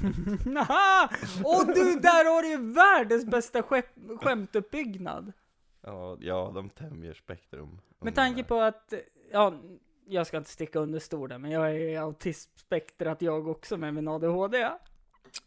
Haha! 0.56 1.10
Och 1.44 1.66
du, 1.68 2.00
där 2.00 2.34
har 2.34 2.42
du 2.42 2.74
världens 2.74 3.26
bästa 3.26 3.64
skämt, 3.64 3.86
skämtuppbyggnad. 4.22 5.34
Ja, 5.82 6.18
ja, 6.20 6.52
de 6.56 6.70
tämjer 6.70 7.14
spektrum. 7.14 7.82
Med 8.00 8.16
tanke 8.16 8.44
på 8.44 8.62
att, 8.62 8.94
ja, 9.32 9.54
jag 10.06 10.28
ska 10.28 10.38
inte 10.38 10.50
sticka 10.50 10.80
under 10.80 11.00
stolen, 11.00 11.42
men 11.42 11.52
jag 11.52 11.70
är 11.70 11.80
i 11.80 11.98
autismspektrat 11.98 13.22
jag 13.22 13.48
också 13.48 13.78
med 13.78 13.94
min 13.94 14.08
ADHD. 14.08 14.70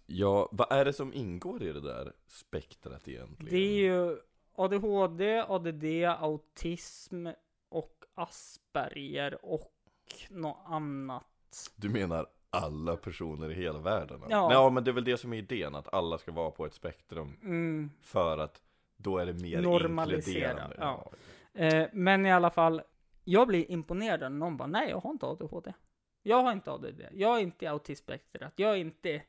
Ja, 0.06 0.48
vad 0.52 0.72
är 0.72 0.84
det 0.84 0.92
som 0.92 1.14
ingår 1.14 1.62
i 1.62 1.72
det 1.72 1.80
där 1.80 2.12
spektrat 2.26 3.08
egentligen? 3.08 3.50
Det 3.50 3.56
är 3.56 3.74
ju 3.74 4.18
ADHD, 4.54 5.44
ADD, 5.48 5.84
autism 6.18 7.26
och 7.68 8.04
Asperger 8.14 9.44
och 9.44 9.77
något 10.30 10.58
annat. 10.66 11.24
Du 11.76 11.88
menar 11.88 12.26
alla 12.50 12.96
personer 12.96 13.50
i 13.50 13.54
hela 13.54 13.78
världen? 13.78 14.20
Ja. 14.28 14.52
ja, 14.52 14.70
men 14.70 14.84
det 14.84 14.90
är 14.90 14.92
väl 14.92 15.04
det 15.04 15.16
som 15.16 15.32
är 15.32 15.36
idén, 15.36 15.74
att 15.74 15.94
alla 15.94 16.18
ska 16.18 16.32
vara 16.32 16.50
på 16.50 16.66
ett 16.66 16.74
spektrum. 16.74 17.36
Mm. 17.42 17.90
För 18.02 18.38
att 18.38 18.62
då 18.96 19.18
är 19.18 19.26
det 19.26 19.32
mer 19.32 19.62
inkluderande. 19.62 20.76
ja. 20.78 21.10
Eh, 21.54 21.88
men 21.92 22.26
i 22.26 22.32
alla 22.32 22.50
fall, 22.50 22.82
jag 23.24 23.48
blir 23.48 23.70
imponerad 23.70 24.20
när 24.20 24.28
någon 24.30 24.56
bara, 24.56 24.68
nej 24.68 24.90
jag 24.90 25.00
har 25.00 25.10
inte 25.10 25.26
ADHD. 25.26 25.72
Jag 26.22 26.42
har 26.42 26.52
inte 26.52 26.70
ADD, 26.72 27.00
jag 27.12 27.36
är 27.36 27.42
inte 27.42 27.64
i 27.64 27.68
autismspektrat, 27.68 28.52
jag 28.56 28.70
är 28.70 28.76
inte, 28.76 29.22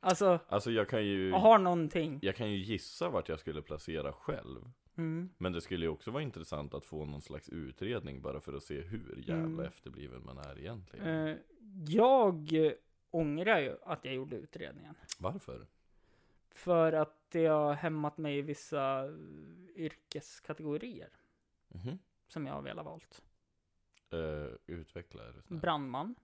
alltså, 0.00 0.38
Alltså 0.48 0.70
jag 0.70 0.88
kan 0.88 1.04
ju, 1.04 1.30
jag 1.30 1.38
har 1.38 1.58
någonting. 1.58 2.18
jag 2.22 2.36
kan 2.36 2.50
ju 2.50 2.56
gissa 2.56 3.08
vart 3.08 3.28
jag 3.28 3.40
skulle 3.40 3.62
placera 3.62 4.12
själv. 4.12 4.70
Mm. 4.98 5.30
Men 5.38 5.52
det 5.52 5.60
skulle 5.60 5.84
ju 5.86 5.90
också 5.90 6.10
vara 6.10 6.22
intressant 6.22 6.74
att 6.74 6.84
få 6.84 7.04
någon 7.04 7.22
slags 7.22 7.48
utredning 7.48 8.22
bara 8.22 8.40
för 8.40 8.52
att 8.52 8.62
se 8.62 8.80
hur 8.80 9.16
jävla 9.26 9.44
Mm. 9.44 9.60
efterbliven 9.60 10.24
man 10.24 10.38
är 10.38 10.58
egentligen. 10.58 11.06
Eh, 11.28 11.36
jag 11.88 12.52
ångrar 13.10 13.58
ju 13.60 13.76
att 13.82 14.04
jag 14.04 14.14
gjorde 14.14 14.36
utredningen. 14.36 14.94
Varför? 15.18 15.66
För 16.50 16.92
att 16.92 17.30
det 17.30 17.46
har 17.46 17.74
hämmat 17.74 18.18
mig 18.18 18.38
i 18.38 18.42
vissa 18.42 19.04
yrkeskategorier 19.76 21.08
Mhm. 21.68 21.98
som 22.28 22.46
jag 22.46 22.54
har 22.54 22.62
velat 22.62 22.84
valt. 22.84 23.22
Uh, 24.14 24.48
utveckla 24.66 25.22
är 25.28 25.32
det. 25.32 25.54
Brandman. 25.54 26.14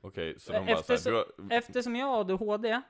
Okej, 0.00 0.40
så 0.40 0.52
Eh, 0.52 0.60
de 0.60 0.66
bara 0.66 0.78
efter 0.80 0.96
såhär, 0.96 1.24
du 1.36 1.42
har, 1.42 1.52
Eftersom 1.58 1.96
jag 1.96 2.06
har 2.06 2.20
ADHD 2.20 2.82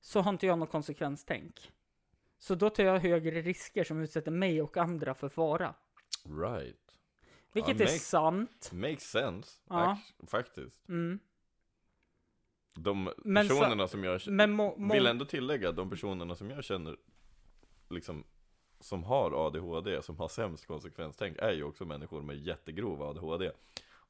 så 0.00 0.20
har 0.20 0.30
inte 0.32 0.46
jag 0.46 0.58
något 0.58 0.70
konsekvenstänk. 0.70 1.72
Så 2.42 2.54
då 2.54 2.70
tar 2.70 2.82
jag 2.84 2.98
högre 2.98 3.42
risker 3.42 3.84
som 3.84 4.00
utsätter 4.00 4.30
mig 4.30 4.62
och 4.62 4.76
andra 4.76 5.14
för 5.14 5.28
fara. 5.28 5.74
right. 6.24 6.76
Vilket 7.52 7.78
Ja, 7.80 7.84
är 7.86 7.88
make- 7.88 7.98
sant. 7.98 8.70
Makes 8.72 9.02
sense, 9.10 9.60
Ja. 9.68 9.98
faktiskt. 10.26 10.88
Mm. 10.88 11.18
De 12.74 13.12
Men 13.24 13.48
så- 13.48 13.54
personerna 13.58 13.88
som 13.88 14.04
jag 14.04 14.20
känner, 14.20 14.92
vill 14.92 15.06
ändå 15.06 15.24
tillägga 15.24 15.72
de 15.72 15.90
personerna 15.90 16.34
som 16.34 16.50
jag 16.50 16.64
känner, 16.64 16.96
liksom, 17.90 18.24
som 18.80 19.04
har 19.04 19.46
ADHD, 19.46 20.02
som 20.02 20.16
har 20.16 20.28
sämst 20.28 20.66
konsekvenstänk, 20.66 21.36
är 21.38 21.52
ju 21.52 21.64
också 21.64 21.84
människor 21.84 22.22
med 22.22 22.36
jättegrov 22.38 23.02
ADHD. 23.02 23.52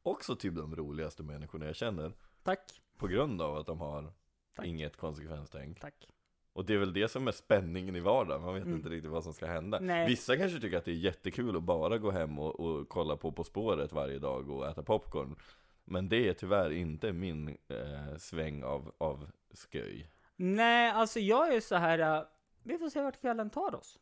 Också 0.02 0.36
typ 0.36 0.54
de 0.54 0.76
roligaste 0.76 1.22
människorna 1.22 1.66
jag 1.66 1.76
känner, 1.76 2.12
Tack, 2.42 2.82
på 2.96 3.06
grund 3.06 3.42
av 3.42 3.56
att 3.56 3.66
de 3.66 3.80
har 3.80 4.12
Tack. 4.54 4.66
inget 4.66 4.96
konsekvenstänk. 4.96 5.80
tack. 5.80 6.06
Och 6.52 6.64
det 6.64 6.74
är 6.74 6.78
väl 6.78 6.92
det 6.92 7.08
som 7.08 7.28
är 7.28 7.32
spänningen 7.32 7.96
i 7.96 8.00
vardagen, 8.00 8.42
man 8.42 8.54
vet 8.54 8.62
Mm. 8.64 8.76
inte 8.76 8.88
riktigt 8.88 9.10
vad 9.10 9.24
som 9.24 9.32
ska 9.32 9.46
hända. 9.46 9.78
Nej. 9.80 10.06
Vissa 10.08 10.36
kanske 10.36 10.60
tycker 10.60 10.78
att 10.78 10.84
det 10.84 10.90
är 10.90 10.94
jättekul 10.94 11.56
att 11.56 11.62
bara 11.62 11.98
gå 11.98 12.10
hem 12.10 12.38
och, 12.38 12.60
och 12.60 12.88
kolla 12.88 13.16
på 13.16 13.32
På 13.32 13.44
spåret 13.44 13.92
varje 13.92 14.18
dag 14.18 14.50
och 14.50 14.66
äta 14.68 14.82
popcorn. 14.82 15.36
Men 15.84 16.08
det 16.08 16.28
är 16.28 16.32
tyvärr 16.32 16.70
inte 16.70 17.12
min 17.12 17.48
eh, 17.48 18.16
sväng 18.18 18.62
av, 18.64 18.94
av 18.98 19.30
sköj. 19.72 20.10
Nej, 20.36 20.90
alltså 20.90 21.20
jag 21.20 21.54
är 21.54 21.60
så 21.60 21.74
här. 21.74 21.98
äh, 22.18 22.22
vi 22.62 22.78
får 22.78 22.88
se 22.88 23.02
vart 23.02 23.20
kvällen 23.20 23.50
tar 23.50 23.74
oss. 23.74 23.98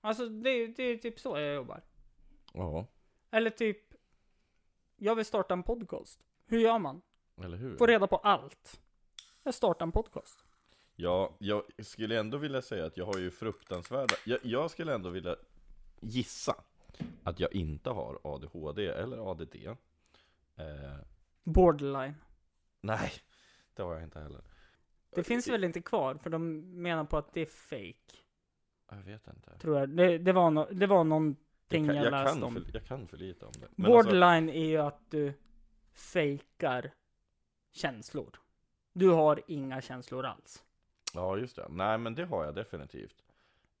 Alltså 0.00 0.28
det, 0.28 0.50
är- 0.50 0.68
det 0.76 0.82
är 0.82 0.96
typ 0.96 1.20
så 1.20 1.38
jag 1.38 1.54
jobbar. 1.54 1.82
Ja, 2.52 2.86
Eller 3.30 3.50
typ, 3.50 3.94
jag 4.96 5.14
vill 5.14 5.24
starta 5.24 5.54
en 5.54 5.62
podcast. 5.62 6.20
Hur 6.46 6.58
gör 6.58 6.78
man? 6.78 7.02
eller 7.44 7.56
hur? 7.56 7.76
Få 7.76 7.86
reda 7.86 8.06
på 8.06 8.16
allt. 8.16 8.80
Jag 9.44 9.54
startar 9.54 9.86
en 9.86 9.92
podcast. 9.92 10.44
Ja, 11.00 11.36
jag 11.38 11.62
skulle 11.78 12.18
ändå 12.18 12.36
vilja 12.36 12.62
säga 12.62 12.86
att 12.86 12.96
jag 12.96 13.06
har 13.06 13.18
ju 13.18 13.30
fruktansvärda, 13.30 14.14
jag, 14.24 14.38
jag 14.42 14.70
skulle 14.70 14.94
ändå 14.94 15.10
vilja 15.10 15.36
gissa 16.00 16.54
att 17.22 17.40
jag 17.40 17.52
inte 17.52 17.90
har 17.90 18.18
ADHD 18.22 18.86
eller 18.86 19.30
ADD. 19.30 19.56
Eh, 19.66 19.76
Borderline. 21.44 22.14
nej, 22.80 23.12
det 23.74 23.82
har 23.82 23.94
jag 23.94 24.02
inte 24.02 24.20
heller. 24.20 24.40
Det 25.10 25.22
finns 25.22 25.48
väl 25.48 25.64
inte 25.64 25.80
kvar, 25.80 26.14
för 26.14 26.30
de 26.30 26.60
menar 26.82 27.04
på 27.04 27.16
att 27.16 27.32
det 27.34 27.40
är 27.40 27.46
fake. 27.46 28.16
Jag 28.90 28.96
vet 28.96 29.26
inte. 29.26 29.58
Tror 29.58 29.78
jag. 29.78 29.88
Det, 29.88 30.18
det, 30.18 30.32
var, 30.32 30.50
no, 30.50 30.68
det 30.72 30.86
var 30.86 31.04
någonting 31.04 31.86
Jag 31.86 31.96
jag, 31.96 32.04
kan, 32.04 32.04
jag, 32.04 32.10
läste 32.10 32.34
kan 32.34 32.42
om. 32.42 32.54
för, 32.54 32.70
jag 32.74 32.84
kan 32.84 33.08
för 33.08 33.16
lite 33.16 33.44
om 33.44 33.52
det. 33.52 33.68
Men 33.74 33.92
alltså, 33.92 34.10
Borderline 34.10 34.48
är 34.48 34.66
ju 34.66 34.76
att 34.76 35.10
du 35.10 35.32
fejkar 35.92 36.92
känslor. 37.72 38.40
Du 38.92 39.08
har 39.10 39.42
inga 39.46 39.80
känslor 39.80 40.26
alls. 40.26 40.64
Ja, 41.14 41.36
just 41.36 41.56
det. 41.56 41.66
Nej, 41.70 41.98
men 41.98 42.14
det 42.14 42.24
har 42.24 42.44
jag 42.44 42.54
definitivt. 42.54 43.24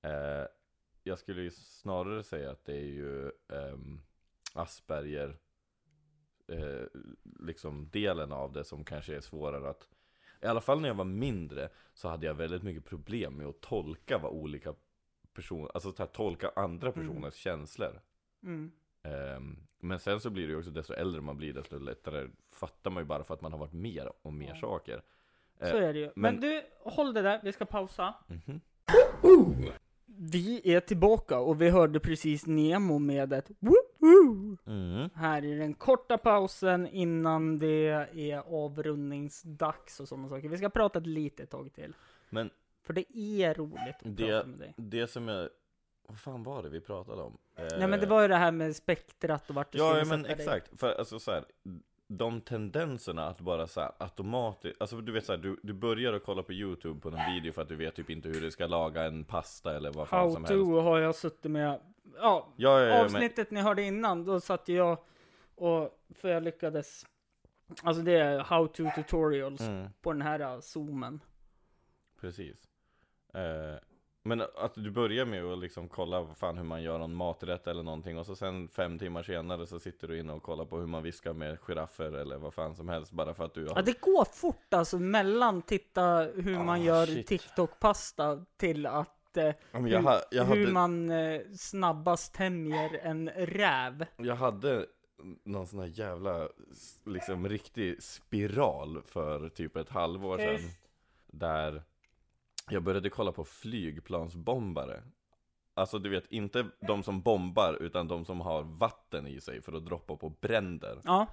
Eh, 0.02 0.44
jag 1.02 1.18
skulle 1.18 1.42
ju 1.42 1.50
snarare 1.50 2.22
säga 2.22 2.50
att 2.50 2.64
det 2.64 2.74
är 2.76 2.86
ju 2.86 3.30
ehm, 3.48 4.00
Asperger, 4.54 5.36
eh, 6.48 6.86
liksom 7.40 7.88
delen 7.90 8.32
av 8.32 8.52
det 8.52 8.64
som 8.64 8.84
kanske 8.84 9.16
är 9.16 9.20
svårare 9.20 9.70
att 9.70 9.88
I 10.42 10.46
alla 10.46 10.60
fall 10.60 10.80
när 10.80 10.88
jag 10.88 10.94
var 10.94 11.04
mindre 11.04 11.68
så 11.94 12.08
hade 12.08 12.26
jag 12.26 12.34
väldigt 12.34 12.62
mycket 12.62 12.84
problem 12.84 13.34
med 13.36 13.46
att 13.46 13.60
tolka 13.60 14.18
vad 14.18 14.32
olika 14.32 14.74
personer, 15.32 15.70
alltså 15.74 16.02
att 16.02 16.12
tolka 16.12 16.52
andra 16.56 16.88
Mm. 16.92 17.00
personers 17.00 17.34
känslor. 17.34 18.00
Mm. 18.42 18.72
Ehm, 19.02 19.56
men 19.78 19.98
sen 19.98 20.20
så 20.20 20.30
blir 20.30 20.46
det 20.46 20.52
ju 20.52 20.58
också, 20.58 20.70
desto 20.70 20.92
äldre 20.92 21.20
man 21.20 21.36
blir, 21.36 21.52
desto 21.52 21.78
lättare 21.78 22.28
fattar 22.52 22.90
man 22.90 23.02
ju 23.02 23.06
bara 23.06 23.24
för 23.24 23.34
att 23.34 23.40
man 23.40 23.52
har 23.52 23.58
varit 23.58 23.72
med 23.72 24.08
om 24.22 24.38
mer 24.38 24.48
Ja. 24.54 24.60
saker. 24.60 25.02
Så 25.60 25.64
Eh, 25.78 25.88
är 25.88 25.92
det 25.92 25.98
ju. 25.98 26.10
Men, 26.14 26.34
men- 26.34 26.40
du, 26.40 26.62
håll 26.78 27.14
det 27.14 27.22
där. 27.22 27.40
Vi 27.42 27.52
ska 27.52 27.64
pausa. 27.64 28.14
mhm. 28.28 28.60
Vi 30.20 30.74
är 30.74 30.80
tillbaka 30.80 31.38
och 31.38 31.60
vi 31.62 31.70
hörde 31.70 32.00
precis 32.00 32.46
Nemo 32.46 32.98
med 32.98 33.32
ett 33.32 33.50
woo 33.58 33.74
Mm. 34.66 35.10
Här 35.14 35.44
i 35.44 35.54
den 35.58 35.74
korta 35.74 36.18
pausen 36.18 36.86
innan 36.86 37.58
det 37.58 37.88
är 38.14 38.64
avrundningsdags 38.64 40.00
och 40.00 40.08
sådana 40.08 40.28
saker. 40.28 40.48
Vi 40.48 40.58
ska 40.58 40.68
prata 40.68 40.98
ett 40.98 41.06
litet 41.06 41.50
tag 41.50 41.72
till. 41.74 41.94
Men 42.30 42.50
För 42.82 42.92
det 42.92 43.18
är 43.18 43.54
roligt 43.54 43.78
att 43.88 44.16
Det- 44.16 44.26
prata 44.26 44.46
med 44.46 44.58
dig. 44.58 44.74
det 44.76 45.06
som 45.06 45.28
jag, 45.28 45.48
vad 46.08 46.18
fan 46.20 46.42
var 46.42 46.62
det 46.62 46.68
vi 46.68 46.80
pratade 46.80 47.22
om? 47.22 47.38
Nej 47.56 47.88
men 47.88 48.00
det 48.00 48.06
var 48.06 48.22
ju 48.22 48.28
det 48.28 48.36
här 48.36 48.52
med 48.52 48.76
spektrat 48.76 49.48
och 49.50 49.54
vart 49.54 49.72
du 49.72 49.78
Ja, 49.78 49.90
skulle 49.90 50.04
men 50.16 50.24
sätta 50.24 50.34
dig. 50.36 50.44
exakt, 50.44 50.80
för 50.80 50.92
alltså 50.92 51.18
så 51.18 51.30
här, 51.30 51.44
de 52.08 52.40
tendenserna 52.40 53.26
att 53.26 53.40
bara 53.40 53.66
så 53.66 53.80
här 53.80 53.92
automatiskt, 53.98 54.80
alltså 54.80 55.00
du 55.00 55.12
vet 55.12 55.26
så 55.26 55.32
här, 55.32 55.38
du, 55.38 55.60
du 55.62 55.72
börjar 55.72 56.12
att 56.12 56.24
kolla 56.24 56.42
på 56.42 56.52
youtube 56.52 57.00
på 57.00 57.10
någon 57.10 57.34
video 57.34 57.52
för 57.52 57.62
att 57.62 57.68
du 57.68 57.76
vet 57.76 57.94
typ 57.94 58.10
inte 58.10 58.28
hur 58.28 58.40
du 58.40 58.50
ska 58.50 58.66
laga 58.66 59.04
en 59.04 59.24
pasta 59.24 59.76
eller 59.76 59.92
vad 59.92 60.08
fan 60.08 60.20
How 60.20 60.34
som 60.34 60.44
to 60.44 60.54
helst 60.54 60.84
har 60.84 60.98
jag 60.98 61.14
suttit 61.14 61.50
med. 61.50 61.66
Ja, 61.66 61.82
Ja, 62.20 62.48
ja, 62.56 62.80
ja 62.80 62.86
men, 62.86 63.04
avsnittet 63.04 63.50
ni 63.50 63.60
hörde 63.60 63.82
innan, 63.82 64.24
då 64.24 64.40
satt 64.40 64.68
jag 64.68 64.98
och, 65.54 65.98
för 66.10 66.28
jag 66.28 66.42
lyckades, 66.42 67.06
alltså 67.82 68.02
det 68.02 68.12
är 68.12 68.38
how 68.38 68.66
to 68.66 68.82
tutorials 68.94 69.60
mm, 69.60 69.88
på 70.02 70.12
den 70.12 70.22
här 70.22 70.54
uh, 70.54 70.60
zoomen. 70.60 71.20
precis 72.20 72.68
eh, 73.34 73.87
Men 74.28 74.42
att 74.56 74.74
du 74.74 74.90
börjar 74.90 75.24
med 75.24 75.44
att 75.44 75.58
liksom 75.58 75.88
kolla 75.88 76.26
fan 76.34 76.56
hur 76.56 76.64
man 76.64 76.82
gör 76.82 77.00
en 77.00 77.14
maträtt 77.14 77.66
eller 77.66 77.82
någonting 77.82 78.18
Och 78.18 78.26
så 78.26 78.36
sen 78.36 78.68
fem 78.68 78.98
timmar 78.98 79.22
senare 79.22 79.66
så 79.66 79.80
sitter 79.80 80.08
du 80.08 80.18
inne 80.18 80.32
och 80.32 80.42
kollar 80.42 80.64
på 80.64 80.78
hur 80.78 80.86
man 80.86 81.02
viskar 81.02 81.32
med 81.32 81.58
giraffer 81.60 82.12
eller 82.12 82.38
vad 82.38 82.54
fan 82.54 82.74
som 82.74 82.88
helst 82.88 83.12
Bara 83.12 83.34
för 83.34 83.44
att 83.44 83.54
du 83.54 83.66
har 83.66 83.76
Ja, 83.76 83.82
det 83.82 84.00
går 84.00 84.24
fort 84.24 84.74
alltså 84.74 84.98
mellan 84.98 85.62
titta 85.62 86.28
hur 86.34 86.56
Ah, 86.56 86.62
man 86.62 86.82
gör. 86.82 87.22
TikTok-pasta 87.22 88.44
till 88.56 88.86
att 88.86 89.36
eh, 89.36 89.54
hur, 89.72 89.88
jag, 89.88 90.20
jag, 90.30 90.44
hur 90.44 90.60
hade, 90.60 90.72
man 90.72 91.10
eh, 91.10 91.40
snabbast 91.56 92.34
tämjer 92.34 93.00
en 93.02 93.28
räv. 93.30 94.06
jag 94.16 94.36
hade 94.36 94.86
någon 95.44 95.66
sån 95.66 95.78
här 95.80 95.86
jävla, 95.86 96.48
liksom 97.04 97.48
riktig 97.48 98.02
spiral 98.02 99.02
för 99.06 99.48
typ 99.48 99.76
ett 99.76 99.88
halvår 99.88 100.38
sedan 100.38 100.70
Där 101.26 101.82
jag 102.70 102.82
började 102.82 103.10
kolla 103.10 103.32
på 103.32 103.44
flygplansbombare 103.44 105.02
Alltså 105.74 105.98
du 105.98 106.10
vet, 106.10 106.26
inte 106.32 106.66
de 106.86 107.02
som 107.02 107.20
bombar 107.22 107.78
utan 107.82 108.08
de 108.08 108.24
som 108.24 108.40
har 108.40 108.62
vatten 108.62 109.26
i 109.26 109.40
sig 109.40 109.62
för 109.62 109.72
att 109.72 109.86
droppa 109.86 110.16
på 110.16 110.28
bränder 110.28 111.00
Ja, 111.04 111.26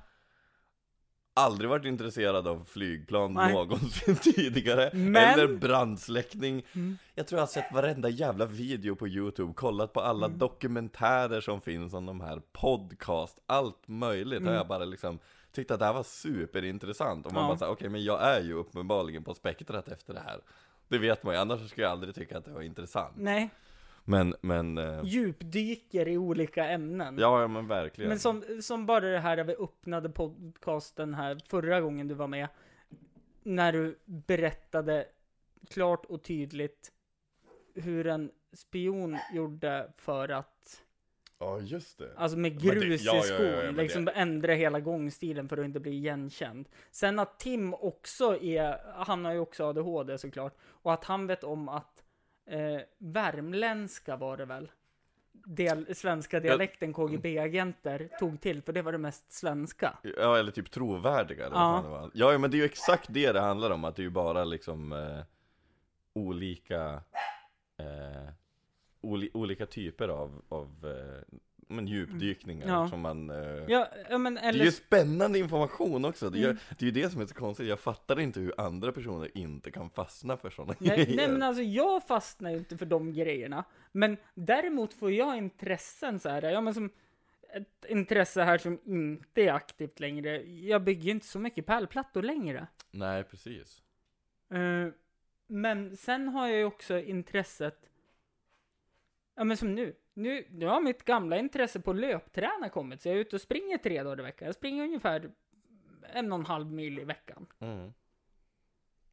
aldrig 1.33 1.69
varit 1.69 1.85
intresserad 1.85 2.47
av 2.47 2.63
flygplan 2.63 3.33
Nej. 3.33 3.53
någonsin 3.53 4.15
tidigare, 4.21 4.89
Men- 4.93 5.15
eller 5.15 5.47
brandsläckning. 5.57 6.65
Mm. 6.73 6.97
Jag 7.15 7.27
tror 7.27 7.37
jag 7.37 7.41
har 7.41 7.51
sett 7.51 7.73
varenda 7.73 8.09
jävla 8.09 8.45
video 8.45 8.95
på 8.95 9.07
youtube, 9.07 9.53
kollat 9.53 9.93
på 9.93 10.01
alla 10.01 10.25
Mm. 10.25 10.37
dokumentärer 10.37 11.41
som 11.41 11.61
finns 11.61 11.93
om 11.93 12.05
de 12.05 12.21
här 12.21 12.41
podcast, 12.51 13.39
allt 13.45 13.87
möjligt 13.87 14.39
har 14.41 14.47
Mm. 14.47 14.55
jag 14.55 14.67
bara 14.67 14.85
liksom 14.85 15.19
tyckt 15.51 15.71
att 15.71 15.79
det 15.79 15.85
här 15.85 15.93
var 15.93 16.03
superintressant. 16.03 17.25
Och 17.25 17.33
man 17.33 17.43
Ja. 17.43 17.47
bara 17.49 17.57
såhär, 17.57 17.71
okej 17.71 17.89
men 17.89 18.03
jag 18.03 18.21
är 18.23 18.41
ju 18.41 18.53
uppenbarligen 18.53 19.23
på 19.23 19.33
spektrat 19.33 19.87
efter 19.87 20.13
det 20.13 20.19
här. 20.25 20.41
Det 20.87 20.97
vet 20.97 21.23
man 21.23 21.33
ju, 21.33 21.39
annars 21.39 21.69
skulle 21.69 21.85
jag 21.85 21.91
aldrig 21.91 22.15
tycka 22.15 22.37
att 22.37 22.45
det 22.45 22.51
var 22.51 22.61
intressant. 22.61 23.13
Nej, 23.17 23.49
Men, 24.03 24.35
men, 24.41 24.77
eh, 24.77 25.01
djupdyker 25.03 26.07
i 26.07 26.17
olika 26.17 26.65
ämnen. 26.69 27.17
ja, 27.19 27.41
ja 27.41 27.47
men 27.47 27.67
verkligen. 27.67 28.09
Men 28.09 28.19
som, 28.19 28.43
som 28.61 28.85
bara 28.85 28.99
det 28.99 29.19
här 29.19 29.37
när 29.37 29.43
vi 29.43 29.55
öppnade 29.55 30.09
podcasten 30.09 31.13
här 31.13 31.39
förra 31.45 31.81
gången 31.81 32.07
du 32.07 32.15
var 32.15 32.27
med. 32.27 32.47
När 33.43 33.73
du 33.73 33.99
berättade 34.05 35.05
klart 35.69 36.05
och 36.05 36.23
tydligt 36.23 36.91
hur 37.75 38.07
en 38.07 38.31
spion 38.53 39.17
gjorde 39.33 39.91
för 39.97 40.29
att, 40.29 40.83
Ja, 41.39 41.59
just 41.59 41.97
det. 41.97 42.11
alltså 42.17 42.37
med 42.37 42.61
grus 42.61 43.01
det- 43.03 43.05
ja, 43.05 43.17
i 43.17 43.21
skon, 43.21 43.45
ja, 43.45 43.63
ja, 43.63 43.71
liksom 43.71 44.09
ändra 44.13 44.53
hela 44.53 44.79
gångstilen 44.79 45.49
för 45.49 45.57
att 45.57 45.65
inte 45.65 45.79
bli 45.79 45.91
igenkänd. 45.91 46.69
Sen 46.91 47.19
att 47.19 47.39
Tim 47.39 47.73
också 47.73 48.37
är, 48.43 48.77
han 49.05 49.25
har 49.25 49.33
ju 49.33 49.39
också 49.39 49.65
ADHD 49.69 50.17
såklart, 50.17 50.53
och 50.63 50.93
att 50.93 51.03
han 51.05 51.27
vet 51.27 51.43
om 51.43 51.69
att 51.69 52.03
eh, 52.47 52.81
värmländska 52.97 54.15
var 54.15 54.37
det 54.37 54.45
väl? 54.45 54.71
Del, 55.47 55.95
svenska 55.95 56.39
dialekten 56.39 56.93
KGB-agenter 56.93 58.09
tog 58.19 58.41
till, 58.41 58.61
för 58.61 58.73
det 58.73 58.81
var 58.81 58.91
det 58.91 58.97
mest 58.97 59.31
svenska. 59.31 59.97
Ja, 60.17 60.37
eller 60.37 60.51
typ 60.51 60.71
trovärdiga 60.71 61.45
eller 61.45 61.55
Ja. 61.55 61.71
vad 61.71 61.83
det 61.83 61.89
var. 61.89 62.11
Ja, 62.13 62.37
men 62.37 62.51
det 62.51 62.57
är 62.57 62.59
ju 62.59 62.65
exakt 62.65 63.05
det 63.13 63.31
det 63.31 63.39
handlar 63.39 63.69
om, 63.71 63.83
att 63.83 63.95
det 63.95 64.01
är 64.01 64.03
ju 64.03 64.09
bara 64.09 64.43
liksom 64.43 64.91
eh, 64.93 65.19
olika 66.13 67.01
eh, 67.77 68.29
oli, 69.05 69.29
olika 69.33 69.65
typer 69.65 70.07
av, 70.07 70.41
av 70.49 70.67
eh, 70.83 71.37
men 71.67 71.87
djupdykningar 71.87 72.67
Ja. 72.67 72.89
som 72.89 73.01
man 73.01 73.29
eh, 73.29 73.63
Ja, 73.67 74.17
men 74.17 74.33
Det 74.35 74.41
är 74.41 74.49
eller... 74.49 74.65
ju 74.65 74.71
spännande 74.71 75.39
information 75.39 76.05
också, 76.05 76.29
det, 76.29 76.39
gör, 76.39 76.49
Mm. 76.49 76.61
det 76.79 76.85
är 76.85 76.91
ju 76.93 77.01
det 77.01 77.09
som 77.09 77.21
är 77.21 77.25
så 77.25 77.35
konstigt, 77.35 77.67
jag 77.67 77.79
fattar 77.79 78.19
inte 78.19 78.39
hur 78.39 78.53
andra 78.61 78.91
personer 78.91 79.37
inte 79.37 79.71
kan 79.71 79.89
fastna 79.89 80.37
för 80.37 80.49
sådana 80.49 80.75
Nej, 80.79 80.89
grejer 80.97 81.15
nej 81.15 81.27
men 81.27 81.43
alltså 81.43 81.63
jag 81.63 82.07
fastnar 82.07 82.51
ju 82.51 82.57
inte 82.57 82.77
för 82.77 82.85
de 82.85 83.13
grejerna. 83.13 83.63
Men 83.91 84.17
däremot 84.33 84.93
får 84.93 85.11
jag 85.11 85.37
intressen 85.37 86.19
så 86.19 86.29
här, 86.29 86.41
ja 86.41 86.61
men 86.61 86.73
som 86.73 86.89
ett 87.53 87.85
intresse 87.89 88.43
här 88.43 88.57
som 88.57 88.79
inte 88.85 89.41
är 89.41 89.51
aktivt 89.53 89.99
längre. 89.99 90.43
Jag 90.43 90.83
bygger 90.83 91.03
ju 91.03 91.11
inte 91.11 91.27
så 91.27 91.39
mycket 91.39 91.65
pärlplattor 91.65 92.23
längre. 92.23 92.67
Nej, 92.91 93.23
precis 93.23 93.81
Eh, 94.49 94.87
men 95.47 95.97
sen 95.97 96.27
har 96.29 96.47
jag 96.47 96.57
ju 96.57 96.65
också 96.65 96.99
intresset, 96.99 97.89
ja 99.35 99.43
men 99.43 99.57
som 99.57 99.75
nu. 99.75 99.95
Nu, 100.13 100.47
nu 100.49 100.65
har 100.65 100.81
mitt 100.81 101.03
gamla 101.03 101.37
intresse 101.37 101.79
på 101.81 101.93
löpträna 101.93 102.69
kommit, 102.69 103.01
så 103.01 103.09
jag 103.09 103.15
är 103.15 103.19
ute 103.19 103.35
och 103.35 103.41
springer 103.41 103.77
tre 103.77 104.03
dagar 104.03 104.19
i 104.19 104.23
veckan. 104.23 104.45
Jag 104.45 104.55
springer 104.55 104.83
ungefär 104.83 105.31
en 106.13 106.31
och 106.31 106.39
en 106.39 106.45
halv 106.45 106.71
mil 106.71 106.99
i 106.99 107.03
veckan. 107.03 107.45
mm. 107.59 107.93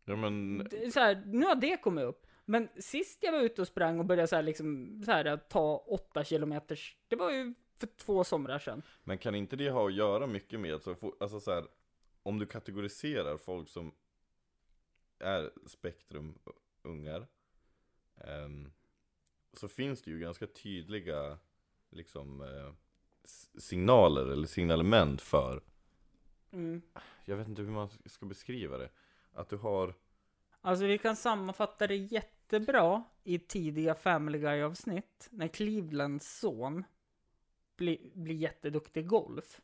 Ja 0.05 0.17
men, 0.17 0.69
Så 0.93 1.01
här, 1.01 1.23
nu 1.27 1.47
har 1.47 1.55
det 1.55 1.77
kommit 1.77 2.05
upp. 2.05 2.27
Men 2.45 2.69
sist 2.77 3.19
jag 3.23 3.33
var 3.33 3.41
ute 3.41 3.61
och 3.61 3.67
sprang 3.67 3.99
och 3.99 4.05
började 4.05 4.29
så 4.29 4.37
här, 4.37 4.43
liksom, 4.43 5.03
så 5.05 5.11
här, 5.11 5.37
ta 5.37 5.77
åtta 5.77 6.25
kilometers, 6.25 6.97
det 7.09 7.17
var 7.17 7.31
ju 7.31 7.55
för 7.79 7.87
två 7.87 8.25
somrar 8.25 8.59
sedan. 8.59 8.83
Men 9.05 9.19
kan 9.19 9.35
inte 9.35 9.57
det 9.57 9.71
ha 9.71 9.87
att 9.87 9.95
göra 9.95 10.27
mycket 10.27 10.61
med 10.61 10.83
så, 10.83 10.97
alltså 11.21 11.41
så 11.41 11.51
här, 11.51 11.65
om 12.23 12.39
du 12.39 12.47
kategoriserar 12.47 13.37
folk 13.37 13.69
som 13.69 13.95
är 15.19 15.51
spektrumungar 15.67 17.27
ehm, 18.17 18.73
så 19.53 19.69
finns 19.69 20.03
det 20.03 20.11
ju 20.11 20.19
ganska 20.19 20.47
tydliga 20.47 21.39
liksom 21.91 22.41
eh, 22.41 22.73
signaler 23.59 24.27
eller 24.27 24.47
signalement 24.47 25.21
för 25.23 25.63
Mm. 26.55 26.83
jag 27.25 27.37
vet 27.37 27.49
inte 27.49 27.63
hur 27.63 27.71
man 27.71 27.89
ska 28.07 28.27
beskriva 28.27 28.79
det 28.79 28.89
att 29.33 29.49
du 29.49 29.57
har 29.57 29.95
Alltså 30.61 30.85
vi 30.87 30.99
kan 30.99 31.17
sammanfatta 31.17 31.87
det 31.87 31.97
jättebra 31.97 33.05
i 33.25 33.39
tidiga 33.39 33.95
Family 33.95 34.39
Guy-avsnitt, 34.39 35.29
när 35.31 35.49
Clevelands 35.49 36.39
son 36.39 36.85
blir, 37.77 38.11
blir 38.15 38.35
jätteduktig 38.35 39.01
i 39.01 39.07
golf. 39.07 39.61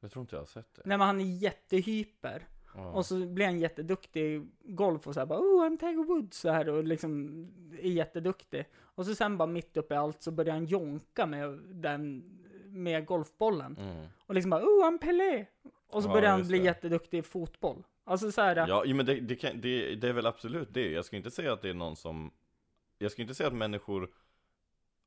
jag 0.00 0.12
tror 0.12 0.20
inte 0.20 0.36
jag 0.36 0.40
har 0.40 0.46
sett 0.46 0.74
det 0.74 0.82
När 0.84 0.98
man 0.98 1.06
han 1.06 1.20
är 1.20 1.36
jättehyper. 1.42 2.46
Ja. 2.74 2.90
Och 2.92 3.06
så 3.06 3.26
blir 3.26 3.46
han 3.46 3.58
jätteduktig 3.60 4.48
golf 4.64 5.06
och 5.06 5.14
så 5.14 5.20
här 5.20 5.26
bara 5.26 5.38
oh 5.38 5.64
I'm 5.66 5.78
Tiger 5.78 6.04
Woods 6.04 6.36
så 6.38 6.50
här 6.50 6.68
och 6.68 6.84
liksom 6.84 7.44
är 7.82 7.90
jätteduktig. 7.90 8.64
Och 8.78 9.06
så 9.06 9.14
sen 9.14 9.38
bara 9.38 9.46
mitt 9.46 9.76
uppe 9.76 9.94
i 9.94 9.96
allt 9.96 10.22
så 10.22 10.30
börjar 10.30 10.54
han 10.54 10.64
jonka 10.66 11.26
med 11.26 11.58
den, 11.70 12.24
med 12.66 13.06
golfbollen. 13.06 13.76
mm. 13.80 14.06
Och 14.26 14.34
liksom 14.34 14.50
bara 14.50 14.62
oh 14.62 14.84
I'm 14.90 14.98
Pelé! 14.98 15.46
Och 15.88 16.02
så 16.02 16.08
Ja, 16.08 16.12
börjar 16.12 16.30
han 16.30 16.46
bli 16.46 16.58
det. 16.58 16.64
jätteduktig 16.64 17.18
i 17.18 17.22
fotboll. 17.22 17.82
Alltså 18.04 18.32
så 18.32 18.40
här, 18.40 18.68
Ja, 18.68 18.84
men 18.94 19.06
det, 19.06 19.14
det, 19.20 19.34
kan, 19.36 19.60
det, 19.60 19.94
det 19.94 20.08
är 20.08 20.12
väl 20.12 20.26
absolut 20.26 20.74
det. 20.74 20.90
Jag 20.90 21.04
ska 21.04 21.16
inte 21.16 21.30
säga 21.30 21.52
att 21.52 21.62
det 21.62 21.68
är 21.70 21.74
någon 21.74 21.96
som... 21.96 22.30
Jag 22.98 23.12
ska 23.12 23.22
inte 23.22 23.34
säga 23.34 23.46
att 23.46 23.54
människor 23.54 24.10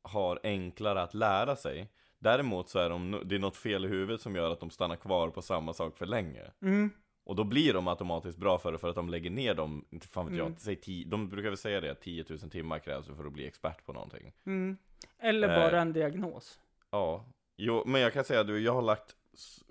har 0.01 0.39
enklare 0.43 1.01
att 1.01 1.14
lära 1.14 1.55
sig. 1.55 1.89
Däremot 2.20 2.70
så 2.70 2.80
är 2.80 2.89
de, 2.89 3.22
det 3.26 3.36
är 3.36 3.39
något 3.39 3.55
fel 3.57 3.86
i 3.86 3.88
huvudet 3.88 4.22
som 4.22 4.36
gör 4.36 4.51
att 4.51 4.59
de 4.59 4.70
stannar 4.70 4.95
kvar 4.95 5.30
på 5.30 5.41
samma 5.41 5.74
sak 5.74 5.97
för 5.97 6.05
länge. 6.05 6.41
mm, 6.61 6.89
Och 7.26 7.36
då 7.36 7.44
blir 7.44 7.74
de 7.74 7.88
automatiskt 7.88 8.38
bra 8.38 8.58
för 8.58 8.72
det 8.72 8.78
för 8.78 8.88
att 8.90 8.96
de 8.96 9.10
lägger 9.10 9.30
ner 9.30 9.54
dem, 9.54 9.86
inte 9.90 10.08
fan 10.08 10.26
vet 10.28 10.38
jag, 10.38 10.46
Mm. 10.48 10.58
säg 10.60 10.76
tio, 10.76 11.06
de 11.06 11.30
brukar 11.30 11.50
väl 11.50 11.58
säga 11.58 11.82
det 11.82 11.92
att 11.92 12.02
10 12.02 12.26
000 12.30 12.40
timmar 12.40 12.80
krävs 12.80 13.06
för 13.08 13.26
att 13.26 13.34
bli 13.34 13.48
expert 13.48 13.86
på 13.86 13.94
någonting. 13.94 14.32
mm. 14.46 14.78
Eller 15.20 15.50
Eh. 15.50 15.56
bara 15.56 15.82
en 15.82 15.94
diagnos. 15.94 16.60
Ja, 16.92 17.26
jo, 17.58 17.84
men 17.86 18.02
jag 18.02 18.14
kan 18.14 18.24
säga 18.24 18.44
du, 18.44 18.60
jag 18.60 18.74
har 18.74 18.82
lagt 18.82 19.16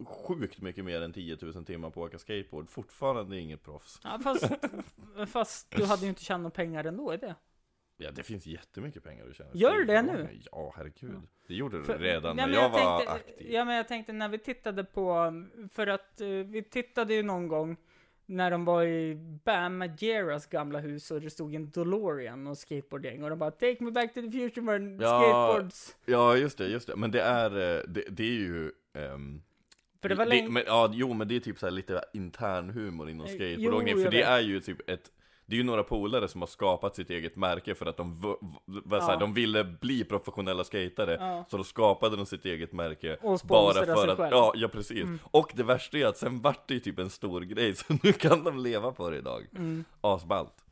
sjukt 0.07 0.61
mycket 0.61 0.85
mer 0.85 1.03
än 1.03 1.13
10 1.13 1.37
000 1.41 1.65
timmar 1.65 1.91
på 1.91 2.05
att 2.05 2.09
åka 2.11 2.19
skateboard, 2.19 2.71
fortfarande 2.71 3.39
inget 3.39 3.63
proffs. 3.63 4.01
Ja, 4.05 4.19
fast, 4.25 4.51
fast 5.27 5.71
du 5.71 5.85
hade 5.85 6.03
ju 6.03 6.09
inte 6.09 6.23
tjänat 6.25 6.55
pengar 6.55 6.85
ändå 6.85 7.15
i 7.15 7.17
det. 7.17 7.35
Ja, 7.97 8.11
det 8.11 8.23
finns 8.23 8.47
jättemycket 8.47 9.05
pengar 9.05 9.27
att 9.29 9.37
tjäna. 9.37 9.51
Gör 9.55 9.85
det 9.85 9.93
Ja, 9.93 10.03
nu? 10.03 10.29
Ja, 10.53 10.73
herregud. 10.77 11.21
Det 11.49 11.55
gjorde 11.55 11.79
det 11.79 11.85
För- 11.85 11.99
redan 11.99 12.25
Ja, 12.39 12.47
när 12.47 12.47
men 12.47 12.55
jag, 12.63 12.71
var 12.71 12.97
tänkte, 12.97 13.13
aktiv. 13.13 13.53
Ja, 13.53 13.65
men 13.65 13.77
jag 13.77 13.89
tänkte 13.89 14.13
när 14.13 14.29
vi 14.29 14.39
tittade 14.39 14.85
på, 14.85 15.33
för 15.73 15.87
att 15.87 16.21
eh, 16.21 16.29
vi 16.29 16.63
tittade 16.71 17.15
ju 17.15 17.23
någon 17.23 17.49
gång 17.49 17.77
när 18.27 18.51
de 18.51 18.65
var 18.65 18.85
i 18.85 19.15
Bam 19.45 19.79
Majeras 19.79 20.47
gamla 20.47 20.79
hus 20.79 21.11
och 21.11 21.21
det 21.21 21.31
stod 21.31 21.55
en 21.55 21.71
DeLorean 21.71 22.47
och 22.47 22.59
skateboardgäng 22.59 23.23
och 23.23 23.31
de 23.31 23.39
bara 23.39 23.51
Take 23.51 23.77
me 23.81 23.91
back 23.91 24.15
to 24.15 24.21
the 24.23 24.31
future 24.31 24.97
Ja. 25.01 25.21
skateboards. 25.23 25.97
Ja, 26.07 26.37
just 26.37 26.59
det, 26.59 26.69
just 26.69 26.87
det. 26.87 26.97
Men 26.97 27.11
det 27.11 27.21
är, 27.23 27.51
eh, 27.51 27.83
det, 27.89 28.05
det 28.11 28.23
är 28.25 28.31
ju... 28.39 28.73
ehm, 28.95 29.43
För 30.03 30.09
det 30.09 30.15
var 30.15 30.27
länge... 30.27 30.49
men, 30.49 30.63
ja, 30.67 30.91
jo, 30.95 31.13
men 31.15 31.29
det 31.29 31.37
är 31.37 31.41
typ 31.41 31.59
så 31.59 31.67
här 31.67 31.71
lite 31.71 32.05
intern 32.13 32.71
humor 32.71 33.11
inom 33.11 33.27
Eh, 33.27 33.33
skateboardåkning. 33.33 33.95
För 33.95 34.03
jag 34.03 34.13
det 34.13 34.17
vet. 34.19 34.29
är 34.29 34.41
ju 34.41 34.61
typ 34.61 34.91
ett... 34.91 35.11
Det 35.47 35.55
är 35.55 35.59
ju 35.59 35.65
några 35.65 35.83
polare 35.83 36.29
som 36.29 36.43
har 36.43 36.47
skapat 36.49 36.95
sitt 36.97 37.11
eget 37.11 37.37
märke 37.37 37.75
för 37.75 37.87
att 37.87 37.97
de, 37.97 38.15
v- 38.15 38.37
v- 38.67 38.81
var 38.85 39.01
så 39.01 39.07
här, 39.07 39.13
Ja. 39.13 39.19
de 39.19 39.35
ville 39.35 39.65
bli 39.65 40.05
professionella 40.05 40.65
skatare. 40.65 41.17
Ja. 41.21 41.45
Så 41.51 41.57
då 41.57 41.65
skapade 41.65 42.17
de 42.17 42.27
sitt 42.27 42.45
eget 42.45 42.73
märke. 42.73 43.17
Och 43.23 43.41
Bara 43.45 43.73
för 43.75 43.85
sig 43.85 44.11
att, 44.11 44.17
själv. 44.17 44.31
ja, 44.33 44.53
ja 44.57 44.69
precis. 44.69 45.03
Mm. 45.03 45.19
Och 45.31 45.53
det 45.55 45.63
värsta 45.63 45.99
är 45.99 46.07
att 46.07 46.17
sen 46.19 46.41
vart 46.41 46.69
det 46.69 46.75
ju 46.75 46.81
typ 46.81 46.99
en 46.99 47.11
stor 47.11 47.41
grej, 47.41 47.75
så 47.77 47.85
nu 48.03 48.13
kan 48.13 48.45
de 48.45 48.59
leva 48.59 48.93
på 48.93 49.11
det 49.11 49.17
idag. 49.19 49.47
Mm. 49.57 49.85
Asballt. 50.01 50.65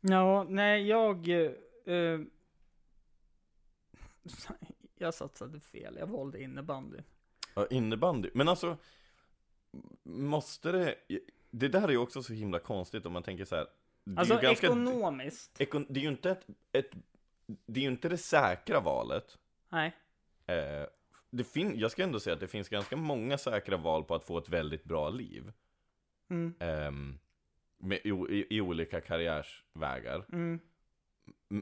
Ja, 0.00 0.46
nej, 0.48 0.86
jag... 0.88 1.28
eh, 1.28 1.50
jag 4.98 5.14
satsade 5.14 5.60
fel, 5.60 5.96
jag 5.98 6.06
valde 6.06 6.42
innebandy. 6.42 6.98
Ja, 7.54 7.66
innebandy. 7.70 8.30
Men 8.34 8.48
alltså, 8.48 8.76
måste 10.02 10.72
det... 10.72 10.94
Det 11.52 11.68
där 11.68 11.82
är 11.82 11.88
ju 11.92 11.96
också 11.98 12.22
så 12.22 12.32
himla 12.32 12.58
konstigt 12.58 13.06
om 13.06 13.12
man 13.12 13.22
tänker 13.22 13.44
så 13.44 13.56
här. 13.56 13.66
Alltså 14.16 14.38
ganska, 14.42 14.66
ekonomiskt. 14.66 15.60
ekon, 15.60 15.86
det 15.88 16.00
är 16.00 16.02
ju 16.02 16.08
inte 16.08 16.30
ett, 16.30 16.46
ett... 16.72 16.90
Det 17.66 17.80
är 17.80 17.84
ju 17.84 17.90
inte 17.90 18.08
det 18.08 18.18
säkra 18.18 18.80
valet. 18.80 19.38
Nej. 19.68 19.96
Eh, 20.46 20.86
det 21.30 21.44
fin, 21.44 21.72
jag 21.78 21.90
ska 21.90 22.02
ändå 22.02 22.20
säga 22.20 22.34
att 22.34 22.40
det 22.40 22.48
finns 22.48 22.68
ganska 22.68 22.96
många 22.96 23.38
säkra 23.38 23.76
val 23.76 24.04
på 24.04 24.14
att 24.14 24.24
få 24.24 24.38
ett 24.38 24.48
väldigt 24.48 24.84
bra 24.84 25.08
liv. 25.08 25.52
Mm, 26.30 26.54
ehm, 26.60 27.18
med, 27.78 27.98
i, 28.04 28.08
i, 28.08 28.46
I 28.56 28.60
olika 28.60 29.00
karriärsvägar. 29.00 30.24
mm, 30.32 30.60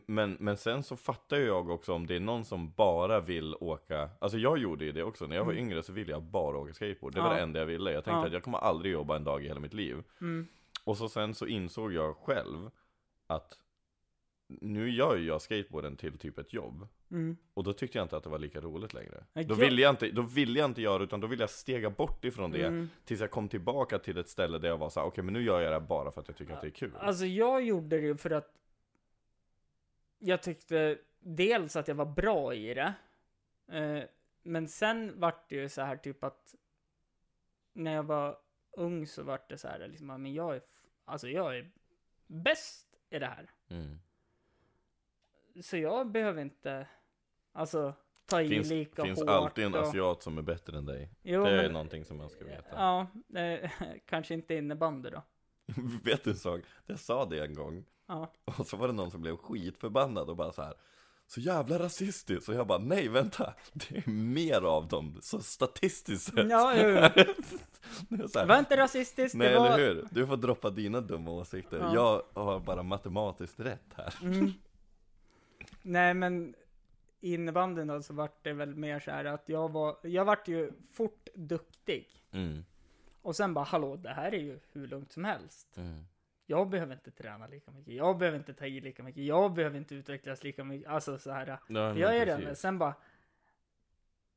Men, 0.07 0.37
men 0.41 0.57
sen 0.57 0.83
så 0.83 0.97
fattar 0.97 1.37
jag 1.37 1.71
också 1.71 1.93
om 1.95 2.07
det 2.07 2.17
är 2.17 2.21
någon 2.21 2.45
som 2.45 2.73
bara 2.73 3.21
vill 3.21 3.55
åka 3.61 4.11
Alltså 4.19 4.39
jag 4.39 4.59
gjorde 4.59 4.85
ju 4.85 4.93
det 4.93 5.03
också, 5.03 5.27
när 5.27 5.37
jag 5.37 5.45
var 5.45 5.53
Mm. 5.53 5.65
yngre 5.65 5.83
så 5.83 5.93
ville 5.93 6.13
jag 6.13 6.23
bara 6.23 6.59
åka 6.59 6.75
skateboard 6.75 7.15
Det 7.15 7.21
var 7.21 7.29
Ja. 7.31 7.35
det 7.35 7.41
enda 7.43 7.59
jag 7.59 7.67
ville, 7.67 7.93
jag 7.93 8.05
tänkte 8.05 8.21
Ja. 8.21 8.27
att 8.27 8.33
jag 8.33 8.43
kommer 8.43 8.59
aldrig 8.59 8.93
jobba 8.93 9.17
en 9.17 9.25
dag 9.25 9.45
i 9.45 9.49
hela 9.49 9.61
mitt 9.61 9.75
liv 9.75 10.03
mm, 10.21 10.47
Och 10.89 10.97
så 10.97 11.09
sen 11.09 11.35
så 11.35 11.47
insåg 11.47 11.93
jag 11.93 12.17
själv 12.17 12.71
att 13.27 13.59
nu 14.47 14.91
gör 14.91 15.17
ju 15.17 15.27
jag 15.27 15.43
skateboarden 15.43 15.97
till 15.97 16.19
typ 16.19 16.39
ett 16.39 16.53
jobb. 16.53 16.89
Mm. 17.11 17.37
Och 17.55 17.65
då 17.65 17.73
tyckte 17.73 17.99
jag 17.99 18.05
inte 18.05 18.17
att 18.17 18.23
det 18.23 18.31
var 18.31 18.39
lika 18.39 18.61
roligt 18.61 18.95
längre. 18.95 19.25
Nej, 19.33 19.45
Då 19.45 19.55
ville 19.55 19.83
jag 19.83 19.93
inte, 19.93 20.11
då 20.11 20.23
ville 20.23 20.59
jag 20.59 20.71
inte 20.71 20.83
göra 20.83 20.99
det, 20.99 21.05
utan 21.05 21.21
då 21.21 21.27
ville 21.27 21.43
jag 21.43 21.51
stega 21.51 21.91
bort 21.91 22.25
ifrån 22.25 22.51
det. 22.51 22.67
Mm. 22.67 22.89
Tills 23.05 23.21
jag 23.21 23.31
kom 23.31 23.49
tillbaka 23.49 23.99
till 23.99 24.19
ett 24.19 24.29
ställe 24.29 24.59
där 24.59 24.69
jag 24.69 24.79
var 24.79 24.91
så 24.91 25.01
okej 25.01 25.25
men 25.25 25.35
nu 25.35 25.43
gör 25.43 25.61
jag 25.61 25.71
det 25.73 25.81
här 25.81 25.87
bara 25.87 26.11
för 26.11 26.21
att 26.21 26.29
jag 26.29 26.37
tycker 26.37 26.55
att 26.55 26.61
det 26.61 26.69
är 26.69 26.71
kul. 26.71 26.93
Alltså 26.97 27.27
jag 27.27 27.63
gjorde 27.63 27.97
det 27.97 28.07
ju 28.07 28.17
för 28.17 28.31
att 28.31 28.55
jag 30.19 30.43
tyckte 30.43 30.99
dels 31.19 31.77
att 31.77 31.89
jag 31.89 31.95
var 31.95 32.07
bra 32.07 32.55
i 32.55 32.75
det. 32.75 32.95
Eh, 33.73 34.05
men 34.43 34.69
sen 34.69 35.21
vart 35.21 35.49
det 35.49 35.57
ju 35.57 35.69
så 35.69 35.83
här 35.83 35.97
typ 35.97 36.25
att 36.25 36.55
när 37.73 37.95
jag 37.95 38.03
var 38.03 38.39
ung 38.79 39.07
så 39.07 39.23
vart 39.23 39.49
det 39.49 39.59
så 39.59 39.69
här 39.69 39.89
liksom, 39.89 40.07
men 40.07 40.35
jag 40.35 40.57
är, 40.57 40.63
alltså 41.09 41.29
jag 41.29 41.59
är 41.59 41.71
bäst 42.27 42.87
i 43.11 43.19
det 43.19 43.27
här. 43.27 43.51
Mm. 43.69 43.99
Så 45.63 45.77
jag 45.77 46.11
behöver 46.11 46.43
inte, 46.43 46.87
alltså 47.53 47.95
ta 48.27 48.43
i 48.43 48.49
Finns, 48.49 48.69
lika 48.71 49.05
finns 49.05 49.19
hårt. 49.21 49.29
alltid 49.29 49.65
en 49.65 49.75
och- 49.75 49.81
asiat 49.83 50.23
som 50.23 50.39
är 50.39 50.43
bättre 50.43 50.79
än 50.79 50.87
dig. 50.87 51.11
Jo, 51.23 51.45
det 51.45 51.51
är 51.51 51.63
men- 51.63 51.73
någonting 51.73 52.05
som 52.05 52.17
man 52.17 52.31
ska 52.31 52.45
veta. 52.45 52.69
Ja, 52.71 53.07
eh, 53.41 53.71
kanske 54.07 54.35
inte 54.35 54.55
innebandy 54.55 55.11
då. 55.11 55.23
Vet 56.05 56.25
du 56.25 56.31
en 56.31 56.37
sak? 56.37 56.61
Jag 56.87 56.99
sa 56.99 57.25
det 57.25 57.45
en 57.45 57.55
gång, 57.55 57.85
Ja. 58.07 58.33
och 58.59 58.67
så 58.67 58.77
var 58.77 58.87
det 58.89 58.95
någon 58.95 59.11
som 59.11 59.21
blev 59.21 59.37
skitförbannad 59.37 60.31
och 60.31 60.37
bara 60.37 60.53
så 60.53 60.63
här. 60.63 60.75
Så 61.31 61.41
jävla 61.41 61.79
rasistiskt, 61.79 62.49
och 62.49 62.55
jag 62.55 62.67
bara 62.67 62.79
nej 62.79 63.09
vänta, 63.09 63.55
det 63.73 63.97
är 63.97 64.11
mer 64.11 64.63
av 64.63 64.89
dem, 64.89 65.19
så 65.23 65.41
statistiskt 65.41 66.25
sett 66.35 66.51
Ja, 66.51 66.75
jo, 66.77 66.89
jo. 67.17 67.25
Det 68.33 68.45
var 68.45 68.59
inte 68.59 68.77
rasistiskt, 68.77 69.35
Nej 69.35 69.49
det 69.49 69.59
var... 69.59 69.67
eller 69.79 69.95
hur? 69.95 70.07
Du 70.11 70.27
får 70.27 70.37
droppa 70.37 70.71
dina 70.71 71.01
dumma 71.01 71.31
åsikter, 71.31 71.79
Ja. 71.79 72.23
jag 72.35 72.43
har 72.43 72.61
bara 72.61 72.83
matematiskt 72.83 73.61
rätt 73.61 73.93
här 73.97 74.15
Mm. 74.23 74.53
Nej 75.83 76.15
men 76.15 76.55
innebandyn 77.21 77.87
då 77.87 78.03
så 78.03 78.15
vart 78.15 78.45
det 78.45 78.53
väl 78.53 78.75
mer 78.75 79.01
så 79.01 79.11
här 79.11 79.25
att 79.25 79.49
jag 79.49 79.73
var, 79.73 79.97
jag 80.03 80.25
vart 80.25 80.49
ju 80.49 80.73
fort 80.93 81.29
duktig. 81.35 82.07
mm. 82.33 82.65
Och 83.23 83.37
sen 83.37 83.55
bara, 83.55 83.65
hallå, 83.65 83.97
det 83.97 84.09
här 84.11 84.35
är 84.35 84.39
ju 84.39 84.61
hur 84.73 84.87
lugnt 84.87 85.13
som 85.13 85.25
helst. 85.25 85.77
Mm. 85.77 86.05
Jag 86.51 86.69
behöver 86.69 86.95
inte 86.95 87.11
träna 87.11 87.47
lika 87.47 87.71
mycket, 87.71 87.95
jag 87.95 88.19
behöver 88.19 88.39
inte 88.39 88.55
ta 88.55 88.67
i 88.67 88.81
lika 88.81 89.03
mycket, 89.03 89.23
jag 89.25 89.53
behöver 89.53 89.79
inte 89.79 89.95
utvecklas 89.95 90.45
lika 90.45 90.65
mycket. 90.65 90.89
Alltså 90.91 91.19
så 91.19 91.31
här, 91.31 91.59
men 91.67 91.99
jag 91.99 92.17
är 92.17 92.27
precis. 92.27 92.45
den. 92.47 92.57
Sen 92.57 92.79
bara, 92.79 92.95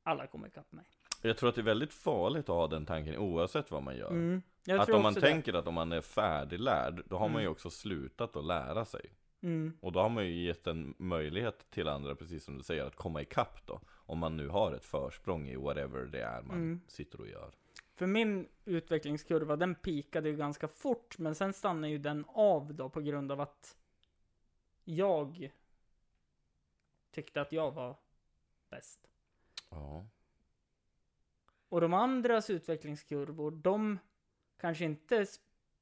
alla 0.03 0.28
kommer 0.28 0.47
ikapp 0.47 0.72
mig. 0.72 0.86
Jag 1.22 1.38
tror 1.38 1.49
att 1.49 1.55
det 1.55 1.62
är 1.62 1.64
väldigt 1.64 1.93
farligt 1.93 2.49
att 2.49 2.55
ha 2.55 2.68
den 2.68 2.86
tanken 2.86 3.18
oavsett 3.18 3.72
vad 3.72 3.84
man 3.84 3.97
gör 3.97 4.09
Mm. 4.09 4.41
Jag 4.66 4.80
Att 4.80 4.89
om 4.89 5.03
man 5.03 5.16
tänker 5.16 5.53
att 5.53 5.68
om 5.68 5.74
man 5.74 5.91
är 5.91 6.01
färdiglärd, 6.01 7.03
då 7.05 7.16
har 7.18 7.28
man 7.28 7.32
Mm. 7.36 7.41
ju 7.43 7.47
också 7.47 7.70
slutat 7.70 8.36
att 8.36 8.45
lära 8.45 8.86
sig. 8.86 9.14
Mm. 9.41 9.78
Och 9.82 9.91
då 9.91 9.99
har 9.99 10.09
man 10.09 10.26
ju 10.26 10.45
gett 10.45 10.68
en 10.68 10.93
möjlighet 10.97 11.72
till 11.72 11.88
andra, 11.88 12.16
precis 12.16 12.43
som 12.43 12.57
du 12.57 12.64
säger, 12.64 12.86
att 12.86 12.95
komma 12.95 13.22
ikapp 13.22 13.66
då 13.68 13.82
Om 14.05 14.20
man 14.20 14.38
nu 14.38 14.47
har 14.47 14.72
ett 14.74 14.86
försprång 14.86 15.47
i 15.47 15.55
whatever 15.55 16.05
det 16.05 16.22
är 16.22 16.41
man 16.41 16.55
Mm. 16.55 16.82
sitter 16.88 17.22
och 17.22 17.28
gör 17.28 17.51
För 18.02 18.08
min 18.08 18.47
utvecklingskurva, 18.66 19.56
den 19.56 19.76
pikade 19.76 20.30
ju 20.30 20.36
ganska 20.36 20.68
fort, 20.68 21.18
men 21.18 21.36
sen 21.36 21.54
stannade 21.54 21.89
ju 21.89 21.97
den 21.97 22.26
av 22.28 22.74
då 22.74 22.89
på 22.89 23.02
grund 23.02 23.32
av 23.32 23.41
att 23.41 23.78
jag 24.84 25.52
tyckte 27.12 27.41
att 27.41 27.52
jag 27.52 27.72
var 27.72 27.97
bäst. 28.70 29.08
Ja 29.70 30.08
Och 31.70 31.82
de 31.82 31.93
andras 31.93 32.49
utvecklingskurvor, 32.49 33.52
de 33.52 33.99
kanske 34.58 34.86
inte 34.86 35.26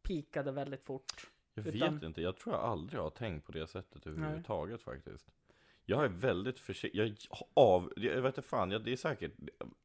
pikade 0.02 0.52
väldigt 0.52 0.84
fort. 0.84 1.32
Jag 1.54 1.68
Utan- 1.68 1.94
vet 1.94 2.04
inte, 2.04 2.22
jag 2.22 2.38
tror 2.38 2.56
jag 2.56 2.64
aldrig 2.64 3.02
har 3.02 3.10
tänkt 3.10 3.46
på 3.46 3.52
det 3.52 3.68
sättet 3.68 4.08
överhuvudtaget 4.08 4.84
faktiskt 4.84 5.32
Jag 5.90 6.04
är 6.04 6.08
väldigt 6.08 6.60
försiktig, 6.60 7.00
jag 7.00 7.16
av, 7.54 7.94
jag 7.96 8.22
vet 8.22 8.38
inte 8.38 8.50
fan, 8.50 8.72
jag, 8.72 8.84
det 8.86 8.92
är 8.92 8.96
säkert 8.96 9.32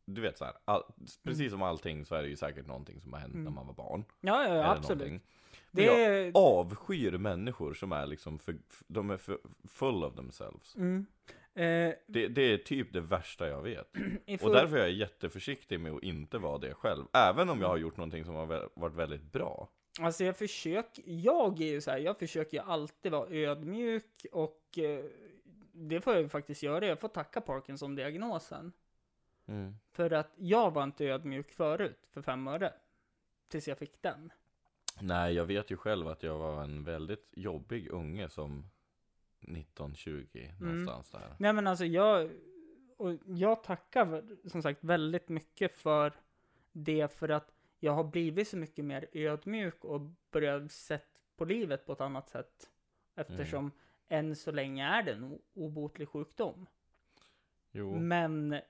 Du 0.05 0.21
vet 0.21 0.39
så 0.39 0.45
här, 0.45 0.55
all, 0.65 0.83
precis 1.23 1.53
som 1.53 1.63
allting 1.63 2.05
så 2.05 2.15
är 2.15 2.23
det 2.23 2.29
ju 2.29 2.37
säkert 2.37 2.67
någonting 2.67 3.01
som 3.01 3.13
har 3.13 3.21
hänt 3.21 3.35
Mm. 3.35 3.45
när 3.45 3.51
man 3.51 3.67
var 3.67 3.75
barn 3.75 4.05
Ja, 4.21 4.43
ja, 4.43 4.49
eller 4.49 4.65
absolut. 4.65 4.89
någonting. 4.89 5.21
Det 5.71 5.87
Men 5.87 6.01
är... 6.01 6.11
jag 6.25 6.37
avskyr 6.37 7.13
människor 7.19 7.75
som 7.75 7.93
är 7.93 8.07
liksom, 8.07 8.39
för, 8.39 8.57
de 8.87 9.11
är 9.11 9.17
för 9.17 9.39
full 9.69 10.05
of 10.05 10.15
themselves 10.15 10.77
Mm. 10.77 11.07
Eh, 11.57 11.95
det, 12.07 12.29
det 12.29 12.43
är 12.43 12.59
typ 12.59 12.93
det 12.93 13.01
värsta 13.01 13.49
jag 13.49 13.63
vet 13.63 13.91
i 14.27 14.37
Och 14.37 14.41
för- 14.41 14.55
därför 14.55 14.77
är 14.77 14.81
jag 14.81 14.93
jätteförsiktig 14.93 15.81
med 15.81 15.93
att 15.93 16.03
inte 16.03 16.39
vara 16.39 16.59
det 16.59 16.75
själv 16.75 17.05
Även 17.13 17.49
om 17.51 17.61
jag 17.61 17.69
har 17.69 17.77
gjort 17.77 17.97
någonting 17.97 18.25
som 18.25 18.35
har 18.35 18.69
varit 18.75 18.95
väldigt 18.95 19.33
bra 19.33 19.69
Alltså 20.01 20.25
jag 20.25 20.37
försöker, 20.37 21.05
jag 21.07 21.61
är 21.61 21.67
ju 21.67 21.81
så 21.81 21.91
här, 21.91 21.99
jag 21.99 22.19
försöker 22.19 22.57
ju 22.57 22.63
alltid 22.63 23.13
vara 23.13 23.29
ödmjuk 23.31 24.27
och 24.33 24.79
eh, 24.79 25.05
det 25.75 26.01
får 26.01 26.13
jag 26.13 26.23
ju 26.23 26.29
faktiskt 26.29 26.63
göra. 26.63 26.87
Jag 26.87 27.01
får 27.01 27.09
tacka 27.09 27.41
Parkinson-diagnosen. 27.41 28.73
mm. 29.47 29.75
För 29.93 30.13
att 30.13 30.33
jag 30.37 30.71
var 30.71 30.85
inte 30.85 31.05
ödmjuk 31.05 31.53
förut, 31.53 32.07
för 32.11 32.23
fem 32.23 32.49
öre. 32.49 32.73
Tills 33.49 33.69
jag 33.69 33.79
fick 33.79 34.03
den. 34.03 34.33
Nej, 35.01 35.35
jag 35.35 35.47
vet 35.47 35.71
ju 35.71 35.77
själv 35.77 36.09
att 36.09 36.23
jag 36.23 36.39
var 36.39 36.63
en 36.63 36.85
väldigt 36.85 37.29
jobbig 37.33 37.89
unge 37.91 38.29
som 38.29 38.71
19-20 39.41 40.61
någonstans 40.61 41.11
där. 41.11 41.37
Nej 41.39 41.53
men 41.53 41.67
alltså 41.67 41.85
jag, 41.85 42.31
och 42.97 43.13
jag 43.27 43.63
tackar 43.63 44.23
som 44.49 44.63
sagt 44.63 44.85
väldigt 44.85 45.29
mycket 45.29 45.75
för 45.75 46.13
det 46.73 47.15
för 47.15 47.29
att 47.29 47.53
jag 47.81 47.93
har 47.93 48.05
blivit 48.05 48.49
så 48.49 48.57
mycket 48.57 48.85
mer 48.85 49.09
ödmjuk 49.13 49.85
och 49.85 50.01
börjat 50.31 50.73
sett 50.73 51.21
på 51.37 51.45
livet 51.45 51.87
på 51.87 51.93
ett 51.93 52.01
annat 52.01 52.29
sätt. 52.29 52.71
Eftersom 53.15 53.71
än 54.09 54.37
så 54.37 54.51
länge 54.53 54.85
är 54.87 55.03
det 55.03 55.13
en 55.13 55.39
obotlig 55.55 56.09
sjukdom. 56.09 56.67
Jo, 57.73 57.99
Men 57.99 58.61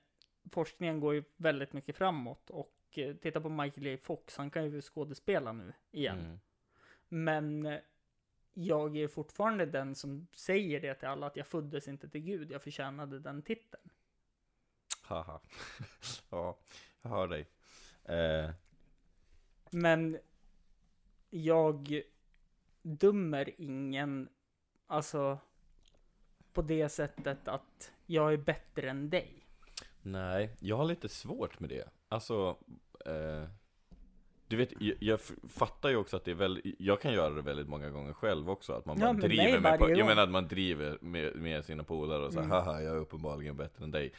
forskningen 0.51 0.99
går 0.99 1.13
ju 1.13 1.23
väldigt 1.37 1.73
mycket 1.73 1.95
framåt 1.95 2.49
och 2.49 2.73
eh, 2.91 3.15
titta 3.15 3.41
på 3.41 3.49
Michael 3.49 3.85
J. 3.87 3.97
Fox, 3.97 4.37
han 4.37 4.49
kan 4.51 4.63
ju 4.71 4.81
skådespela 4.81 5.51
nu 5.53 5.73
igen. 5.91 6.19
mm. 6.19 6.39
Men 7.07 7.65
eh, 7.65 7.79
jag 8.53 8.97
är 8.97 9.07
fortfarande 9.07 9.65
den 9.65 9.95
som 9.95 10.27
säger 10.35 10.81
det 10.81 10.93
till 10.95 11.07
alla 11.07 11.27
att 11.27 11.35
jag 11.37 11.47
föddes 11.47 11.87
inte 11.87 12.09
till 12.09 12.21
Gud, 12.21 12.51
jag 12.51 12.61
förtjänade 12.63 13.19
den 13.19 13.41
titeln. 13.41 13.89
haha. 15.01 15.41
ja, 16.29 16.57
jag 17.01 17.09
hör 17.09 17.27
dig. 17.27 17.47
Eh, 18.03 18.51
Men 19.71 20.17
jag 21.29 22.01
dömer 22.81 23.61
ingen, 23.61 24.29
alltså 24.87 25.39
på 26.53 26.61
det 26.61 26.89
sättet 26.89 27.47
att 27.47 27.91
jag 28.05 28.33
är 28.33 28.37
bättre 28.37 28.89
än 28.89 29.09
dig. 29.09 29.45
nej, 30.01 30.55
jag 30.59 30.77
har 30.77 30.85
lite 30.85 31.09
svårt 31.09 31.59
med 31.59 31.69
det. 31.69 31.89
Alltså, 32.09 32.57
eh, 33.05 33.49
du 34.47 34.55
vet, 34.55 34.81
jag, 34.81 34.95
jag 34.99 35.19
fattar 35.49 35.89
ju 35.89 35.95
också 35.95 36.17
att 36.17 36.25
det 36.25 36.31
är 36.31 36.35
väldigt, 36.35 36.75
jag 36.79 37.01
kan 37.01 37.13
göra 37.13 37.29
det 37.33 37.41
väldigt 37.41 37.67
många 37.67 37.89
gånger 37.89 38.13
själv 38.13 38.49
också, 38.49 38.73
att 38.73 38.85
man 38.85 38.99
Ja, 38.99 39.13
men 39.13 39.21
driver 39.21 39.59
med, 39.59 39.79
på, 39.79 39.89
jag 39.89 40.05
menar 40.07 40.23
att 40.23 40.29
man 40.29 40.47
driver 40.47 40.97
med, 41.01 41.35
med 41.35 41.65
sina 41.65 41.83
polare 41.83 42.25
och 42.25 42.33
så 42.33 42.39
Mm. 42.39 42.51
haha, 42.51 42.81
jag 42.81 42.95
är 42.95 42.99
uppenbarligen 42.99 43.57
bättre 43.57 43.83
än 43.83 43.91
dig. 43.91 44.13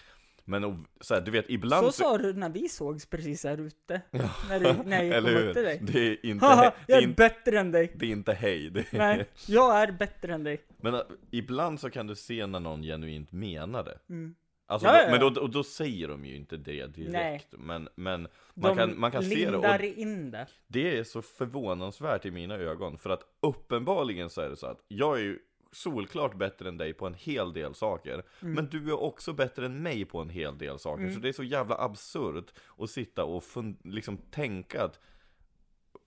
Men 0.49 0.87
så 1.01 1.15
här, 1.15 1.21
du 1.21 1.31
vet, 1.31 1.45
ibland 1.51 1.87
Så 1.87 1.93
sa 1.93 2.19
du 2.19 2.33
när 2.33 2.49
vi 2.49 2.69
sågs 2.69 3.07
precis 3.07 3.45
här 3.45 3.61
ute. 3.61 4.01
När, 4.49 4.61
du, 4.61 4.89
när 4.89 5.03
jag 5.03 5.17
Eller 5.17 5.33
kom 5.33 5.43
hur? 5.43 5.49
upp 5.49 5.55
till 5.55 5.63
dig. 5.63 5.79
Det 5.83 6.09
är 6.09 6.27
inte, 6.27 6.47
Haha, 6.47 6.73
jag 6.87 6.99
är 6.99 7.03
inte, 7.03 7.17
bättre 7.17 7.61
än 7.61 7.71
dig. 7.73 7.93
det 7.95 8.07
är 8.07 8.11
inte 8.11 8.33
hej. 8.33 8.71
Det 8.71 8.81
är, 8.81 8.99
Nej, 8.99 9.27
jag 9.47 9.77
är 9.83 9.93
bättre 9.93 10.35
än 10.35 10.45
dig. 10.45 10.61
Men 10.77 10.95
äh, 10.95 11.01
ibland 11.31 11.81
så 11.81 11.91
kan 11.91 12.07
du 12.07 12.15
se 12.15 12.47
när 12.47 12.61
någon 12.61 12.83
genuint 12.83 13.33
menar 13.33 13.85
det. 13.85 13.99
Mm. 14.09 14.35
Alltså, 14.69 14.89
Ja, 14.89 14.97
ja, 14.97 15.03
ja. 15.05 15.11
men 15.11 15.21
då, 15.35 15.41
och 15.41 15.51
då 15.51 15.65
säger 15.65 16.09
de 16.09 16.25
ju 16.25 16.37
inte 16.37 16.57
det 16.57 16.87
direkt. 16.87 17.55
Men, 17.59 17.89
men 17.97 18.23
man 18.23 18.29
De 18.55 18.77
kan, 18.77 19.01
man 19.01 19.11
kan 19.11 19.23
se 19.23 19.51
det. 19.51 19.57
Och 19.57 19.81
in 19.85 20.31
det. 20.31 20.47
det 20.67 20.99
är 20.99 21.05
så 21.05 21.23
förvånansvärt 21.23 22.27
i 22.27 22.31
mina 22.31 22.55
ögon. 22.55 22.99
För 22.99 23.11
att 23.11 23.23
uppenbarligen 23.43 24.31
så 24.31 24.41
är 24.41 24.49
det 24.49 24.57
så 24.57 24.67
att 24.67 24.85
jag 24.89 25.19
är 25.19 25.23
ju 25.23 25.39
solklart 25.77 26.35
bättre 26.37 26.69
än 26.69 26.77
dig 26.77 26.93
på 26.95 27.07
en 27.07 27.15
hel 27.15 27.53
del 27.53 27.75
saker. 27.75 28.23
Men 28.41 28.69
du 28.69 28.89
är 28.89 29.01
också 29.03 29.33
bättre 29.33 29.67
än 29.67 29.83
mig 29.83 30.05
på 30.05 30.19
en 30.19 30.31
hel 30.31 30.59
del 30.59 30.79
saker. 30.79 31.03
Mm. 31.03 31.15
Så 31.15 31.21
det 31.21 31.29
är 31.29 31.33
så 31.33 31.43
jävla 31.43 31.77
absurt 31.79 32.53
att 32.79 32.91
sitta 32.91 33.25
och 33.25 33.43
liksom 33.85 34.17
tänka 34.17 34.85
att 34.85 35.01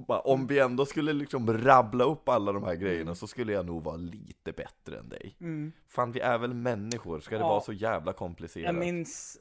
om 0.08 0.48
vi 0.48 0.60
ändå 0.60 0.86
skulle 0.86 1.14
liksom 1.14 1.58
rabbla 1.58 2.04
upp 2.04 2.30
alla 2.30 2.52
de 2.52 2.64
här 2.64 2.76
grejerna 2.76 3.16
så 3.16 3.28
skulle 3.28 3.54
jag 3.54 3.66
nog 3.66 3.84
vara 3.84 3.96
lite 3.96 4.52
bättre 4.52 4.98
än 4.98 5.10
dig. 5.10 5.36
Mm. 5.40 5.72
Fan, 5.88 6.12
vi 6.12 6.20
är 6.20 6.38
väl 6.38 6.54
människor? 6.54 7.20
Ska 7.20 7.36
det 7.36 7.42
Ja. 7.42 7.48
vara 7.50 7.62
så 7.62 7.74
jävla 7.74 8.14
komplicerat? 8.14 8.66
Jag 8.66 8.76
minns 8.76 9.38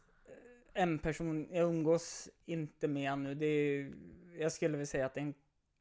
eh, 0.75 0.83
en 0.83 0.99
person, 0.99 1.49
jag 1.51 1.69
umgås 1.69 2.29
inte 2.47 2.89
med 2.89 3.19
nu, 3.19 3.35
det 3.35 3.47
är, 3.47 3.93
jag 4.39 4.53
skulle 4.53 4.71
vilja 4.71 4.87
säga 4.87 5.07
att 5.07 5.15
det 5.15 5.21
är 5.21 5.25
en 5.25 5.35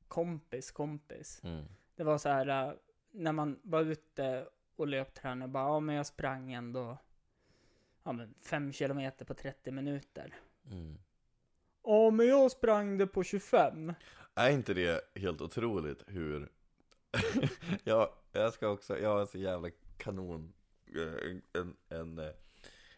kompis 0.08 0.72
kompis. 0.72 1.42
Mm. 1.44 1.66
Det 1.96 2.04
var 2.04 2.18
så 2.18 2.30
här, 2.30 2.68
äh, 2.68 2.74
när 3.18 3.32
man 3.32 3.60
var 3.64 3.82
ute 3.82 4.48
och 4.76 4.88
löptränade, 4.88 5.52
bara, 5.52 5.64
ja 5.64 5.80
men 5.80 5.96
jag 5.96 6.06
sprang 6.06 6.54
ändå, 6.54 6.98
ja 8.04 8.12
men 8.12 8.34
fem 8.42 8.74
kilometer 8.74 9.26
på 9.26 9.34
30 9.34 9.72
minuter. 9.72 10.36
Mm. 10.72 10.98
Ja 11.84 12.12
men 12.12 12.28
jag 12.28 12.52
sprang 12.52 12.98
det 12.98 13.08
på 13.08 13.24
25. 13.24 13.94
Är 14.36 14.50
inte 14.50 14.74
det 14.74 15.02
helt 15.16 15.42
otroligt 15.42 16.04
hur... 16.08 16.50
ja, 17.84 18.14
jag 18.32 18.54
ska 18.54 18.68
också, 18.70 19.00
jag 19.00 19.10
har 19.10 19.22
en 19.22 19.28
så 19.28 19.38
jävla 19.38 19.70
kanon 19.98 20.54
eh, 20.96 21.30
en, 21.30 21.42
en, 21.54 21.76
en, 21.90 22.20
eh, 22.20 22.34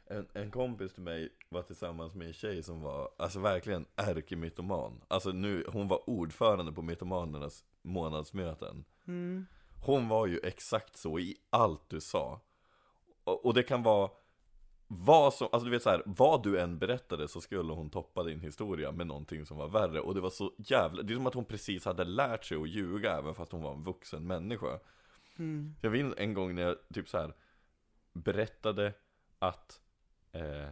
en, 0.06 0.28
en 0.34 0.52
kompis 0.52 0.94
till 0.94 1.04
mig 1.04 1.30
var 1.50 1.62
tillsammans 1.62 2.16
med 2.16 2.28
en 2.28 2.34
tjej 2.34 2.64
som 2.64 2.82
var, 2.82 3.10
alltså 3.18 3.40
verkligen 3.40 3.86
ärkemytoman 3.96 5.02
Alltså 5.08 5.32
nu, 5.32 5.66
hon 5.68 5.88
var 5.88 6.10
ordförande 6.10 6.72
på 6.72 6.82
mytomanernas 6.82 7.64
månadsmöten 7.82 8.86
Mm. 9.08 9.46
Hon 9.82 10.08
var 10.08 10.28
ju 10.28 10.40
exakt 10.44 10.98
så 10.98 11.20
i 11.20 11.36
allt 11.50 11.90
du 11.90 12.02
sa 12.02 12.42
Och, 13.24 13.46
och 13.46 13.54
det 13.54 13.64
kan 13.64 13.84
vara 13.84 14.10
vad 14.88 15.34
som, 15.34 15.48
alltså 15.52 15.66
du 15.66 15.72
vet 15.72 15.84
så 15.84 15.90
här, 15.90 16.04
vad 16.06 16.44
du 16.44 16.60
än 16.60 16.80
berättade 16.80 17.28
så 17.28 17.42
skulle 17.42 17.74
hon 17.74 17.90
toppa 17.90 18.24
din 18.24 18.40
historia 18.40 18.92
med 18.92 19.08
någonting 19.08 19.46
som 19.46 19.58
var 19.58 19.68
värre 19.68 20.00
Och 20.00 20.16
det 20.16 20.22
var 20.22 20.30
så 20.30 20.52
jävla, 20.58 21.02
det 21.02 21.14
är 21.14 21.16
som 21.16 21.28
att 21.28 21.34
hon 21.34 21.46
precis 21.46 21.86
hade 21.86 22.04
lärt 22.04 22.46
sig 22.46 22.58
att 22.58 22.70
ljuga 22.70 23.18
även 23.18 23.36
fast 23.36 23.52
hon 23.52 23.62
var 23.62 23.74
en 23.74 23.84
vuxen 23.84 24.28
människa 24.28 24.80
Mm. 25.40 25.76
Jag 25.82 25.92
minns 25.92 26.14
en 26.18 26.34
gång 26.34 26.56
när 26.56 26.62
jag 26.62 26.76
typ 26.94 27.10
så 27.10 27.18
här 27.18 27.34
berättade 28.14 28.94
att 29.40 29.82
eh, 30.32 30.70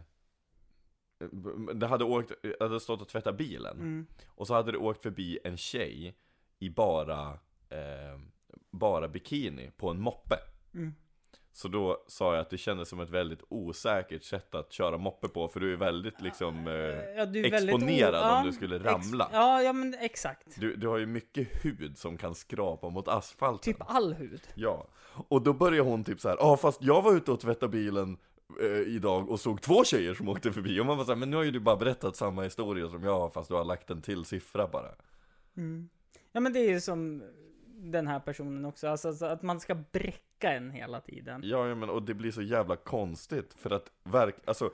det 1.74 1.86
hade 1.86 2.04
åkt, 2.04 2.32
hade 2.60 2.80
stått 2.80 3.00
och 3.00 3.08
tvättat 3.08 3.36
bilen 3.38 3.76
Mm. 3.76 4.06
och 4.26 4.46
så 4.46 4.54
hade 4.54 4.72
det 4.72 4.78
åkt 4.78 5.02
förbi 5.02 5.38
en 5.44 5.56
tjej 5.56 6.16
i 6.58 6.70
bara, 6.70 7.38
eh, 7.68 8.18
bara 8.78 9.08
bikini 9.08 9.70
på 9.76 9.90
en 9.90 10.00
moppe 10.00 10.38
Mm. 10.74 10.94
Så 11.52 11.68
då 11.68 12.04
sa 12.06 12.34
jag 12.34 12.40
att 12.40 12.50
det 12.50 12.58
kändes 12.58 12.88
som 12.88 13.00
ett 13.00 13.10
väldigt 13.10 13.42
osäkert 13.48 14.24
sätt 14.24 14.54
att 14.54 14.72
köra 14.72 14.98
moppe 14.98 15.28
på 15.28 15.48
För 15.48 15.60
du 15.60 15.72
är 15.72 15.76
väldigt 15.76 16.20
liksom 16.20 16.66
eh, 16.66 16.72
Ja, 16.72 17.22
är 17.38 17.50
väldigt 17.50 17.54
exponerad 17.54 18.14
ja, 18.14 18.40
om 18.40 18.46
du 18.46 18.52
skulle 18.52 18.78
ramla 18.78 19.30
ja, 19.32 19.62
ja 19.62 19.72
men 19.72 19.94
exakt. 19.94 20.60
du, 20.60 20.76
du 20.76 20.88
har 20.88 20.98
ju 20.98 21.06
mycket 21.06 21.64
hud 21.64 21.98
som 21.98 22.18
kan 22.18 22.34
skrapa 22.34 22.88
mot 22.88 23.08
asfalten 23.08 23.74
Typ 23.74 23.82
all 23.86 24.14
hud. 24.14 24.42
Ja, 24.54 24.88
och 25.28 25.42
då 25.42 25.52
började 25.52 25.90
hon 25.90 26.04
typ 26.04 26.20
så 26.20 26.28
här, 26.28 26.36
ja 26.36 26.44
ah, 26.44 26.56
fast 26.56 26.82
jag 26.82 27.02
var 27.02 27.16
ute 27.16 27.32
och 27.32 27.40
tvättade 27.40 27.72
bilen 27.72 28.16
eh, 28.60 28.94
idag 28.94 29.30
och 29.30 29.40
såg 29.40 29.62
två 29.62 29.84
tjejer 29.84 30.14
som 30.14 30.28
åkte 30.28 30.52
förbi 30.52 30.80
Och 30.80 30.86
man 30.86 30.96
var 30.96 31.04
så 31.04 31.10
här, 31.10 31.18
men 31.18 31.30
nu 31.30 31.36
har 31.36 31.44
ju 31.44 31.50
du 31.50 31.60
bara 31.60 31.76
berättat 31.76 32.16
samma 32.16 32.42
historia 32.42 32.88
som 32.88 33.02
jag 33.02 33.32
fast 33.32 33.48
du 33.48 33.54
har 33.54 33.64
lagt 33.64 33.90
en 33.90 34.02
till 34.02 34.24
siffra 34.24 34.68
bara 34.68 34.94
Mm. 35.56 35.88
Ja 36.32 36.40
men 36.40 36.52
det 36.52 36.58
är 36.58 36.68
ju 36.68 36.80
som 36.80 37.22
den 37.80 38.06
här 38.06 38.20
personen 38.20 38.64
också, 38.64 38.88
alltså, 38.88 39.08
alltså 39.08 39.26
att 39.26 39.42
man 39.42 39.60
ska 39.60 39.74
bräcka 39.74 40.52
en 40.52 40.70
hela 40.70 41.00
tiden. 41.00 41.40
Ja, 41.44 41.68
ja 41.68 41.74
men 41.74 41.90
och 41.90 42.02
det 42.02 42.14
blir 42.14 42.30
så 42.32 42.42
jävla 42.42 42.76
konstigt 42.76 43.54
för 43.54 43.70
att 43.70 43.92
verk, 44.04 44.36
alltså 44.44 44.70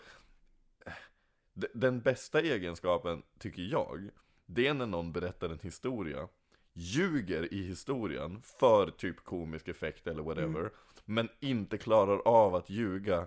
d- 1.55 1.68
Den 1.74 2.00
bästa 2.00 2.40
egenskapen, 2.40 3.22
tycker 3.38 3.62
jag, 3.62 4.11
det 4.46 4.66
är 4.66 4.74
när 4.74 4.86
någon 4.86 5.12
berättar 5.12 5.48
en 5.48 5.59
historia 5.62 6.28
Ljuger 6.76 7.55
i 7.55 7.62
historien 7.62 8.42
för 8.42 8.90
typ 8.90 9.24
komisk 9.24 9.68
effekt 9.68 10.07
eller 10.07 10.22
whatever 10.22 10.61
Mm. 10.61 10.70
Men 11.05 11.28
inte 11.40 11.78
klarar 11.78 12.18
av 12.28 12.55
att 12.55 12.70
ljuga 12.70 13.26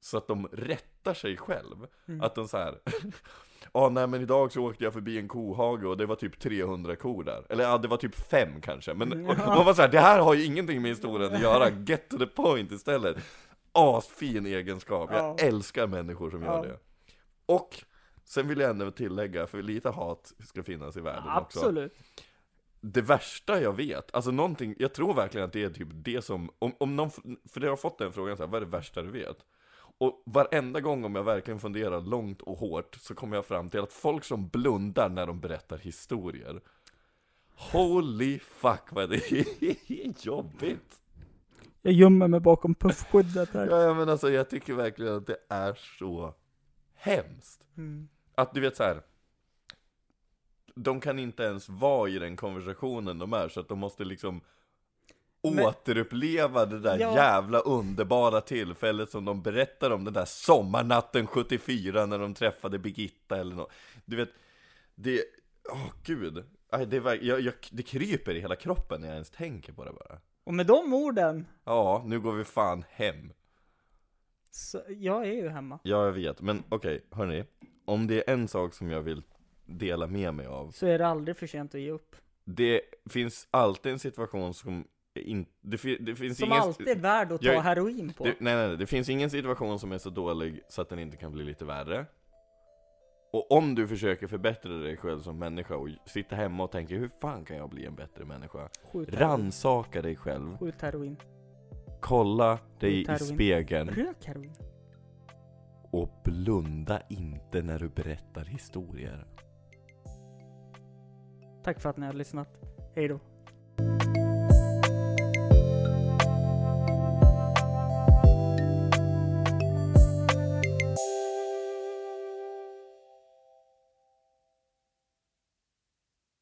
så 0.00 0.18
att 0.18 0.26
de 0.26 0.46
rättar 0.52 1.14
sig 1.14 1.36
själv 1.36 1.86
Mm. 2.06 2.20
Att 2.20 2.34
de 2.34 2.48
så 2.48 2.56
här. 2.56 2.78
Ja 3.76 3.88
nej 3.88 4.06
men 4.06 4.20
idag 4.22 4.52
så 4.52 4.62
åkte 4.66 4.84
jag 4.84 4.92
förbi 4.92 5.18
en 5.18 5.28
kohage 5.28 5.84
och 5.84 5.96
det 5.96 6.06
var 6.06 6.16
typ 6.16 6.40
300 6.40 6.96
kor 6.96 7.24
där 7.24 7.46
Eller 7.48 7.64
ja 7.64 7.78
det 7.78 7.88
var 7.88 7.96
typ 7.96 8.14
fem 8.14 8.60
kanske 8.60 8.94
Men 8.94 9.24
ja. 9.26 9.34
man 9.46 9.66
var 9.66 9.74
så 9.74 9.82
här, 9.82 9.88
det 9.88 10.00
här 10.00 10.20
har 10.20 10.34
ju 10.34 10.44
ingenting 10.44 10.82
med 10.82 10.88
historien 10.90 11.34
att 11.34 11.40
göra 11.40 11.70
Get 11.70 12.08
to 12.08 12.18
the 12.18 12.26
point 12.26 12.72
istället 12.72 13.16
Asfin 13.72 14.46
egenskap, 14.46 15.10
jag 15.12 15.20
Ja. 15.24 15.36
älskar 15.38 15.86
människor 15.86 16.30
som 16.30 16.42
gör 16.42 16.66
det 16.66 16.78
Och 17.46 17.84
Sen 18.24 18.48
vill 18.48 18.60
jag 18.60 18.70
ändå 18.70 18.90
tillägga, 18.90 19.46
för 19.46 19.62
lite 19.62 19.90
hat 19.90 20.32
ska 20.44 20.62
finnas 20.62 20.96
i 20.96 21.00
världen 21.00 21.22
också 21.24 21.58
Absolut. 21.58 21.92
det 22.80 23.00
värsta 23.02 23.60
jag 23.60 23.72
vet, 23.76 24.14
alltså 24.14 24.30
någonting, 24.30 24.74
jag 24.78 24.94
tror 24.94 25.14
verkligen 25.14 25.46
att 25.46 25.52
det 25.52 25.64
är 25.64 25.70
typ 25.70 25.88
det 25.92 26.24
som, 26.24 26.50
om, 26.58 26.72
om 26.78 26.96
någon, 26.96 27.10
för 27.52 27.60
jag 27.60 27.70
har 27.70 27.76
fått 27.76 27.98
den 27.98 28.12
frågan 28.12 28.36
så 28.36 28.42
här, 28.42 28.50
vad 28.50 28.62
är 28.62 28.66
det 28.66 28.70
värsta 28.72 29.02
du 29.02 29.10
vet? 29.10 29.36
Och 29.98 30.22
varenda 30.26 30.80
gång 30.80 31.04
om 31.04 31.14
jag 31.14 31.24
verkligen 31.24 31.60
funderar 31.60 32.00
långt 32.00 32.42
och 32.42 32.58
hårt 32.58 32.94
så 33.00 33.14
kommer 33.14 33.36
jag 33.36 33.46
fram 33.46 33.70
till 33.70 33.80
att 33.80 33.92
folk 33.92 34.24
som 34.24 34.48
blundar 34.48 35.08
när 35.08 35.26
de 35.26 35.40
berättar 35.40 35.78
historier 35.78 36.60
Holy 37.72 38.38
fuck 38.38 38.92
vad 38.92 39.10
det 39.10 39.32
är 39.32 40.26
jobbigt! 40.26 41.00
Jag 41.82 41.92
gömmer 41.92 42.28
mig 42.28 42.40
bakom 42.40 42.74
puffskyddet 42.74 43.54
här. 43.54 43.66
Ja 43.66 43.94
men 43.94 44.08
alltså 44.08 44.30
jag 44.30 44.50
tycker 44.50 44.74
verkligen 44.74 45.14
att 45.14 45.26
det 45.26 45.38
är 45.48 45.74
så 45.98 46.34
hemskt 46.94 47.64
Mm. 47.76 48.08
Att 48.34 48.54
du 48.54 48.60
vet 48.60 48.76
så 48.76 48.82
här. 48.82 49.02
De 50.74 51.00
kan 51.00 51.18
inte 51.18 51.42
ens 51.42 51.68
vara 51.68 52.08
i 52.08 52.18
den 52.18 52.36
konversationen 52.36 53.18
de 53.18 53.32
är, 53.32 53.48
så 53.48 53.60
att 53.60 53.68
de 53.68 53.78
måste 53.78 54.04
liksom 54.04 54.40
Men- 55.52 55.66
Återuppleva 55.66 56.66
det 56.66 56.78
där 56.80 56.98
Ja. 56.98 57.14
jävla 57.14 57.58
underbara 57.60 58.40
tillfället 58.40 59.10
som 59.10 59.24
de 59.24 59.42
berättar 59.42 59.90
om 59.90 60.04
den 60.04 60.14
där 60.14 60.24
sommarnatten 60.24 61.26
74 61.26 62.06
när 62.06 62.18
de 62.18 62.34
träffade 62.34 62.78
Birgitta 62.78 63.36
eller 63.40 63.54
något 63.56 63.72
Du 64.04 64.16
vet, 64.16 64.30
det, 64.94 65.24
åh 65.72 65.90
gud 66.04 66.44
Aj, 66.70 66.86
det, 66.86 67.00
verk- 67.00 67.22
jag, 67.22 67.40
jag, 67.40 67.54
det 67.70 67.82
kryper 67.82 68.34
i 68.34 68.40
hela 68.40 68.56
kroppen 68.56 69.00
när 69.00 69.08
jag 69.08 69.14
ens 69.14 69.30
tänker 69.30 69.72
på 69.72 69.84
det 69.84 69.92
bara 69.92 70.18
Och 70.44 70.54
med 70.54 70.66
de 70.66 70.94
orden, 70.94 71.46
Ja, 71.64 72.02
nu 72.06 72.20
går 72.20 72.32
vi 72.32 72.44
fan 72.44 72.84
hem 72.90 73.32
så 74.50 74.82
jag 74.88 75.26
är 75.26 75.32
ju 75.32 75.48
hemma. 75.48 75.78
Ja, 75.82 76.04
jag 76.04 76.12
vet, 76.12 76.40
men 76.40 76.62
okej, 76.68 77.04
hörni 77.10 77.44
Om 77.84 78.06
det 78.06 78.28
är 78.28 78.32
en 78.32 78.48
sak 78.48 78.74
som 78.74 78.90
jag 78.90 79.02
vill 79.02 79.22
dela 79.66 80.06
med 80.06 80.34
mig 80.34 80.46
av 80.46 80.70
Så 80.70 80.86
är 80.86 80.98
det 80.98 81.06
aldrig 81.06 81.36
för 81.36 81.46
sent 81.46 81.74
att 81.74 81.80
ge 81.80 81.90
upp. 81.90 82.16
Det 82.44 82.80
finns 83.10 83.48
alltid 83.50 83.92
en 83.92 83.98
situation 83.98 84.54
som 84.54 84.84
in, 85.20 85.46
det, 85.60 85.76
fi- 85.78 85.98
det 86.00 86.14
finns 86.16 86.38
Som 86.38 86.48
ingen, 86.48 86.62
alltid 86.62 86.88
är 86.88 86.96
värd 86.96 87.32
att 87.32 87.40
ta 87.42 87.46
Jag- 87.52 87.60
heroin 87.62 88.12
på. 88.12 88.24
det, 88.24 88.34
nej, 88.40 88.56
nej, 88.56 88.68
nej, 88.68 88.76
det 88.76 88.86
finns 88.86 89.08
ingen 89.08 89.30
situation 89.30 89.78
som 89.78 89.92
är 89.92 89.98
så 89.98 90.10
dålig 90.10 90.60
så 90.68 90.82
att 90.82 90.88
den 90.88 90.98
inte 90.98 91.16
kan 91.16 91.32
bli 91.32 91.44
lite 91.44 91.64
värre 91.64 92.06
Och 93.32 93.52
om 93.52 93.74
du 93.74 93.88
försöker 93.88 94.26
förbättra 94.26 94.72
dig 94.72 94.96
själv 94.96 95.20
som 95.20 95.38
människa 95.38 95.76
och 95.76 95.88
sitta 96.06 96.36
hemma 96.36 96.64
och 96.64 96.72
tänker 96.72 96.96
hur 96.96 97.10
fan 97.20 97.44
kan 97.44 97.56
jag 97.56 97.70
bli 97.70 97.86
en 97.86 97.94
bättre 97.94 98.24
människa? 98.24 98.68
Ransaka 99.08 100.02
dig 100.02 100.16
själv, 100.16 100.58
Skjut 100.58 100.82
heroin. 100.82 101.16
kolla 102.00 102.58
dig 102.80 103.00
i 103.14 103.18
spegeln 103.18 103.88
Rök 103.88 104.24
heroin. 104.24 104.52
och 105.92 106.10
blunda 106.24 107.02
inte 107.08 107.62
när 107.62 107.78
du 107.78 107.88
berättar 107.88 108.44
historier 108.44 109.26
Tack 111.64 111.80
för 111.80 111.90
att 111.90 111.96
ni 111.96 112.06
har 112.06 112.12
lyssnat. 112.12 112.48
Hej 112.94 113.08
då. 113.08 113.20